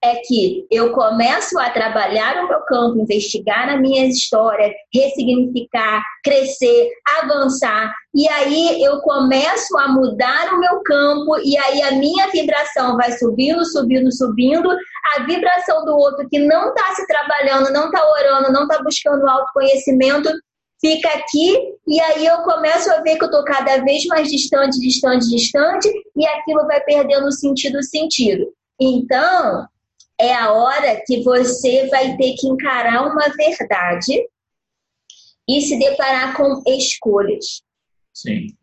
é 0.04 0.16
que 0.16 0.66
eu 0.72 0.92
começo 0.94 1.60
a 1.60 1.70
trabalhar 1.70 2.44
o 2.44 2.48
meu 2.48 2.62
campo, 2.62 3.00
investigar 3.00 3.70
a 3.70 3.78
minha 3.78 4.08
história, 4.08 4.74
ressignificar, 4.94 6.02
crescer, 6.24 6.90
avançar, 7.20 7.94
e 8.14 8.28
aí 8.28 8.84
eu 8.84 9.00
começo 9.02 9.78
a 9.78 9.88
mudar 9.90 10.54
o 10.54 10.60
meu 10.60 10.82
campo, 10.82 11.38
e 11.44 11.56
aí 11.58 11.84
a 11.84 11.92
minha 11.92 12.28
vibração 12.30 12.98
vai 12.98 13.12
subindo, 13.12 13.64
subindo, 13.66 14.12
subindo, 14.12 14.70
a 15.16 15.24
vibração 15.24 15.86
do 15.86 15.96
outro 15.96 16.28
que 16.30 16.40
não 16.40 16.70
está 16.70 16.96
se 16.96 17.06
trabalhando, 17.06 17.72
não 17.72 17.86
está 17.86 18.04
orando, 18.04 18.52
não 18.52 18.64
está 18.64 18.82
buscando 18.82 19.28
autoconhecimento, 19.30 20.30
fica 20.80 21.10
aqui, 21.10 21.58
e 21.88 22.02
aí 22.02 22.26
eu 22.26 22.38
começo 22.40 22.92
a 22.92 23.02
ver 23.02 23.18
que 23.18 23.24
eu 23.24 23.30
estou 23.30 23.44
cada 23.44 23.78
vez 23.84 24.04
mais 24.08 24.32
distante, 24.32 24.80
distante, 24.80 25.30
distante, 25.30 25.88
e 26.18 26.26
aquilo 26.26 26.66
vai 26.66 26.82
perdendo 26.82 27.32
sentido, 27.32 27.84
sentido. 27.84 28.52
Então, 28.80 29.68
é 30.22 30.34
a 30.36 30.54
hora 30.54 31.02
que 31.06 31.24
você 31.24 31.88
vai 31.88 32.16
ter 32.16 32.36
que 32.36 32.48
encarar 32.48 33.08
uma 33.08 33.28
verdade 33.30 34.24
e 35.50 35.62
se 35.62 35.80
deparar 35.80 36.38
com 36.38 36.62
escolhas. 36.68 37.64
Sim. 38.14 38.56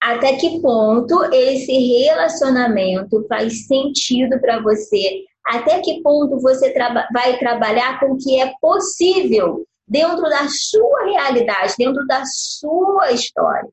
Até 0.00 0.36
que 0.36 0.60
ponto 0.60 1.22
esse 1.34 1.72
relacionamento 1.72 3.26
faz 3.28 3.66
sentido 3.66 4.40
para 4.40 4.62
você? 4.62 5.24
Até 5.44 5.80
que 5.80 6.02
ponto 6.02 6.40
você 6.40 6.72
traba 6.72 7.06
vai 7.12 7.38
trabalhar 7.38 8.00
com 8.00 8.12
o 8.12 8.18
que 8.18 8.40
é 8.40 8.52
possível 8.60 9.66
dentro 9.86 10.22
da 10.22 10.48
sua 10.48 11.04
realidade, 11.04 11.74
dentro 11.78 12.06
da 12.06 12.22
sua 12.24 13.12
história? 13.12 13.68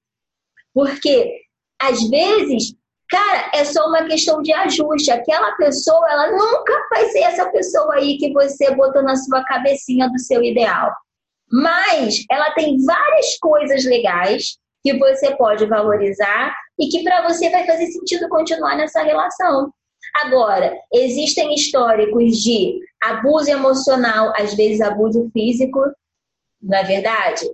Porque 0.74 1.41
às 1.80 2.01
vezes 2.09 2.76
Cara, 3.10 3.51
é 3.54 3.64
só 3.66 3.88
uma 3.88 4.06
questão 4.06 4.41
de 4.41 4.51
ajuste. 4.54 5.12
Aquela 5.12 5.51
pessoa, 5.54 6.10
ela 6.10 6.32
nunca 6.32 6.74
vai 6.89 7.06
ser 7.10 7.20
essa 7.20 7.49
pessoa 7.49 7.95
aí 7.95 8.18
que 8.18 8.32
você 8.34 8.74
botou 8.74 9.04
na 9.04 9.16
sua 9.16 9.43
cabecinha 9.43 10.10
do 10.10 10.20
seu 10.20 10.43
ideal. 10.43 10.91
Mas 11.51 12.24
ela 12.32 12.51
tem 12.51 12.84
várias 12.84 13.38
coisas 13.39 13.86
legais 13.86 14.58
que 14.84 14.97
você 14.97 15.36
pode 15.36 15.66
valorizar 15.66 16.56
e 16.80 16.88
que 16.88 17.04
para 17.04 17.22
você 17.28 17.49
vai 17.49 17.66
fazer 17.66 17.88
sentido 17.88 18.28
continuar 18.28 18.76
nessa 18.76 19.04
relação. 19.04 19.72
Agora, 20.16 20.76
existem 20.91 21.54
históricos 21.54 22.38
de 22.38 22.80
abuso 23.01 23.49
emocional, 23.49 24.34
às 24.36 24.54
vezes 24.54 24.82
abuso 24.82 25.30
físico, 25.32 25.80
não 26.62 26.78
é 26.78 26.84
verdade? 26.84 27.45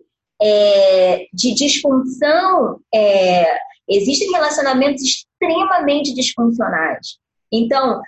É, 0.41 1.25
de 1.33 1.53
disfunção, 1.53 2.79
é, 2.93 3.59
existem 3.87 4.31
relacionamentos 4.31 5.25
extremamente 5.39 6.13
disfuncionais. 6.13 7.17
Então, 7.51 8.01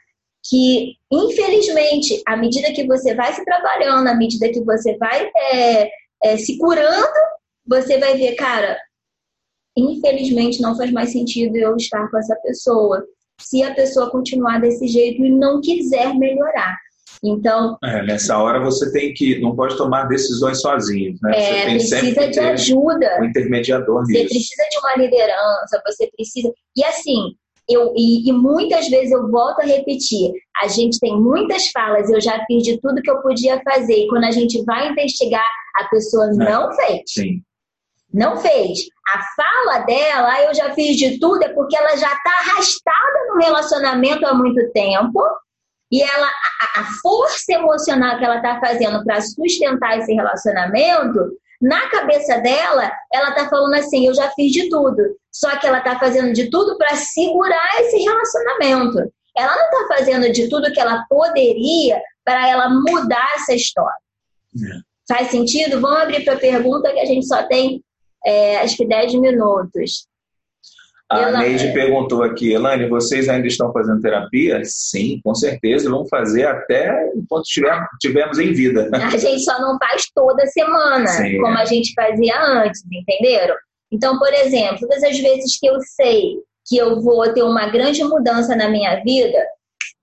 que 0.43 0.95
infelizmente, 1.11 2.21
à 2.25 2.35
medida 2.35 2.73
que 2.73 2.85
você 2.85 3.13
vai 3.13 3.33
se 3.33 3.43
trabalhando, 3.45 4.07
à 4.07 4.15
medida 4.15 4.49
que 4.49 4.61
você 4.61 4.97
vai 4.97 5.31
é, 5.35 5.89
é, 6.23 6.37
se 6.37 6.57
curando, 6.57 7.13
você 7.65 7.97
vai 7.97 8.17
ver, 8.17 8.35
cara, 8.35 8.77
infelizmente 9.77 10.61
não 10.61 10.75
faz 10.75 10.91
mais 10.91 11.11
sentido 11.11 11.55
eu 11.55 11.75
estar 11.75 12.09
com 12.09 12.17
essa 12.17 12.35
pessoa. 12.37 13.05
Se 13.39 13.63
a 13.63 13.73
pessoa 13.73 14.11
continuar 14.11 14.59
desse 14.59 14.87
jeito 14.87 15.23
e 15.23 15.29
não 15.31 15.61
quiser 15.61 16.13
melhorar. 16.15 16.77
Então. 17.23 17.77
É, 17.83 18.03
nessa 18.03 18.37
hora 18.37 18.59
você 18.59 18.91
tem 18.91 19.13
que. 19.13 19.39
Não 19.39 19.55
pode 19.55 19.77
tomar 19.77 20.05
decisões 20.05 20.59
sozinho. 20.59 21.15
Né? 21.21 21.31
É, 21.35 21.79
você 21.79 22.01
tem 22.01 22.13
precisa 22.13 22.31
de 22.31 22.39
ajuda. 22.39 23.19
Um 23.21 23.25
intermediador 23.25 24.05
Você 24.05 24.13
nisso. 24.13 24.29
precisa 24.29 24.63
de 24.69 24.77
uma 24.79 24.95
liderança, 24.95 25.81
você 25.85 26.09
precisa. 26.15 26.51
E 26.75 26.83
assim, 26.83 27.35
eu, 27.69 27.93
e, 27.95 28.27
e, 28.27 28.33
muitas 28.33 28.89
vezes 28.89 29.11
eu 29.11 29.29
volto 29.29 29.61
a 29.61 29.65
repetir, 29.65 30.31
a 30.61 30.67
gente 30.67 30.99
tem 30.99 31.19
muitas 31.19 31.67
falas, 31.67 32.09
eu 32.09 32.19
já 32.19 32.43
fiz 32.45 32.63
de 32.63 32.79
tudo 32.81 33.01
que 33.01 33.09
eu 33.09 33.21
podia 33.21 33.61
fazer, 33.63 33.93
e 33.93 34.07
quando 34.07 34.25
a 34.25 34.31
gente 34.31 34.63
vai 34.65 34.89
investigar, 34.89 35.45
a 35.75 35.85
pessoa 35.85 36.25
é. 36.25 36.33
não 36.33 36.73
fez. 36.73 37.01
Sim. 37.07 37.41
Não 38.13 38.37
fez. 38.37 38.79
A 39.07 39.21
fala 39.35 39.85
dela, 39.85 40.41
eu 40.43 40.53
já 40.53 40.73
fiz 40.73 40.97
de 40.97 41.17
tudo, 41.19 41.43
é 41.43 41.49
porque 41.49 41.77
ela 41.77 41.95
já 41.95 42.11
está 42.11 42.31
arrastada 42.41 43.27
no 43.29 43.39
relacionamento 43.39 44.25
há 44.25 44.33
muito 44.33 44.69
tempo. 44.73 45.21
E 45.91 46.01
ela, 46.01 46.27
a, 46.27 46.81
a 46.81 46.85
força 47.01 47.53
emocional 47.53 48.17
que 48.17 48.25
ela 48.25 48.37
está 48.37 48.59
fazendo 48.59 49.03
para 49.03 49.19
sustentar 49.21 49.99
esse 49.99 50.13
relacionamento, 50.13 51.19
na 51.61 51.89
cabeça 51.89 52.39
dela, 52.39 52.91
ela 53.13 53.29
está 53.29 53.47
falando 53.49 53.75
assim: 53.75 54.07
eu 54.07 54.13
já 54.13 54.29
fiz 54.31 54.51
de 54.51 54.69
tudo. 54.69 55.15
Só 55.31 55.57
que 55.57 55.67
ela 55.67 55.77
está 55.77 55.99
fazendo 55.99 56.33
de 56.33 56.49
tudo 56.49 56.77
para 56.77 56.95
segurar 56.95 57.81
esse 57.81 57.97
relacionamento. 57.97 59.13
Ela 59.37 59.55
não 59.55 59.65
está 59.65 59.95
fazendo 59.95 60.31
de 60.31 60.49
tudo 60.49 60.71
que 60.71 60.79
ela 60.79 61.05
poderia 61.09 62.01
para 62.23 62.49
ela 62.49 62.69
mudar 62.69 63.31
essa 63.35 63.53
história. 63.53 63.95
É. 64.55 64.91
Faz 65.07 65.29
sentido? 65.29 65.79
Vamos 65.79 66.01
abrir 66.01 66.23
para 66.23 66.33
a 66.33 66.39
pergunta 66.39 66.91
que 66.91 66.99
a 66.99 67.05
gente 67.05 67.25
só 67.25 67.43
tem 67.43 67.83
é, 68.25 68.57
acho 68.57 68.77
que 68.77 68.85
10 68.85 69.15
minutos. 69.15 70.07
A. 71.11 71.31
Neide 71.39 71.73
perguntou 71.73 72.23
aqui, 72.23 72.53
Elane, 72.53 72.87
vocês 72.87 73.27
ainda 73.27 73.45
estão 73.45 73.71
fazendo 73.73 73.99
terapia? 73.99 74.61
Sim, 74.63 75.19
com 75.23 75.35
certeza, 75.35 75.89
vamos 75.89 76.07
fazer 76.09 76.45
até 76.45 77.11
enquanto 77.15 77.43
estivermos 77.43 78.39
em 78.39 78.53
vida. 78.53 78.89
A 78.93 79.17
gente 79.17 79.43
só 79.43 79.59
não 79.59 79.77
faz 79.77 80.05
toda 80.15 80.45
semana, 80.47 81.07
Sim, 81.07 81.37
como 81.41 81.57
é. 81.57 81.61
a 81.61 81.65
gente 81.65 81.93
fazia 81.93 82.41
antes, 82.41 82.81
entenderam? 82.91 83.55
Então, 83.91 84.17
por 84.17 84.33
exemplo, 84.33 84.79
todas 84.79 85.03
as 85.03 85.19
vezes 85.19 85.59
que 85.59 85.67
eu 85.67 85.79
sei 85.81 86.37
que 86.65 86.77
eu 86.77 87.01
vou 87.01 87.33
ter 87.33 87.43
uma 87.43 87.67
grande 87.67 88.01
mudança 88.05 88.55
na 88.55 88.69
minha 88.69 89.03
vida, 89.03 89.45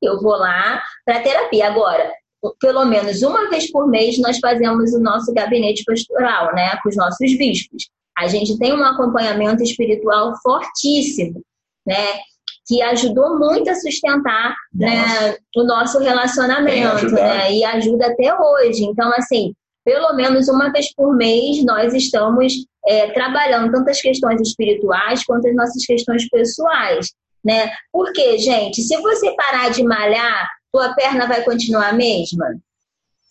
eu 0.02 0.20
vou 0.20 0.36
lá 0.36 0.82
para 1.06 1.22
terapia. 1.22 1.68
Agora, 1.68 2.12
pelo 2.60 2.84
menos 2.84 3.22
uma 3.22 3.48
vez 3.48 3.70
por 3.70 3.88
mês, 3.88 4.18
nós 4.18 4.38
fazemos 4.38 4.92
o 4.92 5.00
nosso 5.00 5.32
gabinete 5.32 5.84
pastoral, 5.84 6.54
né, 6.54 6.76
com 6.82 6.90
os 6.90 6.96
nossos 6.96 7.38
bispos 7.38 7.88
a 8.18 8.26
gente 8.26 8.58
tem 8.58 8.72
um 8.72 8.84
acompanhamento 8.84 9.62
espiritual 9.62 10.34
fortíssimo, 10.42 11.40
né? 11.86 12.20
Que 12.66 12.82
ajudou 12.82 13.38
muito 13.38 13.70
a 13.70 13.74
sustentar 13.74 14.54
né, 14.74 15.36
o 15.56 15.64
nosso 15.64 15.98
relacionamento, 16.00 17.10
né? 17.12 17.52
E 17.52 17.64
ajuda 17.64 18.08
até 18.08 18.34
hoje. 18.34 18.84
Então, 18.84 19.10
assim, 19.14 19.54
pelo 19.84 20.12
menos 20.14 20.48
uma 20.48 20.70
vez 20.70 20.92
por 20.94 21.16
mês 21.16 21.64
nós 21.64 21.94
estamos 21.94 22.52
é, 22.86 23.10
trabalhando 23.12 23.72
tanto 23.72 23.88
as 23.88 24.00
questões 24.00 24.40
espirituais 24.40 25.24
quanto 25.24 25.48
as 25.48 25.54
nossas 25.54 25.86
questões 25.86 26.28
pessoais, 26.28 27.12
né? 27.44 27.70
Porque, 27.92 28.36
gente, 28.38 28.82
se 28.82 28.96
você 29.00 29.34
parar 29.34 29.70
de 29.70 29.82
malhar, 29.82 30.46
tua 30.72 30.92
perna 30.94 31.26
vai 31.26 31.42
continuar 31.42 31.90
a 31.90 31.92
mesma? 31.92 32.46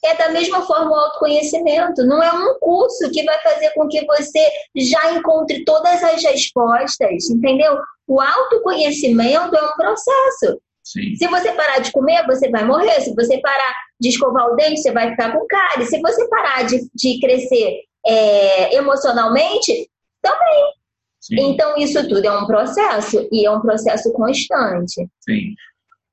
É 0.04 0.16
da 0.16 0.30
mesma 0.30 0.62
forma 0.62 0.92
o 0.92 0.96
autoconhecimento. 0.96 2.06
Não 2.06 2.22
é 2.22 2.32
um 2.32 2.58
curso 2.60 3.10
que 3.12 3.24
vai 3.24 3.40
fazer 3.42 3.72
com 3.72 3.88
que 3.88 4.06
você 4.06 4.50
já 4.76 5.12
encontre 5.12 5.66
todas 5.66 6.04
as 6.04 6.24
respostas, 6.24 7.30
entendeu? 7.30 7.78
O 8.08 8.22
autoconhecimento 8.22 9.56
é 9.56 9.64
um 9.64 9.76
processo. 9.76 10.62
Sim. 10.84 11.16
Se 11.16 11.28
você 11.28 11.52
parar 11.52 11.80
de 11.80 11.92
comer, 11.92 12.26
você 12.26 12.50
vai 12.50 12.64
morrer. 12.64 13.02
Se 13.02 13.14
você 13.14 13.40
parar 13.40 13.74
de 14.00 14.10
escovar 14.10 14.48
o 14.48 14.56
dente, 14.56 14.82
você 14.82 14.92
vai 14.92 15.10
ficar 15.10 15.34
com 15.34 15.46
cárie. 15.48 15.86
Se 15.86 16.00
você 16.00 16.28
parar 16.30 16.64
de, 16.64 16.88
de 16.94 17.20
crescer 17.20 17.82
é, 18.06 18.76
emocionalmente, 18.76 19.90
também. 20.22 20.74
Sim. 21.20 21.36
Então, 21.40 21.76
isso 21.78 22.08
tudo 22.08 22.26
é 22.26 22.32
um 22.32 22.46
processo 22.46 23.28
e 23.32 23.46
é 23.46 23.52
um 23.52 23.60
processo 23.60 24.14
constante. 24.14 25.08
Sim. 25.20 25.56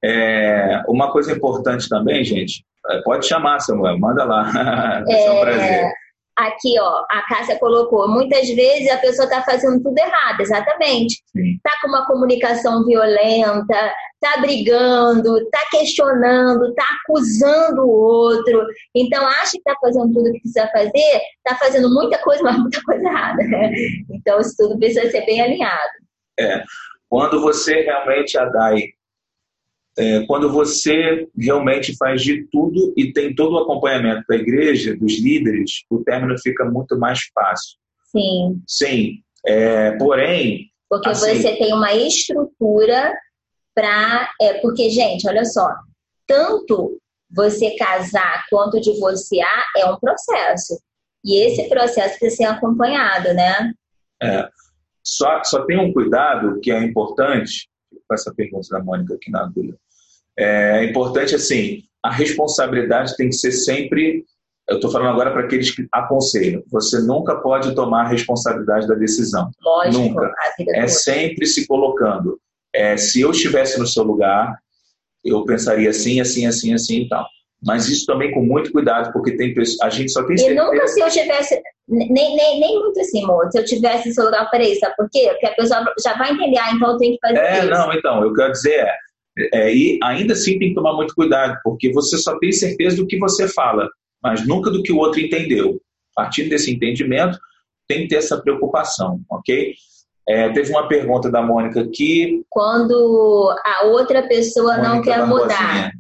É, 0.02 0.82
uma 0.88 1.12
coisa 1.12 1.32
importante 1.32 1.88
também, 1.88 2.24
gente, 2.24 2.64
pode 3.04 3.26
chamar, 3.26 3.60
Samuel, 3.60 3.98
manda 3.98 4.24
lá. 4.24 4.42
Vai 5.06 5.16
ser 5.16 5.30
um 5.30 5.38
é, 5.38 5.40
prazer. 5.40 5.92
Aqui, 6.36 6.74
ó, 6.80 7.04
a 7.10 7.22
Cássia 7.28 7.56
colocou, 7.60 8.08
muitas 8.08 8.48
vezes 8.48 8.90
a 8.90 8.96
pessoa 8.96 9.24
está 9.24 9.42
fazendo 9.42 9.80
tudo 9.80 9.96
errado, 9.96 10.40
exatamente. 10.40 11.22
Está 11.32 11.70
com 11.80 11.88
uma 11.88 12.04
comunicação 12.06 12.84
violenta, 12.84 13.94
está 14.14 14.40
brigando, 14.40 15.38
está 15.38 15.60
questionando, 15.70 16.70
está 16.70 16.84
acusando 17.00 17.82
o 17.82 17.90
outro. 17.90 18.66
Então, 18.96 19.24
acha 19.24 19.52
que 19.52 19.58
está 19.58 19.76
fazendo 19.80 20.12
tudo 20.12 20.28
o 20.28 20.32
que 20.32 20.40
precisa 20.40 20.68
fazer, 20.72 21.20
está 21.46 21.56
fazendo 21.56 21.88
muita 21.94 22.18
coisa, 22.18 22.42
mas 22.42 22.58
muita 22.58 22.82
coisa 22.82 23.02
errada. 23.04 23.42
Então, 24.10 24.40
isso 24.40 24.54
tudo 24.56 24.78
precisa 24.78 25.08
ser 25.10 25.24
bem 25.26 25.40
alinhado. 25.40 25.92
É. 26.40 26.64
Quando 27.08 27.40
você 27.42 27.82
realmente, 27.82 28.36
Adai, 28.38 28.88
é, 29.96 30.26
quando 30.26 30.50
você 30.50 31.28
realmente 31.38 31.96
faz 31.96 32.22
de 32.22 32.46
tudo 32.50 32.92
e 32.96 33.12
tem 33.12 33.34
todo 33.34 33.54
o 33.54 33.58
acompanhamento 33.58 34.24
da 34.28 34.36
igreja, 34.36 34.96
dos 34.96 35.18
líderes, 35.20 35.84
o 35.88 36.02
término 36.02 36.36
fica 36.38 36.64
muito 36.64 36.98
mais 36.98 37.20
fácil. 37.32 37.78
Sim. 38.10 38.62
Sim. 38.66 39.22
É, 39.46 39.92
porém. 39.96 40.70
Porque 40.88 41.08
assim, 41.08 41.40
você 41.40 41.56
tem 41.56 41.72
uma 41.72 41.92
estrutura 41.94 43.12
para. 43.74 44.30
É, 44.40 44.54
porque, 44.54 44.90
gente, 44.90 45.28
olha 45.28 45.44
só. 45.44 45.68
Tanto 46.26 46.98
você 47.30 47.76
casar 47.76 48.44
quanto 48.48 48.80
divorciar 48.80 49.64
é 49.76 49.86
um 49.86 49.98
processo. 49.98 50.80
E 51.24 51.36
esse 51.38 51.68
processo 51.68 52.18
precisa 52.18 52.36
ser 52.36 52.44
acompanhado, 52.44 53.32
né? 53.34 53.72
É. 54.22 54.48
Só, 55.02 55.42
só 55.44 55.64
tem 55.66 55.78
um 55.78 55.92
cuidado 55.92 56.60
que 56.60 56.70
é 56.70 56.82
importante, 56.82 57.68
com 58.06 58.14
essa 58.14 58.32
pergunta 58.34 58.68
da 58.70 58.82
Mônica 58.82 59.14
aqui 59.14 59.30
na 59.30 59.42
agulha. 59.42 59.76
É 60.36 60.84
importante, 60.84 61.34
assim, 61.34 61.82
a 62.02 62.10
responsabilidade 62.10 63.16
tem 63.16 63.28
que 63.28 63.36
ser 63.36 63.52
sempre. 63.52 64.24
Eu 64.68 64.76
estou 64.76 64.90
falando 64.90 65.10
agora 65.10 65.30
para 65.30 65.42
aqueles 65.42 65.70
que 65.74 65.86
aconselham. 65.92 66.62
Você 66.70 67.00
nunca 67.00 67.36
pode 67.36 67.74
tomar 67.74 68.06
a 68.06 68.08
responsabilidade 68.08 68.86
da 68.86 68.94
decisão. 68.94 69.50
Lógico, 69.62 70.02
nunca. 70.02 70.32
É 70.70 70.86
sempre 70.86 71.46
se 71.46 71.66
colocando. 71.66 72.38
É, 72.74 72.96
se 72.96 73.20
eu 73.20 73.30
estivesse 73.30 73.78
no 73.78 73.86
seu 73.86 74.02
lugar, 74.02 74.58
eu 75.24 75.44
pensaria 75.44 75.90
assim, 75.90 76.20
assim, 76.20 76.46
assim, 76.46 76.74
assim 76.74 77.02
e 77.02 77.08
tal. 77.08 77.26
Mas 77.64 77.88
isso 77.88 78.04
também 78.04 78.30
com 78.30 78.42
muito 78.42 78.70
cuidado, 78.70 79.10
porque 79.12 79.36
tem 79.36 79.54
a 79.82 79.88
gente 79.88 80.12
só 80.12 80.22
tem 80.26 80.36
certeza. 80.36 80.60
E 80.60 80.64
nunca 80.64 80.86
se 80.86 81.00
eu 81.00 81.08
tivesse, 81.08 81.62
nem, 81.88 82.12
nem, 82.12 82.60
nem 82.60 82.78
muito 82.78 83.00
assim, 83.00 83.24
amor, 83.24 83.50
se 83.50 83.58
eu 83.58 83.64
tivesse 83.64 84.08
no 84.08 84.14
seu 84.14 84.24
lugar, 84.26 84.50
peraí, 84.50 84.76
sabe 84.76 84.94
por 84.96 85.08
quê? 85.10 85.28
Porque 85.30 85.46
a 85.46 85.54
pessoa 85.54 85.84
já 86.02 86.14
vai 86.18 86.32
entender, 86.32 86.58
ah, 86.58 86.72
então 86.72 86.90
eu 86.90 86.98
tenho 86.98 87.14
que 87.14 87.26
fazer 87.26 87.38
é, 87.38 87.58
isso. 87.58 87.66
É, 87.66 87.70
não, 87.70 87.92
então, 87.94 88.22
eu 88.22 88.34
quero 88.34 88.52
dizer 88.52 88.80
é, 88.80 88.94
é, 89.36 89.74
e 89.74 89.98
ainda 90.02 90.32
assim 90.34 90.58
tem 90.58 90.68
que 90.68 90.74
tomar 90.74 90.94
muito 90.94 91.14
cuidado, 91.14 91.58
porque 91.64 91.92
você 91.92 92.16
só 92.16 92.38
tem 92.38 92.52
certeza 92.52 92.96
do 92.96 93.06
que 93.06 93.18
você 93.18 93.48
fala, 93.48 93.88
mas 94.22 94.46
nunca 94.46 94.70
do 94.70 94.82
que 94.82 94.92
o 94.92 94.98
outro 94.98 95.20
entendeu. 95.20 95.80
A 96.16 96.22
partir 96.22 96.48
desse 96.48 96.72
entendimento, 96.72 97.38
tem 97.88 98.02
que 98.02 98.08
ter 98.08 98.16
essa 98.16 98.40
preocupação, 98.40 99.20
ok? 99.28 99.74
É, 100.26 100.48
teve 100.50 100.70
uma 100.70 100.88
pergunta 100.88 101.30
da 101.30 101.42
Mônica 101.42 101.80
aqui. 101.82 102.42
Quando 102.48 103.54
a 103.64 103.86
outra 103.86 104.26
pessoa 104.26 104.76
Mônica 104.76 104.88
não 104.88 105.02
quer 105.02 105.26
mudar. 105.26 105.92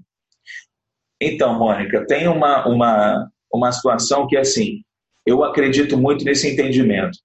Então, 1.20 1.58
Mônica, 1.58 2.06
tem 2.06 2.28
uma, 2.28 2.66
uma, 2.66 3.28
uma 3.52 3.72
situação 3.72 4.26
que 4.26 4.36
é 4.36 4.40
assim, 4.40 4.82
eu 5.26 5.42
acredito 5.42 5.96
muito 5.98 6.24
nesse 6.24 6.48
entendimento. 6.48 7.18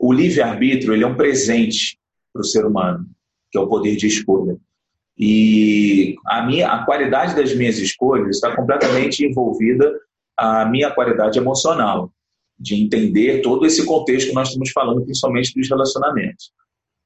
O 0.00 0.12
livre-arbítrio 0.12 0.94
ele 0.94 1.04
é 1.04 1.06
um 1.06 1.16
presente 1.16 1.98
para 2.32 2.40
o 2.40 2.44
ser 2.44 2.64
humano, 2.64 3.06
que 3.50 3.58
é 3.58 3.60
o 3.60 3.68
poder 3.68 3.96
de 3.96 4.06
escolha. 4.06 4.45
E 5.18 6.16
a, 6.26 6.44
minha, 6.44 6.68
a 6.70 6.84
qualidade 6.84 7.34
das 7.34 7.54
minhas 7.54 7.78
escolhas 7.78 8.36
está 8.36 8.54
completamente 8.54 9.24
envolvida 9.24 9.90
a 10.36 10.66
minha 10.66 10.90
qualidade 10.90 11.38
emocional, 11.38 12.10
de 12.58 12.74
entender 12.74 13.40
todo 13.40 13.64
esse 13.64 13.84
contexto 13.86 14.28
que 14.28 14.34
nós 14.34 14.48
estamos 14.48 14.70
falando, 14.70 15.04
principalmente 15.04 15.54
dos 15.54 15.68
relacionamentos. 15.68 16.52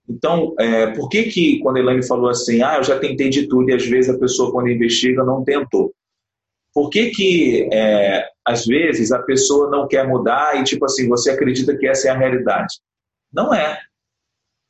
Então, 0.09 0.55
é, 0.59 0.89
por 0.89 1.09
que 1.09 1.25
que 1.25 1.61
quando 1.61 1.77
a 1.77 1.81
Elaine 1.81 2.07
falou 2.07 2.29
assim, 2.31 2.63
ah, 2.63 2.79
eu 2.79 2.83
já 2.83 2.99
tentei 2.99 3.31
de 3.31 3.47
tudo 3.47 3.71
e 3.71 3.75
às 3.75 3.87
vezes 3.87 4.13
a 4.13 4.19
pessoa 4.19 4.51
quando 4.51 4.69
investiga 4.69 5.23
não 5.23 5.45
tentou? 5.45 5.95
Por 6.75 6.91
que 6.91 7.11
que 7.11 7.69
é, 7.73 8.29
às 8.45 8.67
vezes 8.67 9.13
a 9.13 9.21
pessoa 9.23 9.71
não 9.71 9.87
quer 9.87 10.07
mudar 10.07 10.61
e 10.61 10.65
tipo 10.65 10.85
assim, 10.85 11.09
você 11.09 11.31
acredita 11.31 11.77
que 11.77 11.87
essa 11.87 12.09
é 12.09 12.11
a 12.11 12.19
realidade? 12.19 12.75
Não 13.33 13.55
é. 13.55 13.79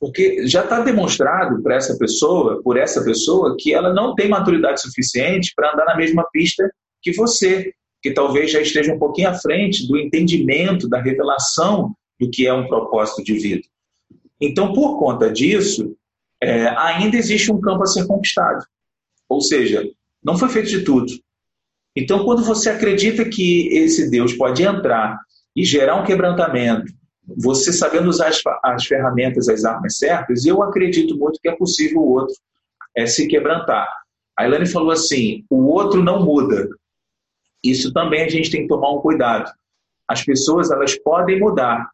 Porque 0.01 0.46
já 0.46 0.64
está 0.64 0.80
demonstrado 0.80 1.62
para 1.62 1.76
essa 1.76 1.96
pessoa, 1.98 2.62
por 2.62 2.78
essa 2.78 3.05
pessoa, 3.05 3.55
que 3.59 3.74
ela 3.74 3.92
não 3.92 4.14
tem 4.14 4.28
maturidade 4.28 4.80
suficiente 4.80 5.53
para 5.55 5.74
andar 5.74 5.84
na 5.84 5.96
mesma 5.96 6.26
pista 6.32 6.72
que 7.03 7.12
você, 7.12 7.74
que 8.03 8.11
talvez 8.11 8.51
já 8.51 8.61
esteja 8.61 8.94
um 8.94 8.98
pouquinho 8.98 9.28
à 9.28 9.34
frente 9.34 9.86
do 9.86 9.98
entendimento, 9.98 10.88
da 10.88 11.01
revelação 11.01 11.94
do 12.18 12.30
que 12.30 12.46
é 12.46 12.53
um 12.53 12.66
propósito 12.66 13.22
de 13.22 13.34
vida. 13.34 13.62
Então, 14.40 14.72
por 14.72 14.98
conta 14.98 15.30
disso, 15.30 15.94
é, 16.42 16.68
ainda 16.78 17.18
existe 17.18 17.53
um 17.53 17.61
campo 17.61 17.82
a 17.82 17.86
ser 17.86 18.07
conquistado. 18.07 18.64
Ou 19.28 19.42
seja, 19.42 19.86
não 20.24 20.38
foi 20.38 20.48
feito 20.48 20.70
de 20.70 20.82
tudo. 20.82 21.12
Então, 21.94 22.24
quando 22.24 22.42
você 22.42 22.70
acredita 22.70 23.28
que 23.28 23.68
esse 23.68 24.11
Deus 24.11 24.32
pode 24.32 24.62
entrar 24.62 25.18
e 25.55 25.64
gerar 25.64 25.96
um 25.96 26.05
quebrantamento, 26.05 26.92
você 27.27 27.73
sabendo 27.73 28.09
usar 28.09 28.29
as, 28.29 28.43
as 28.64 28.87
ferramentas, 28.87 29.49
as 29.49 29.64
armas 29.64 29.99
certas, 29.99 30.45
eu 30.45 30.62
acredito 30.62 31.16
muito 31.16 31.39
que 31.41 31.49
é 31.49 31.57
possível 31.57 32.01
o 32.01 32.12
outro 32.12 32.35
é, 32.97 33.07
se 33.07 33.27
quebrantar. 33.29 33.89
A 34.39 34.47
Elaine 34.47 34.66
falou 34.66 34.91
assim: 34.91 35.45
o 35.51 35.66
outro 35.66 36.03
não 36.03 36.25
muda. 36.25 36.68
Isso 37.62 37.93
também 37.93 38.23
a 38.23 38.29
gente 38.29 38.51
tem 38.51 38.62
que 38.62 38.68
tomar 38.68 38.91
um 38.91 39.01
cuidado. 39.01 39.51
As 40.09 40.25
pessoas 40.25 40.71
elas 40.71 40.99
podem 40.99 41.39
mudar, 41.39 41.89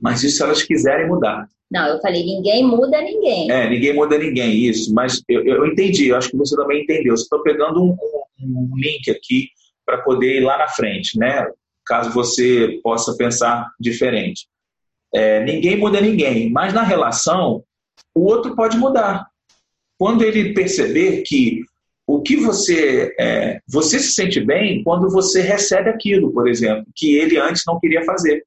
Mas 0.00 0.24
isso 0.24 0.38
se 0.38 0.42
elas 0.42 0.62
quiserem 0.62 1.06
mudar. 1.06 1.46
Não, 1.70 1.86
eu 1.88 2.00
falei, 2.00 2.24
ninguém 2.24 2.66
muda 2.66 3.00
ninguém. 3.00 3.50
É, 3.50 3.68
ninguém 3.68 3.94
muda 3.94 4.18
ninguém, 4.18 4.54
isso. 4.64 4.92
Mas 4.92 5.22
eu, 5.28 5.44
eu 5.44 5.66
entendi, 5.66 6.08
eu 6.08 6.16
acho 6.16 6.30
que 6.30 6.36
você 6.36 6.56
também 6.56 6.82
entendeu. 6.82 7.14
Estou 7.14 7.42
pegando 7.42 7.82
um, 7.82 7.96
um, 8.40 8.70
um 8.72 8.76
link 8.76 9.10
aqui 9.10 9.48
para 9.84 9.98
poder 9.98 10.40
ir 10.40 10.44
lá 10.44 10.58
na 10.58 10.68
frente, 10.68 11.18
né? 11.18 11.46
Caso 11.86 12.10
você 12.10 12.80
possa 12.82 13.16
pensar 13.16 13.68
diferente. 13.78 14.46
É, 15.14 15.44
ninguém 15.44 15.76
muda 15.76 16.00
ninguém, 16.00 16.50
mas 16.50 16.74
na 16.74 16.82
relação, 16.82 17.62
o 18.14 18.24
outro 18.24 18.56
pode 18.56 18.76
mudar. 18.76 19.26
Quando 19.96 20.24
ele 20.24 20.52
perceber 20.52 21.22
que 21.22 21.62
o 22.06 22.20
que 22.20 22.36
você 22.36 23.14
é, 23.18 23.60
você 23.66 23.98
se 23.98 24.12
sente 24.12 24.40
bem 24.40 24.82
quando 24.82 25.08
você 25.08 25.40
recebe 25.40 25.88
aquilo, 25.88 26.32
por 26.32 26.48
exemplo, 26.48 26.84
que 26.94 27.16
ele 27.16 27.38
antes 27.38 27.62
não 27.66 27.78
queria 27.78 28.04
fazer. 28.04 28.44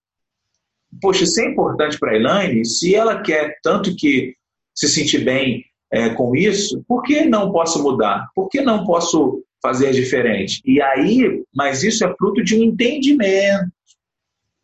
Poxa, 1.01 1.23
isso 1.23 1.41
é 1.41 1.45
importante 1.45 1.97
para 1.97 2.11
a 2.11 2.15
Elaine. 2.15 2.65
Se 2.65 2.93
ela 2.93 3.21
quer 3.21 3.57
tanto 3.63 3.95
que 3.95 4.35
se 4.75 4.87
sentir 4.87 5.23
bem 5.23 5.65
é, 5.91 6.09
com 6.09 6.35
isso, 6.35 6.83
por 6.87 7.01
que 7.01 7.25
não 7.25 7.51
posso 7.51 7.81
mudar? 7.81 8.29
Por 8.35 8.47
que 8.49 8.61
não 8.61 8.85
posso 8.85 9.43
fazer 9.61 9.91
diferente? 9.91 10.61
E 10.65 10.81
aí, 10.81 11.43
mas 11.55 11.83
isso 11.83 12.05
é 12.05 12.15
fruto 12.15 12.43
de 12.43 12.55
um 12.55 12.63
entendimento 12.63 13.71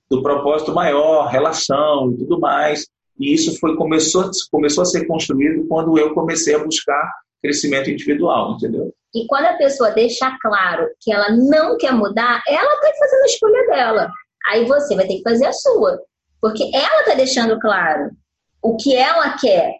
do 0.09 0.21
propósito 0.21 0.73
maior, 0.73 1.27
relação 1.27 2.11
e 2.11 2.17
tudo 2.17 2.39
mais. 2.39 2.87
E 3.19 3.33
isso 3.33 3.59
foi 3.59 3.75
começou, 3.75 4.29
começou 4.51 4.81
a 4.81 4.85
ser 4.85 5.05
construído 5.05 5.67
quando 5.67 5.97
eu 5.97 6.13
comecei 6.13 6.55
a 6.55 6.63
buscar 6.63 7.11
crescimento 7.41 7.89
individual, 7.89 8.53
entendeu? 8.53 8.93
E 9.13 9.27
quando 9.27 9.45
a 9.45 9.53
pessoa 9.53 9.91
deixar 9.91 10.37
claro 10.39 10.87
que 10.99 11.13
ela 11.13 11.29
não 11.29 11.77
quer 11.77 11.93
mudar, 11.93 12.41
ela 12.47 12.73
está 12.73 12.91
fazendo 12.97 13.21
a 13.21 13.25
escolha 13.25 13.67
dela. 13.67 14.11
Aí 14.47 14.65
você 14.65 14.95
vai 14.95 15.05
ter 15.05 15.17
que 15.17 15.23
fazer 15.23 15.45
a 15.45 15.53
sua. 15.53 15.99
Porque 16.41 16.69
ela 16.73 17.01
está 17.01 17.13
deixando 17.13 17.59
claro 17.59 18.09
o 18.61 18.75
que 18.75 18.95
ela 18.95 19.37
quer. 19.37 19.75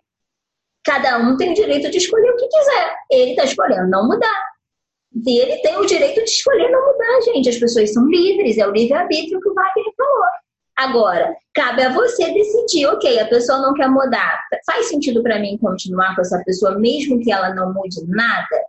Cada 0.85 1.17
um 1.17 1.35
tem 1.37 1.51
o 1.51 1.55
direito 1.55 1.89
de 1.89 1.97
escolher 1.97 2.29
o 2.31 2.37
que 2.37 2.47
quiser. 2.47 2.95
Ele 3.09 3.31
está 3.31 3.45
escolhendo 3.45 3.89
não 3.89 4.07
mudar. 4.07 4.52
E 5.25 5.39
ele 5.39 5.57
tem 5.57 5.77
o 5.77 5.85
direito 5.85 6.23
de 6.23 6.29
escolher 6.29 6.69
não 6.69 6.91
mudar, 6.91 7.21
gente. 7.33 7.49
As 7.49 7.57
pessoas 7.57 7.93
são 7.93 8.07
livres, 8.07 8.57
é 8.57 8.67
o 8.67 8.71
livre-arbítrio 8.71 9.39
que 9.39 9.49
o 9.49 9.53
Wagner 9.53 9.93
falou. 9.95 10.23
Agora, 10.75 11.35
cabe 11.53 11.83
a 11.83 11.93
você 11.93 12.33
decidir, 12.33 12.87
ok, 12.87 13.19
a 13.19 13.27
pessoa 13.27 13.59
não 13.59 13.73
quer 13.73 13.87
mudar. 13.87 14.41
Faz 14.65 14.87
sentido 14.87 15.21
para 15.21 15.39
mim 15.39 15.57
continuar 15.57 16.15
com 16.15 16.21
essa 16.21 16.41
pessoa, 16.43 16.77
mesmo 16.79 17.21
que 17.21 17.31
ela 17.31 17.53
não 17.53 17.71
mude 17.73 18.03
nada? 18.07 18.65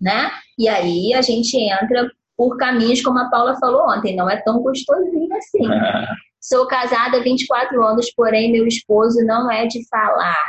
Né? 0.00 0.30
E 0.58 0.68
aí 0.68 1.12
a 1.12 1.20
gente 1.20 1.56
entra 1.56 2.10
por 2.36 2.56
caminhos, 2.56 3.02
como 3.02 3.18
a 3.18 3.28
Paula 3.28 3.56
falou 3.58 3.88
ontem, 3.90 4.16
não 4.16 4.28
é 4.28 4.40
tão 4.40 4.60
gostosinho 4.60 5.32
assim. 5.36 5.68
Sou 6.40 6.66
casada 6.66 7.18
há 7.18 7.20
24 7.20 7.82
anos, 7.82 8.12
porém 8.12 8.52
meu 8.52 8.66
esposo 8.66 9.24
não 9.24 9.50
é 9.50 9.66
de 9.66 9.86
falar. 9.88 10.44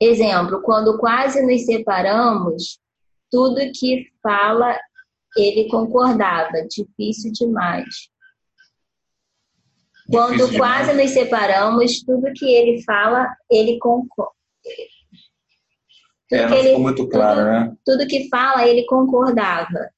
Exemplo, 0.00 0.62
quando 0.62 0.98
quase 0.98 1.42
nos 1.42 1.64
separamos, 1.64 2.78
tudo 3.32 3.72
que 3.74 4.12
fala 4.22 4.78
ele 5.36 5.68
concordava, 5.68 6.52
difícil 6.68 7.32
demais. 7.32 8.10
Quando 10.10 10.36
difícil 10.36 10.58
quase 10.58 10.90
demais. 10.90 11.10
nos 11.10 11.10
separamos, 11.10 12.02
tudo 12.02 12.32
que 12.34 12.44
ele 12.44 12.82
fala, 12.82 13.34
ele 13.50 13.78
concorda. 13.78 14.32
É, 16.30 16.46
não 16.46 16.56
ele, 16.56 16.68
ficou 16.68 16.82
muito 16.82 17.08
claro, 17.08 17.40
tudo, 17.40 17.50
né? 17.50 17.76
Tudo 17.84 18.06
que 18.06 18.28
fala, 18.28 18.66
ele 18.66 18.84
concordava. 18.84 19.90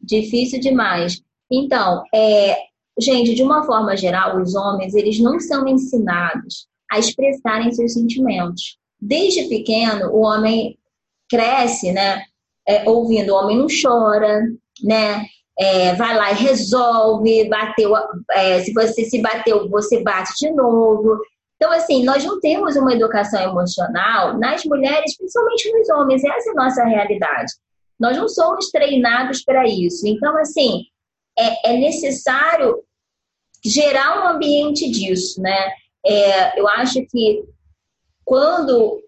Difícil 0.00 0.60
demais. 0.60 1.20
Então, 1.50 2.04
é, 2.14 2.56
gente, 2.98 3.34
de 3.34 3.42
uma 3.42 3.64
forma 3.64 3.96
geral, 3.96 4.40
os 4.40 4.54
homens, 4.54 4.94
eles 4.94 5.18
não 5.20 5.38
são 5.40 5.66
ensinados 5.66 6.68
a 6.90 6.98
expressarem 6.98 7.72
seus 7.72 7.94
sentimentos. 7.94 8.78
Desde 9.00 9.48
pequeno, 9.48 10.10
o 10.10 10.20
homem 10.22 10.78
cresce, 11.28 11.92
né? 11.92 12.24
É, 12.66 12.88
ouvindo 12.88 13.32
o 13.32 13.36
homem 13.36 13.58
não 13.58 13.66
chora, 13.66 14.42
né? 14.82 15.24
É, 15.58 15.94
vai 15.94 16.16
lá 16.16 16.32
e 16.32 16.36
resolve, 16.36 17.48
bateu, 17.48 17.92
é, 18.30 18.60
se 18.60 18.72
você 18.72 19.04
se 19.04 19.20
bateu, 19.20 19.68
você 19.68 20.02
bate 20.02 20.32
de 20.38 20.50
novo. 20.50 21.18
Então, 21.56 21.70
assim, 21.70 22.04
nós 22.04 22.24
não 22.24 22.40
temos 22.40 22.74
uma 22.74 22.92
educação 22.92 23.40
emocional 23.40 24.38
nas 24.38 24.64
mulheres, 24.64 25.16
principalmente 25.16 25.72
nos 25.72 25.88
homens, 25.90 26.24
essa 26.24 26.48
é 26.48 26.52
a 26.52 26.56
nossa 26.56 26.84
realidade. 26.84 27.52
Nós 28.00 28.16
não 28.16 28.28
somos 28.28 28.70
treinados 28.70 29.44
para 29.44 29.64
isso. 29.68 30.06
Então, 30.06 30.36
assim, 30.38 30.86
é, 31.38 31.72
é 31.72 31.76
necessário 31.76 32.82
gerar 33.64 34.20
um 34.20 34.28
ambiente 34.34 34.90
disso, 34.90 35.40
né? 35.40 35.70
É, 36.04 36.58
eu 36.58 36.66
acho 36.66 37.04
que 37.06 37.44
quando 38.24 39.00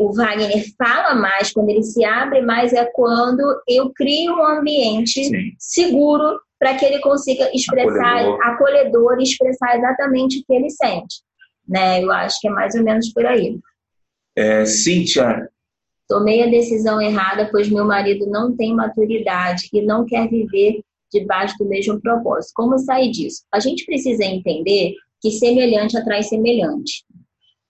o 0.00 0.12
Wagner 0.12 0.64
fala 0.76 1.14
mais, 1.14 1.50
quando 1.52 1.70
ele 1.70 1.82
se 1.82 2.04
abre 2.04 2.42
mais, 2.42 2.72
é 2.72 2.84
quando 2.84 3.42
eu 3.66 3.90
crio 3.94 4.34
um 4.34 4.46
ambiente 4.46 5.24
Sim. 5.24 5.52
seguro 5.58 6.38
para 6.58 6.76
que 6.76 6.84
ele 6.84 7.00
consiga 7.00 7.50
expressar, 7.54 8.18
acolhedor. 8.18 8.46
acolhedor 8.46 9.18
e 9.18 9.24
expressar 9.24 9.76
exatamente 9.76 10.38
o 10.38 10.44
que 10.44 10.52
ele 10.54 10.70
sente. 10.70 11.22
Né? 11.66 12.02
Eu 12.02 12.12
acho 12.12 12.38
que 12.40 12.48
é 12.48 12.50
mais 12.50 12.74
ou 12.74 12.82
menos 12.82 13.12
por 13.12 13.24
aí. 13.26 13.58
É, 14.36 14.64
Cíntia. 14.64 15.48
Tomei 16.08 16.42
a 16.42 16.50
decisão 16.50 17.00
errada, 17.00 17.48
pois 17.50 17.68
meu 17.68 17.84
marido 17.84 18.26
não 18.26 18.54
tem 18.54 18.74
maturidade 18.74 19.68
e 19.72 19.80
não 19.80 20.04
quer 20.04 20.28
viver 20.28 20.82
debaixo 21.10 21.56
do 21.58 21.64
mesmo 21.64 22.00
propósito. 22.00 22.52
Como 22.54 22.78
sair 22.78 23.10
disso? 23.10 23.42
A 23.52 23.58
gente 23.58 23.84
precisa 23.84 24.24
entender 24.24 24.94
que 25.20 25.30
semelhante 25.30 25.96
atrai 25.96 26.22
semelhante, 26.22 27.04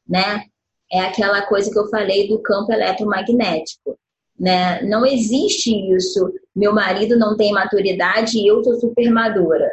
né? 0.08 0.44
É 0.92 1.00
aquela 1.00 1.42
coisa 1.46 1.70
que 1.70 1.78
eu 1.78 1.88
falei 1.88 2.28
do 2.28 2.38
campo 2.40 2.72
eletromagnético. 2.72 3.98
Né? 4.38 4.82
Não 4.82 5.06
existe 5.06 5.70
isso. 5.94 6.30
Meu 6.54 6.74
marido 6.74 7.18
não 7.18 7.36
tem 7.36 7.52
maturidade 7.52 8.38
e 8.38 8.46
eu 8.46 8.58
estou 8.58 8.74
super 8.74 9.10
madura. 9.10 9.70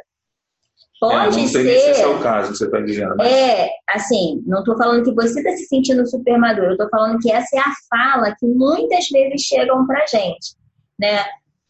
Pode 1.00 1.38
é, 1.38 1.42
não 1.42 1.48
ser. 1.48 1.64
Se 1.64 1.90
esse 1.90 2.02
é 2.02 2.08
o 2.08 2.20
caso 2.20 2.52
que 2.52 2.58
você 2.58 2.66
está 2.66 2.82
dizendo. 2.82 3.16
Mas... 3.18 3.32
É, 3.32 3.70
assim, 3.90 4.44
não 4.46 4.60
estou 4.60 4.78
falando 4.78 5.04
que 5.04 5.14
você 5.14 5.40
está 5.40 5.52
se 5.52 5.66
sentindo 5.66 6.06
super 6.08 6.38
maduro, 6.38 6.68
eu 6.68 6.72
estou 6.74 6.90
falando 6.90 7.20
que 7.20 7.32
essa 7.32 7.56
é 7.56 7.60
a 7.60 7.74
fala 7.90 8.36
que 8.38 8.46
muitas 8.46 9.08
vezes 9.10 9.42
chegam 9.42 9.86
para 9.88 10.06
gente. 10.06 10.56
Né? 11.00 11.24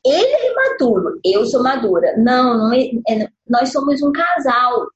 Ele 0.05 0.33
é 0.33 0.51
imaturo, 0.51 1.19
eu 1.23 1.45
sou 1.45 1.61
madura. 1.61 2.15
Não, 2.17 2.57
não 2.57 2.73
é, 2.73 2.85
é, 3.07 3.27
nós 3.47 3.71
somos 3.71 4.01
um 4.01 4.11
casal. 4.11 4.87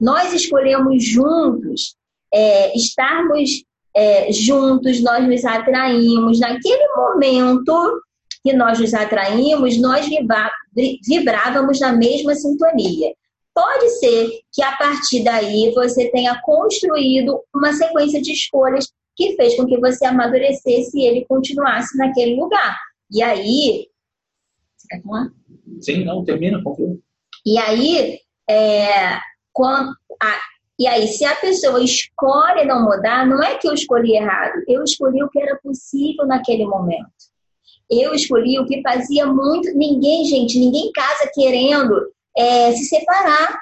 Nós 0.00 0.32
escolhemos 0.32 1.04
juntos 1.04 1.96
é, 2.32 2.74
estarmos 2.74 3.62
é, 3.94 4.32
juntos, 4.32 5.02
nós 5.02 5.26
nos 5.26 5.44
atraímos. 5.44 6.40
Naquele 6.40 6.88
momento 6.96 8.02
que 8.42 8.52
nós 8.52 8.78
nos 8.78 8.92
atraímos, 8.94 9.80
nós 9.80 10.06
vibrávamos 11.06 11.80
na 11.80 11.92
mesma 11.92 12.34
sintonia. 12.34 13.14
Pode 13.54 13.88
ser 13.98 14.30
que 14.52 14.62
a 14.62 14.72
partir 14.76 15.22
daí 15.22 15.72
você 15.74 16.10
tenha 16.10 16.40
construído 16.42 17.40
uma 17.54 17.72
sequência 17.72 18.20
de 18.20 18.32
escolhas 18.32 18.90
que 19.14 19.36
fez 19.36 19.56
com 19.56 19.66
que 19.66 19.78
você 19.78 20.06
amadurecesse 20.06 20.98
e 20.98 21.04
ele 21.04 21.26
continuasse 21.26 21.96
naquele 21.98 22.34
lugar. 22.36 22.78
E 23.10 23.22
aí. 23.22 23.88
Você 24.76 24.88
quer 24.88 25.02
falar? 25.02 25.30
Sim, 25.80 26.04
não, 26.04 26.24
termina, 26.24 26.62
confio. 26.62 27.00
E 27.44 27.58
aí, 27.58 28.18
é, 28.48 29.18
quando, 29.52 29.94
a, 30.20 30.40
e 30.82 30.86
aí, 30.88 31.06
se 31.06 31.24
a 31.24 31.36
pessoa 31.36 31.80
escolhe 31.80 32.64
não 32.64 32.82
mudar, 32.82 33.24
não 33.24 33.40
é 33.40 33.56
que 33.56 33.68
eu 33.68 33.72
escolhi 33.72 34.16
errado, 34.16 34.64
eu 34.66 34.82
escolhi 34.82 35.22
o 35.22 35.28
que 35.28 35.40
era 35.40 35.56
possível 35.62 36.26
naquele 36.26 36.66
momento. 36.66 37.06
Eu 37.88 38.12
escolhi 38.12 38.58
o 38.58 38.66
que 38.66 38.82
fazia 38.82 39.24
muito. 39.26 39.72
Ninguém, 39.76 40.24
gente, 40.24 40.58
ninguém 40.58 40.90
casa 40.90 41.30
querendo 41.32 41.94
é, 42.36 42.72
se 42.72 42.86
separar. 42.86 43.60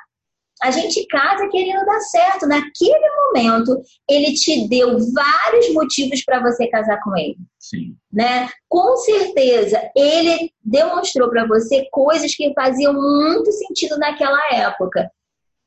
A 0.63 0.71
gente 0.71 1.07
casa 1.09 1.47
querendo 1.51 1.85
dar 1.85 2.01
certo. 2.01 2.47
Naquele 2.47 3.11
momento, 3.27 3.79
ele 4.09 4.33
te 4.33 4.67
deu 4.67 4.97
vários 5.13 5.75
motivos 5.75 6.25
para 6.25 6.41
você 6.41 6.69
casar 6.69 7.03
com 7.05 7.15
ele. 7.19 7.37
Sim. 7.59 7.97
Né? 8.11 8.49
Com 8.67 8.97
certeza, 8.97 9.79
ele 9.95 10.51
demonstrou 10.65 11.29
para 11.29 11.47
você 11.47 11.87
coisas 11.91 12.35
que 12.35 12.55
faziam 12.55 12.95
muito 12.95 13.53
sentido 13.53 13.99
naquela 13.99 14.41
época 14.55 15.11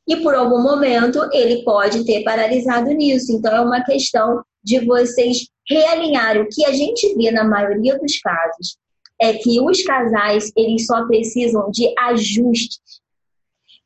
e 0.08 0.18
por 0.18 0.36
algum 0.36 0.62
momento 0.62 1.20
ele 1.32 1.64
pode 1.64 2.06
ter 2.06 2.24
paralisado 2.24 2.90
nisso. 2.92 3.32
Então 3.32 3.56
é 3.56 3.62
uma 3.62 3.84
questão 3.84 4.44
de 4.64 4.80
vocês 4.86 5.48
realinhar 5.70 6.38
o 6.38 6.48
que 6.50 6.66
a 6.66 6.72
gente 6.72 7.16
vê 7.16 7.32
na 7.32 7.44
maioria 7.44 7.98
dos 7.98 8.20
casos 8.20 8.78
é 9.20 9.34
que 9.34 9.62
os 9.62 9.82
casais 9.84 10.52
eles 10.56 10.86
só 10.86 11.06
precisam 11.06 11.70
de 11.72 11.94
ajustes. 11.98 13.02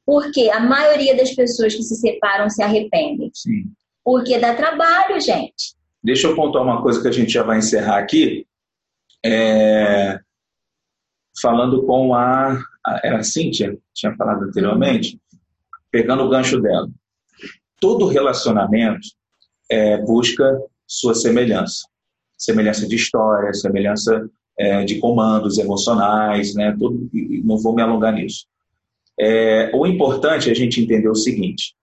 Porque 0.05 0.49
a 0.49 0.59
maioria 0.59 1.15
das 1.15 1.36
pessoas 1.36 1.76
que 1.76 1.84
se 1.84 1.95
separam 1.95 2.49
se 2.49 2.63
arrependem. 2.63 3.30
Sim. 3.34 3.72
Porque 4.03 4.39
dá 4.39 4.55
trabalho, 4.55 5.20
gente. 5.20 5.76
Deixa 6.01 6.28
eu 6.28 6.36
pontuar 6.36 6.63
uma 6.63 6.82
coisa 6.82 7.01
que 7.01 7.07
a 7.09 7.11
gente 7.11 7.32
já 7.32 7.43
vai 7.43 7.57
encerrar 7.57 7.97
aqui. 7.97 8.47
É... 9.24 10.20
Falando 11.41 11.86
com 11.86 12.15
a. 12.15 12.57
Era 13.03 13.18
a 13.18 13.24
Cíntia, 13.24 13.78
tinha 13.93 14.15
falado 14.15 14.45
anteriormente 14.45 15.20
pegando 15.92 16.24
o 16.24 16.30
gancho 16.30 16.60
dela. 16.62 16.90
todo 17.80 18.08
relacionamento 18.08 19.08
é, 19.70 19.98
busca 19.98 20.60
sua 20.86 21.14
semelhança. 21.14 21.88
Semelhança 22.38 22.88
de 22.88 22.96
história, 22.96 23.54
semelhança 23.54 24.30
é, 24.58 24.84
de 24.84 25.00
comandos 25.00 25.58
emocionais, 25.58 26.56
né? 26.56 26.76
Tudo, 26.78 27.10
não 27.44 27.58
vou 27.58 27.76
me 27.76 27.82
alongar 27.82 28.14
nisso. 28.14 28.46
É, 29.20 29.72
o 29.74 29.86
importante 29.86 30.50
é 30.50 30.52
a 30.52 30.56
gente 30.56 30.82
entender 30.82 31.10
o 31.10 31.16
seguinte: 31.16 31.76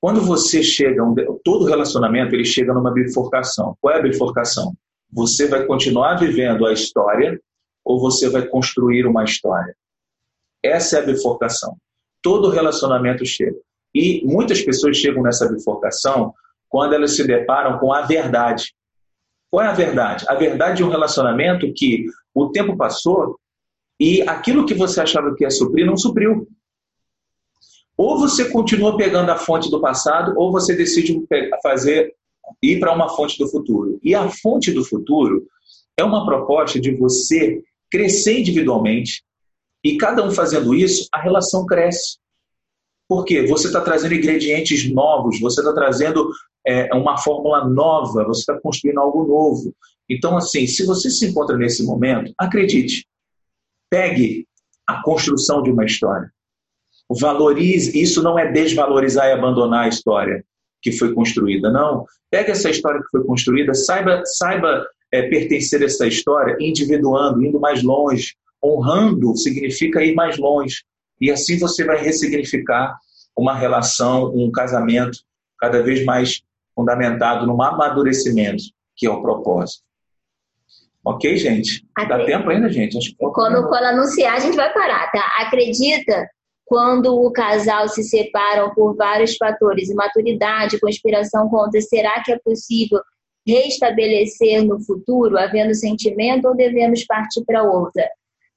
quando 0.00 0.20
você 0.22 0.62
chega, 0.62 1.04
um, 1.04 1.14
todo 1.44 1.66
relacionamento 1.66 2.34
ele 2.34 2.44
chega 2.44 2.72
numa 2.72 2.92
bifurcação. 2.92 3.76
Qual 3.80 3.94
é 3.94 3.98
a 3.98 4.02
bifurcação? 4.02 4.74
Você 5.12 5.46
vai 5.46 5.64
continuar 5.66 6.16
vivendo 6.16 6.66
a 6.66 6.72
história 6.72 7.40
ou 7.84 8.00
você 8.00 8.28
vai 8.28 8.46
construir 8.46 9.06
uma 9.06 9.24
história? 9.24 9.74
Essa 10.62 10.98
é 10.98 11.02
a 11.02 11.06
bifurcação. 11.06 11.76
Todo 12.22 12.50
relacionamento 12.50 13.24
chega. 13.24 13.56
E 13.94 14.22
muitas 14.24 14.62
pessoas 14.62 14.96
chegam 14.96 15.22
nessa 15.22 15.48
bifurcação 15.48 16.32
quando 16.68 16.94
elas 16.94 17.16
se 17.16 17.26
deparam 17.26 17.78
com 17.78 17.92
a 17.92 18.02
verdade. 18.02 18.72
Qual 19.50 19.64
é 19.64 19.68
a 19.68 19.72
verdade? 19.72 20.24
A 20.28 20.34
verdade 20.34 20.82
é 20.82 20.86
um 20.86 20.90
relacionamento 20.90 21.72
que 21.74 22.06
o 22.32 22.50
tempo 22.50 22.76
passou 22.76 23.38
e 23.98 24.22
aquilo 24.22 24.64
que 24.64 24.74
você 24.74 25.00
achava 25.00 25.34
que 25.34 25.44
ia 25.44 25.50
suprir 25.50 25.84
não 25.84 25.96
supriu. 25.96 26.46
Ou 27.96 28.18
você 28.18 28.48
continua 28.48 28.96
pegando 28.96 29.30
a 29.30 29.36
fonte 29.36 29.70
do 29.70 29.80
passado, 29.80 30.32
ou 30.38 30.50
você 30.50 30.74
decide 30.74 31.22
fazer 31.62 32.14
ir 32.62 32.80
para 32.80 32.94
uma 32.94 33.10
fonte 33.10 33.36
do 33.38 33.46
futuro. 33.48 34.00
E 34.02 34.14
a 34.14 34.28
fonte 34.30 34.72
do 34.72 34.84
futuro 34.84 35.46
é 35.98 36.04
uma 36.04 36.24
proposta 36.24 36.80
de 36.80 36.94
você 36.96 37.62
crescer 37.90 38.38
individualmente 38.38 39.22
e 39.82 39.96
cada 39.96 40.24
um 40.24 40.30
fazendo 40.30 40.74
isso, 40.74 41.08
a 41.12 41.20
relação 41.20 41.66
cresce. 41.66 42.18
Por 43.08 43.24
quê? 43.24 43.46
Você 43.46 43.66
está 43.66 43.80
trazendo 43.80 44.14
ingredientes 44.14 44.90
novos, 44.92 45.40
você 45.40 45.60
está 45.60 45.72
trazendo 45.72 46.30
é, 46.66 46.94
uma 46.94 47.18
fórmula 47.18 47.68
nova, 47.68 48.24
você 48.24 48.40
está 48.40 48.60
construindo 48.60 49.00
algo 49.00 49.24
novo. 49.26 49.74
Então, 50.08 50.36
assim, 50.36 50.66
se 50.66 50.84
você 50.84 51.10
se 51.10 51.26
encontra 51.26 51.56
nesse 51.56 51.84
momento, 51.84 52.32
acredite, 52.38 53.06
pegue 53.88 54.46
a 54.86 55.02
construção 55.02 55.62
de 55.62 55.70
uma 55.70 55.84
história. 55.84 56.30
Valorize, 57.10 58.00
isso 58.00 58.22
não 58.22 58.38
é 58.38 58.50
desvalorizar 58.50 59.26
e 59.26 59.32
abandonar 59.32 59.84
a 59.84 59.88
história 59.88 60.44
que 60.82 60.92
foi 60.92 61.12
construída, 61.12 61.70
não. 61.70 62.06
Pegue 62.30 62.52
essa 62.52 62.70
história 62.70 63.00
que 63.00 63.10
foi 63.10 63.24
construída, 63.24 63.74
saiba, 63.74 64.22
saiba 64.24 64.86
é, 65.12 65.22
pertencer 65.28 65.82
a 65.82 65.86
essa 65.86 66.06
história, 66.06 66.56
individuando, 66.60 67.44
indo 67.44 67.60
mais 67.60 67.82
longe. 67.82 68.34
Honrando 68.62 69.36
significa 69.36 70.02
ir 70.02 70.14
mais 70.14 70.38
longe. 70.38 70.82
E 71.20 71.30
assim 71.30 71.58
você 71.58 71.84
vai 71.84 72.02
ressignificar 72.02 72.98
uma 73.36 73.54
relação, 73.54 74.32
um 74.34 74.50
casamento 74.50 75.18
cada 75.58 75.82
vez 75.82 76.04
mais 76.04 76.42
fundamentado 76.74 77.46
no 77.46 77.62
amadurecimento, 77.62 78.64
que 78.96 79.06
é 79.06 79.10
o 79.10 79.22
propósito. 79.22 79.82
Ok, 81.04 81.36
gente? 81.36 81.86
Dá 82.08 82.24
tempo 82.24 82.50
ainda, 82.50 82.68
gente? 82.68 82.96
Acho 82.98 83.10
que 83.10 83.16
quando, 83.16 83.66
quando 83.68 83.84
anunciar, 83.84 84.34
a 84.34 84.38
gente 84.38 84.56
vai 84.56 84.72
parar, 84.72 85.10
tá? 85.10 85.24
Acredita 85.40 86.28
quando 86.66 87.14
o 87.14 87.32
casal 87.32 87.88
se 87.88 88.04
separam 88.04 88.72
por 88.74 88.94
vários 88.94 89.36
fatores, 89.36 89.88
imaturidade, 89.88 90.78
conspiração 90.78 91.48
contra, 91.48 91.80
será 91.80 92.22
que 92.22 92.32
é 92.32 92.38
possível 92.38 93.00
restabelecer 93.46 94.62
no 94.64 94.78
futuro, 94.80 95.38
havendo 95.38 95.74
sentimento, 95.74 96.46
ou 96.46 96.54
devemos 96.54 97.04
partir 97.04 97.44
para 97.44 97.62
outra? 97.62 98.08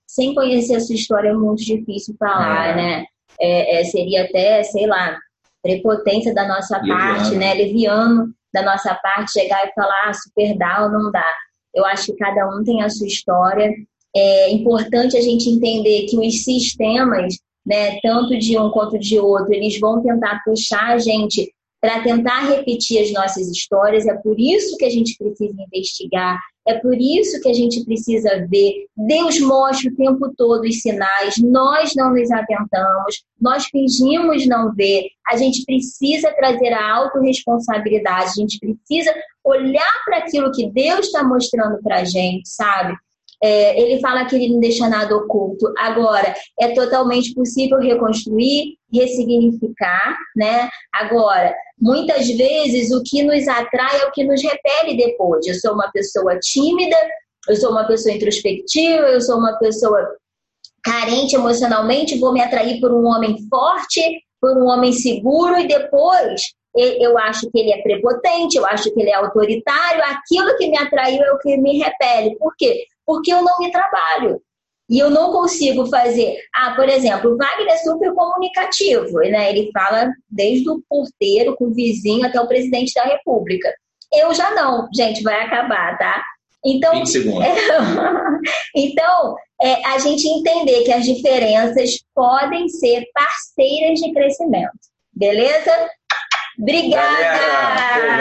Sem 0.08 0.34
conhecer 0.34 0.76
a 0.76 0.80
sua 0.80 0.96
história 0.96 1.30
é 1.30 1.34
muito 1.34 1.64
difícil 1.64 2.16
falar, 2.20 2.70
é. 2.70 2.76
né? 2.76 3.06
É, 3.40 3.80
é, 3.80 3.84
seria 3.86 4.26
até, 4.26 4.64
sei 4.64 4.86
lá, 4.86 5.18
prepotência 5.62 6.34
da 6.34 6.48
nossa 6.48 6.78
Liviano. 6.78 7.00
parte, 7.00 7.36
né? 7.36 7.56
Liviano 7.56 8.34
da 8.54 8.62
nossa 8.62 8.94
parte 8.96 9.32
chegar 9.32 9.66
e 9.66 9.74
falar, 9.74 10.10
ah, 10.10 10.14
super 10.14 10.56
dá 10.58 10.84
ou 10.84 10.92
não 10.92 11.12
dá. 11.12 11.26
Eu 11.74 11.84
acho 11.86 12.08
que 12.08 12.18
cada 12.18 12.48
um 12.50 12.64
tem 12.64 12.84
a 12.84 12.90
sua 12.90 13.08
história. 13.08 13.72
É 14.16 14.52
importante 14.52 15.18
a 15.18 15.22
gente 15.22 15.50
entender 15.50 16.06
que 16.06 16.20
os 16.20 16.44
sistemas, 16.44 17.36
né, 17.66 18.00
tanto 18.02 18.38
de 18.38 18.58
um 18.60 18.70
quanto 18.70 19.00
de 19.00 19.18
outro, 19.18 19.52
eles 19.52 19.80
vão 19.80 20.04
tentar 20.04 20.42
puxar 20.46 20.92
a 20.92 21.00
gente 21.00 21.52
para 21.84 22.02
tentar 22.02 22.48
repetir 22.48 23.04
as 23.04 23.12
nossas 23.12 23.50
histórias. 23.50 24.08
É 24.08 24.14
por 24.14 24.40
isso 24.40 24.78
que 24.78 24.86
a 24.86 24.90
gente 24.90 25.18
precisa 25.18 25.54
investigar, 25.68 26.40
é 26.66 26.76
por 26.76 26.96
isso 26.96 27.42
que 27.42 27.50
a 27.50 27.54
gente 27.54 27.84
precisa 27.84 28.48
ver. 28.50 28.86
Deus 28.96 29.38
mostra 29.42 29.92
o 29.92 29.96
tempo 29.98 30.34
todo 30.38 30.62
os 30.62 30.82
sinais, 30.82 31.36
nós 31.40 31.94
não 31.94 32.14
nos 32.14 32.32
atentamos, 32.32 33.26
nós 33.40 33.66
fingimos 33.66 34.48
não 34.48 34.74
ver. 34.74 35.08
A 35.28 35.36
gente 35.36 35.66
precisa 35.66 36.32
trazer 36.32 36.72
a 36.72 36.90
autorresponsabilidade, 36.90 38.30
a 38.30 38.42
gente 38.42 38.58
precisa 38.60 39.14
olhar 39.44 40.06
para 40.06 40.20
aquilo 40.20 40.54
que 40.54 40.72
Deus 40.72 41.08
está 41.08 41.22
mostrando 41.22 41.84
para 41.84 41.98
a 41.98 42.06
gente, 42.06 42.48
sabe? 42.48 42.96
É, 43.44 43.78
ele 43.78 44.00
fala 44.00 44.24
que 44.24 44.38
ele 44.38 44.54
não 44.54 44.62
deixa 44.62 44.88
nada 44.88 45.14
oculto. 45.18 45.66
Agora, 45.78 46.34
é 46.58 46.70
totalmente 46.70 47.34
possível 47.34 47.78
reconstruir, 47.78 48.78
ressignificar, 48.94 50.16
né? 50.36 50.70
Agora, 50.94 51.56
muitas 51.80 52.28
vezes 52.28 52.92
o 52.92 53.02
que 53.04 53.24
nos 53.24 53.48
atrai 53.48 54.02
é 54.02 54.06
o 54.06 54.12
que 54.12 54.24
nos 54.24 54.42
repele 54.42 54.98
depois. 54.98 55.46
Eu 55.46 55.56
sou 55.56 55.74
uma 55.74 55.92
pessoa 55.92 56.38
tímida, 56.40 56.98
eu 57.48 57.56
sou 57.56 57.72
uma 57.72 57.86
pessoa 57.86 58.14
introspectiva, 58.14 59.08
eu 59.08 59.22
sou 59.22 59.38
uma 59.38 59.58
pessoa 59.58 60.16
carente 60.84 61.36
emocionalmente, 61.36 62.20
vou 62.20 62.34
me 62.34 62.42
atrair 62.42 62.80
por 62.80 62.92
um 62.92 63.06
homem 63.06 63.38
forte, 63.50 64.02
por 64.40 64.58
um 64.58 64.66
homem 64.68 64.92
seguro 64.92 65.58
e 65.58 65.68
depois 65.68 66.42
eu 66.76 67.18
acho 67.20 67.50
que 67.52 67.60
ele 67.60 67.72
é 67.72 67.82
prepotente, 67.84 68.58
eu 68.58 68.66
acho 68.66 68.92
que 68.92 69.00
ele 69.00 69.12
é 69.12 69.16
autoritário, 69.16 70.04
aquilo 70.06 70.58
que 70.58 70.68
me 70.68 70.78
atraiu 70.78 71.22
é 71.24 71.32
o 71.32 71.38
que 71.38 71.56
me 71.56 71.78
repele. 71.78 72.36
Por 72.38 72.54
quê? 72.58 72.86
porque 73.06 73.32
eu 73.32 73.44
não 73.44 73.58
me 73.60 73.72
trabalho. 73.72 74.42
E 74.94 75.00
eu 75.00 75.10
não 75.10 75.32
consigo 75.32 75.88
fazer. 75.88 76.38
Ah, 76.56 76.76
por 76.76 76.88
exemplo, 76.88 77.32
o 77.32 77.36
Wagner 77.36 77.74
é 77.74 77.78
super 77.78 78.14
comunicativo, 78.14 79.18
né? 79.22 79.50
Ele 79.50 79.72
fala 79.74 80.12
desde 80.30 80.70
o 80.70 80.84
porteiro 80.88 81.56
com 81.56 81.66
o 81.66 81.74
vizinho 81.74 82.24
até 82.24 82.40
o 82.40 82.48
presidente 82.48 82.94
da 82.94 83.02
República. 83.02 83.74
Eu 84.14 84.32
já 84.36 84.52
não, 84.52 84.88
gente, 84.94 85.24
vai 85.24 85.42
acabar, 85.42 85.98
tá? 85.98 86.24
Então, 86.64 86.94
20 86.94 87.10
segundos. 87.10 87.48
então, 88.78 89.36
é, 89.64 89.84
a 89.88 89.98
gente 89.98 90.28
entender 90.28 90.84
que 90.84 90.92
as 90.92 91.04
diferenças 91.06 91.98
podem 92.14 92.70
ser 92.70 93.04
parceiras 93.16 94.00
de 94.00 94.14
crescimento. 94.14 94.78
Beleza? 95.12 95.90
Obrigada! 96.60 97.18
Galera, 97.20 98.08